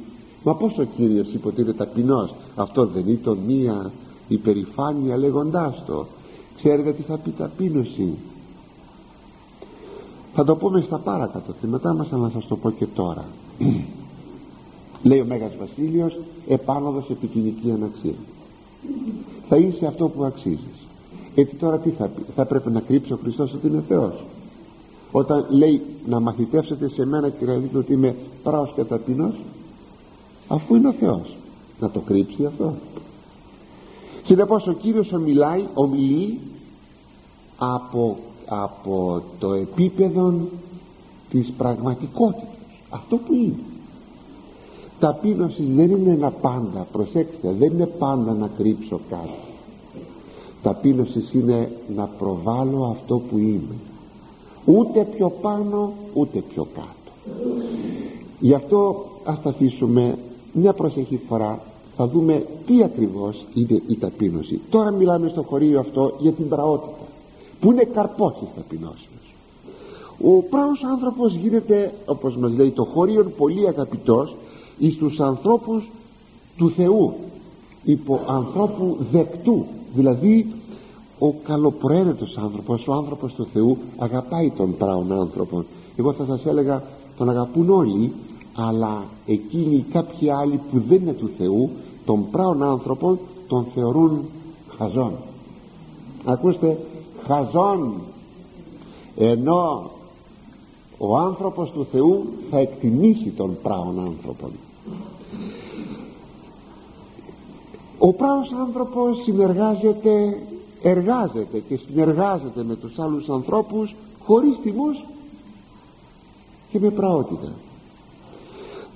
μα 0.45 0.55
πως 0.55 0.79
ο 0.79 0.85
Κύριος 0.85 1.29
είπε 1.33 1.49
ότι 1.49 1.61
είναι 1.61 1.73
ταπεινός 1.73 2.35
αυτό 2.57 2.87
δεν 2.87 3.09
ήταν 3.09 3.39
μία 3.47 3.91
υπερηφάνεια 4.29 5.17
λέγοντάς 5.17 5.85
το. 5.87 6.07
Ξέρετε 6.57 6.93
τι 6.93 7.03
θα 7.03 7.17
πει 7.17 7.31
ταπείνωση; 7.31 8.15
Θα 10.35 10.45
το 10.45 10.57
πούμε 10.57 10.81
στα 10.81 10.97
παρακάτω 10.99 11.53
θύματα 11.61 11.95
μας 11.95 12.13
αλλά 12.13 12.23
να 12.23 12.31
σας 12.31 12.47
το 12.47 12.57
πω 12.57 12.71
και 12.71 12.87
τώρα. 12.87 13.25
Λέει 15.03 15.21
ο 15.21 15.25
Μέγας 15.25 15.57
Βασίλειος 15.57 16.19
επάνωδος 16.49 17.11
επί 17.11 17.27
κοινική 17.27 17.71
αναξία 17.71 18.15
θα 19.49 19.57
είσαι 19.57 19.87
αυτό 19.87 20.09
που 20.09 20.25
αξίζεις. 20.25 20.87
Έτσι 21.35 21.55
τώρα 21.55 21.79
τι 21.79 21.91
θα 21.91 22.07
πει; 22.07 22.23
Θα 22.35 22.45
πρέπει 22.45 22.71
να 22.71 22.81
κρύψει 22.81 23.13
ο 23.13 23.19
Χριστός 23.23 23.55
ότι 23.55 23.67
είναι 23.67 23.83
Θεός. 23.89 24.25
Όταν 25.13 25.47
λέει 25.49 25.83
να 26.07 26.21
μαθητεύσετε 26.21 26.89
σε 26.89 27.07
μένα 27.07 27.29
και 27.29 27.45
να 27.45 27.55
δείτε 27.55 27.79
ότι 27.79 27.93
είμαι 27.93 28.17
πράος 28.43 28.73
και 28.75 28.85
ταπεινός 28.85 29.35
αφού 30.49 30.75
είναι 30.75 30.89
ο 30.89 30.93
Θεός. 30.93 31.37
Να 31.81 31.91
το 31.91 32.01
κρύψει 32.01 32.45
αυτό. 32.45 32.75
Συνεπώς 34.25 34.67
ο 34.67 34.73
Κύριος 34.73 35.13
ομιλάει, 35.13 35.67
ομιλεί 35.75 36.39
από, 37.59 38.17
από 38.47 39.23
το 39.39 39.53
επίπεδο 39.53 40.35
της 41.31 41.53
πραγματικότητας. 41.57 42.49
Αυτό 42.91 43.17
που 43.17 43.35
είναι 43.35 43.55
ταπείνωση 45.01 45.63
δεν 45.63 45.91
είναι 45.91 46.11
ένα 46.11 46.31
πάντα. 46.31 46.87
Προσέξτε 46.93 47.55
δεν 47.59 47.73
είναι 47.73 47.87
πάντα 47.87 48.33
να 48.33 48.49
κρύψω 48.57 49.01
κάτι. 49.11 49.49
Ταπείνωσης 50.63 51.33
είναι 51.33 51.73
να 51.97 52.09
προβάλλω 52.19 52.85
αυτό 52.85 53.19
που 53.31 53.39
είμαι. 53.39 53.75
Ούτε 54.65 55.07
πιο 55.17 55.33
πάνω 55.41 55.93
ούτε 56.15 56.43
πιο 56.49 56.67
κάτω. 56.75 57.39
Γι' 58.41 58.55
αυτό 58.55 59.05
ας 59.25 59.43
τα 59.43 59.49
αφήσουμε 59.49 60.19
μια 60.53 60.73
προσεχή 60.73 61.21
φορά. 61.29 61.63
Θα 61.97 62.07
δούμε 62.09 62.47
τι 62.67 62.83
ακριβώς 62.83 63.45
είναι 63.55 63.83
η 63.87 63.97
ταπείνωση. 63.97 64.61
Τώρα 64.71 64.91
μιλάμε 64.91 65.29
στο 65.29 65.43
χωρίο 65.43 65.81
αυτό 65.81 66.15
για 66.19 66.33
την 66.33 66.49
πραότητα 66.49 67.07
που 67.61 67.73
είναι 67.73 67.85
καρπός 67.85 68.35
της 68.41 68.49
ταπεινώσεως. 68.57 69.35
Ο 70.25 70.43
πράος 70.43 70.85
άνθρωπος 70.85 71.35
γίνεται 71.35 71.93
όπως 72.07 72.37
μας 72.37 72.53
λέει 72.53 72.71
το 72.71 72.85
χωρίο 72.85 73.25
πολύ 73.37 73.69
αγαπητός 73.69 74.35
εις 74.81 74.97
τους 74.97 75.21
ανθρώπους 75.21 75.91
του 76.57 76.71
Θεού 76.71 77.15
υπό 77.85 78.21
ανθρώπου 78.27 78.97
δεκτού. 79.11 79.65
Δηλαδή 79.95 80.47
ο 81.19 81.33
καλοπροαίρετος 81.33 82.37
άνθρωπος 82.37 82.87
ο 82.89 82.93
άνθρωπος 82.93 83.33
του 83.33 83.47
Θεού 83.53 83.77
αγαπάει 83.99 84.51
τον 84.51 84.77
πράον 84.77 85.13
άνθρωπο 85.13 85.65
εγώ 85.97 86.13
θα 86.13 86.25
σας 86.25 86.47
έλεγα 86.47 86.83
τον 87.17 87.31
αγαπούν 87.31 87.71
όλοι 87.71 88.13
αλλά 88.55 89.05
εκείνοι 89.27 89.85
κάποιοι 89.93 90.31
άλλοι 90.31 90.61
που 90.71 90.83
δεν 90.89 91.01
είναι 91.01 91.13
του 91.13 91.31
Θεού 91.39 91.71
τον 92.05 92.31
πράον 92.31 92.63
άνθρωπο 92.63 93.19
τον 93.49 93.67
θεωρούν 93.75 94.25
χαζόν. 94.77 95.13
Ακούστε 96.25 96.79
χαζόν. 97.27 97.95
Ενώ 99.17 99.91
ο 100.99 101.17
άνθρωπος 101.17 101.71
του 101.71 101.87
Θεού 101.93 102.25
θα 102.51 102.59
εκτιμήσει 102.59 103.29
τον 103.37 103.57
πράον 103.63 104.01
άνθρωπο 104.01 104.51
ο 108.03 108.13
πράος 108.13 108.53
άνθρωπος 108.53 109.23
συνεργάζεται 109.23 110.39
εργάζεται 110.83 111.63
και 111.69 111.77
συνεργάζεται 111.77 112.63
με 112.63 112.77
τους 112.77 112.99
άλλους 112.99 113.29
ανθρώπους 113.29 113.95
χωρίς 114.25 114.59
τιμούς 114.63 115.05
και 116.71 116.79
με 116.79 116.91
πραότητα. 116.91 117.53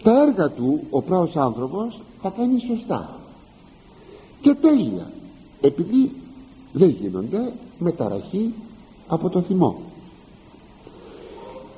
Τα 0.03 0.23
έργα 0.23 0.51
του 0.51 0.81
ο 0.91 1.03
πράος 1.03 1.37
άνθρωπος 1.37 2.01
θα 2.23 2.29
κάνει 2.37 2.61
σωστά. 2.61 3.19
Και 4.41 4.55
τέλεια 4.55 5.11
επειδή 5.61 6.11
δεν 6.73 6.89
γίνονται 6.89 7.53
με 7.79 7.93
ταραχή 7.93 8.55
από 9.09 9.29
το 9.29 9.41
θυμό. 9.41 9.77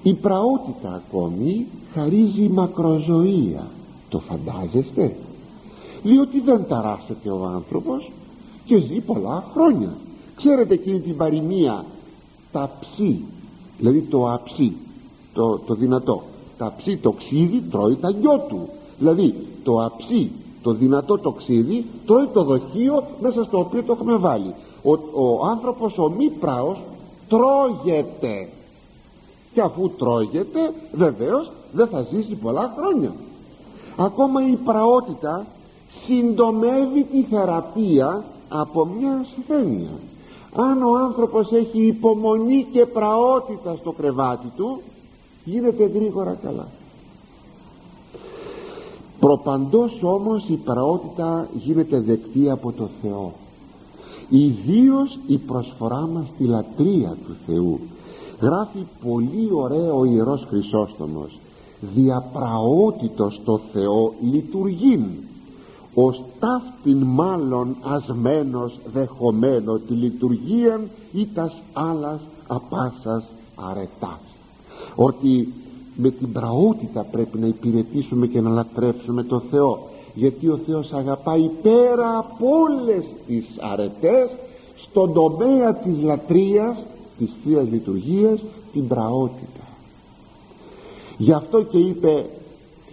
Η 0.03 0.15
πραότητα 0.15 1.03
ακόμη 1.07 1.67
χαρίζει 1.95 2.49
μακροζωία. 2.49 3.67
Το 4.09 4.19
φαντάζεστε; 4.19 5.17
Διότι 6.03 6.41
δεν 6.41 6.67
ταράσσεται 6.69 7.31
ο 7.31 7.45
άνθρωπος 7.45 8.11
και 8.65 8.79
ζει 8.79 9.01
πολλά 9.01 9.45
χρόνια. 9.53 9.95
Ξέρετε 10.37 10.75
εκείνη 10.75 11.01
την 11.01 11.17
παροιμία 11.17 11.85
τα 12.53 12.71
ψή 12.81 13.25
δηλαδή 13.79 14.01
το 14.01 14.31
αψί 14.33 14.77
το, 15.33 15.59
το 15.59 15.75
δυνατό. 15.75 16.23
Τα 16.59 16.75
ψή 16.77 16.97
το 16.97 17.11
ξύδι 17.11 17.61
τρώει 17.71 17.97
τα 17.97 18.11
γιο 18.11 18.45
του. 18.49 18.69
Δηλαδή 18.99 19.35
το 19.65 19.85
αψί 19.85 20.31
το 20.63 20.73
δυνατό 20.73 21.19
το 21.19 21.31
ξύδι 21.31 21.87
τρώει 22.07 22.27
το 22.27 22.45
δοχείο 22.45 23.03
μέσα 23.21 23.45
στο 23.45 23.59
οποίο 23.59 23.83
το 23.83 23.93
έχουμε 23.93 24.17
βάλει. 24.17 24.55
Ο, 24.83 24.93
ο 24.93 25.47
άνθρωπος 25.47 25.99
ο 25.99 26.09
μη 26.09 26.31
πράος 26.31 26.79
τρώγεται. 27.29 28.49
Και 29.55 29.61
αφού 29.61 29.91
τρώγεται 29.91 30.73
βεβαίως 30.93 31.51
δεν 31.73 31.87
θα 31.87 32.07
ζήσει 32.11 32.35
πολλά 32.35 32.75
χρόνια. 32.77 33.13
Ακόμα 33.97 34.49
η 34.49 34.57
πραότητα 34.65 35.47
συντομεύει 36.05 37.05
τη 37.05 37.23
θεραπεία 37.23 38.25
από 38.49 38.85
μια 38.85 39.21
ασθένεια. 39.21 39.99
Αν 40.55 40.83
ο 40.83 40.97
άνθρωπος 40.97 41.53
έχει 41.53 41.87
υπομονή 41.87 42.67
και 42.73 42.87
πραότητα 42.87 43.77
στο 43.81 43.93
κρεβάτι 43.93 44.47
του 44.57 44.81
γίνεται 45.45 45.85
γρήγορα 45.85 46.39
καλά. 46.43 46.69
Προπαντός 49.21 49.99
όμως 50.03 50.49
η 50.49 50.57
πραότητα 50.57 51.49
γίνεται 51.55 52.01
δεκτή 52.01 52.51
από 52.51 52.73
το 52.73 52.89
Θεό. 53.03 53.33
Ιδίως 54.29 55.19
η 55.27 55.39
προσφορά 55.39 56.07
μας 56.07 56.27
στη 56.35 56.45
λατρεία 56.45 57.17
του 57.27 57.37
Θεού. 57.47 57.81
Γράφει 58.41 58.87
πολύ 59.03 59.49
ωραίο 59.53 59.99
ο 59.99 60.05
Ιερός 60.05 60.47
Χρυσόστομος. 60.49 61.39
Διαπραότητος 61.95 63.41
το 63.45 63.61
Θεό 63.73 64.13
λειτουργεί 64.33 65.05
ως 65.99 66.23
ταύτην 66.41 67.03
μάλλον 67.03 67.77
ασμένος 67.83 68.79
δεχομένο 68.93 69.79
τη 69.79 69.93
λειτουργία 69.93 70.81
ή 71.13 71.29
τας 71.35 71.63
άλλας 71.73 72.21
απάσας 72.47 73.25
αρετάς. 73.55 74.21
Ότι 74.95 75.53
με 75.97 76.11
την 76.11 76.33
πραότητα 76.33 77.07
πρέπει 77.11 77.39
να 77.39 77.47
υπηρετήσουμε 77.47 78.27
και 78.27 78.41
να 78.41 78.51
λατρεύσουμε 78.51 79.23
το 79.23 79.43
Θεό 79.51 79.89
γιατί 80.15 80.49
ο 80.49 80.59
Θεός 80.67 80.93
αγαπάει 80.93 81.51
πέρα 81.63 82.19
από 82.19 82.47
όλες 82.49 83.05
τις 83.27 83.47
αρετές 83.59 84.29
στον 84.77 85.13
τομέα 85.13 85.75
της 85.75 86.03
λατρείας 86.03 86.77
της 87.19 87.31
Θείας 87.45 87.69
Λειτουργίας 87.71 88.41
την 88.73 88.87
πραότητα. 88.87 89.65
Γι' 91.19 91.33
αυτό 91.33 91.63
και 91.63 91.79
είπε 91.79 92.27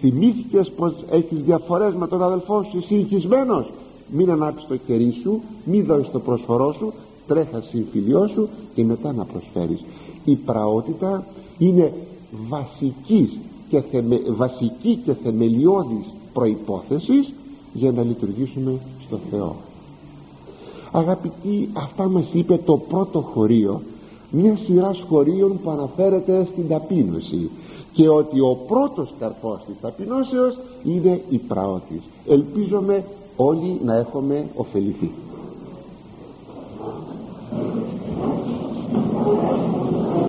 θυμήθηκες 0.04 0.70
πως 0.76 1.04
έχεις 1.10 1.38
διαφορές 1.38 1.94
με 1.94 2.06
τον 2.06 2.22
αδελφό 2.22 2.62
σου 2.70 2.82
συγχυσμένος 2.82 3.70
μην 4.08 4.30
ανάψεις 4.30 4.68
το 4.68 4.76
κερί 4.76 5.14
σου 5.22 5.40
μην 5.64 5.84
δώσεις 5.84 6.10
το 6.10 6.18
προσφορό 6.18 6.72
σου 6.72 6.92
τρέχα 7.26 7.62
συμφιλιό 7.70 8.28
σου 8.34 8.48
και 8.74 8.84
μετά 8.84 9.12
να 9.12 9.24
προσφέρεις. 9.24 9.84
Η 10.24 10.36
πραότητα 10.36 11.26
είναι 11.58 11.92
βασικής 12.48 13.38
και 13.68 13.80
θεμε, 13.80 14.20
βασική 14.26 14.98
και 15.04 15.14
θεμελιώδης 15.22 16.06
προϋπόθεσης 16.32 17.32
για 17.72 17.92
να 17.92 18.02
λειτουργήσουμε 18.02 18.78
στο 19.06 19.18
Θεό. 19.30 19.56
Αγαπητοί 20.92 21.68
αυτά 21.72 22.08
μας 22.08 22.26
είπε 22.32 22.60
το 22.64 22.76
πρώτο 22.76 23.20
χωρίο. 23.20 23.80
Μια 24.30 24.56
σειρά 24.56 24.90
χωρίων 25.08 25.60
που 25.62 25.70
αναφέρεται 25.70 26.46
στην 26.52 26.68
ταπείνωση 26.68 27.50
και 27.94 28.08
ότι 28.08 28.40
ο 28.40 28.58
πρώτος 28.66 29.14
καρπός 29.18 29.64
της 29.66 29.74
ταπεινώσεως 29.80 30.58
είναι 30.82 31.20
η 31.28 31.38
πράωτης. 31.38 32.02
ελπίζομαι 32.28 33.04
όλοι 33.36 33.80
να 33.84 33.96
έχουμε 33.96 34.46
ωφεληθεί 34.54 35.10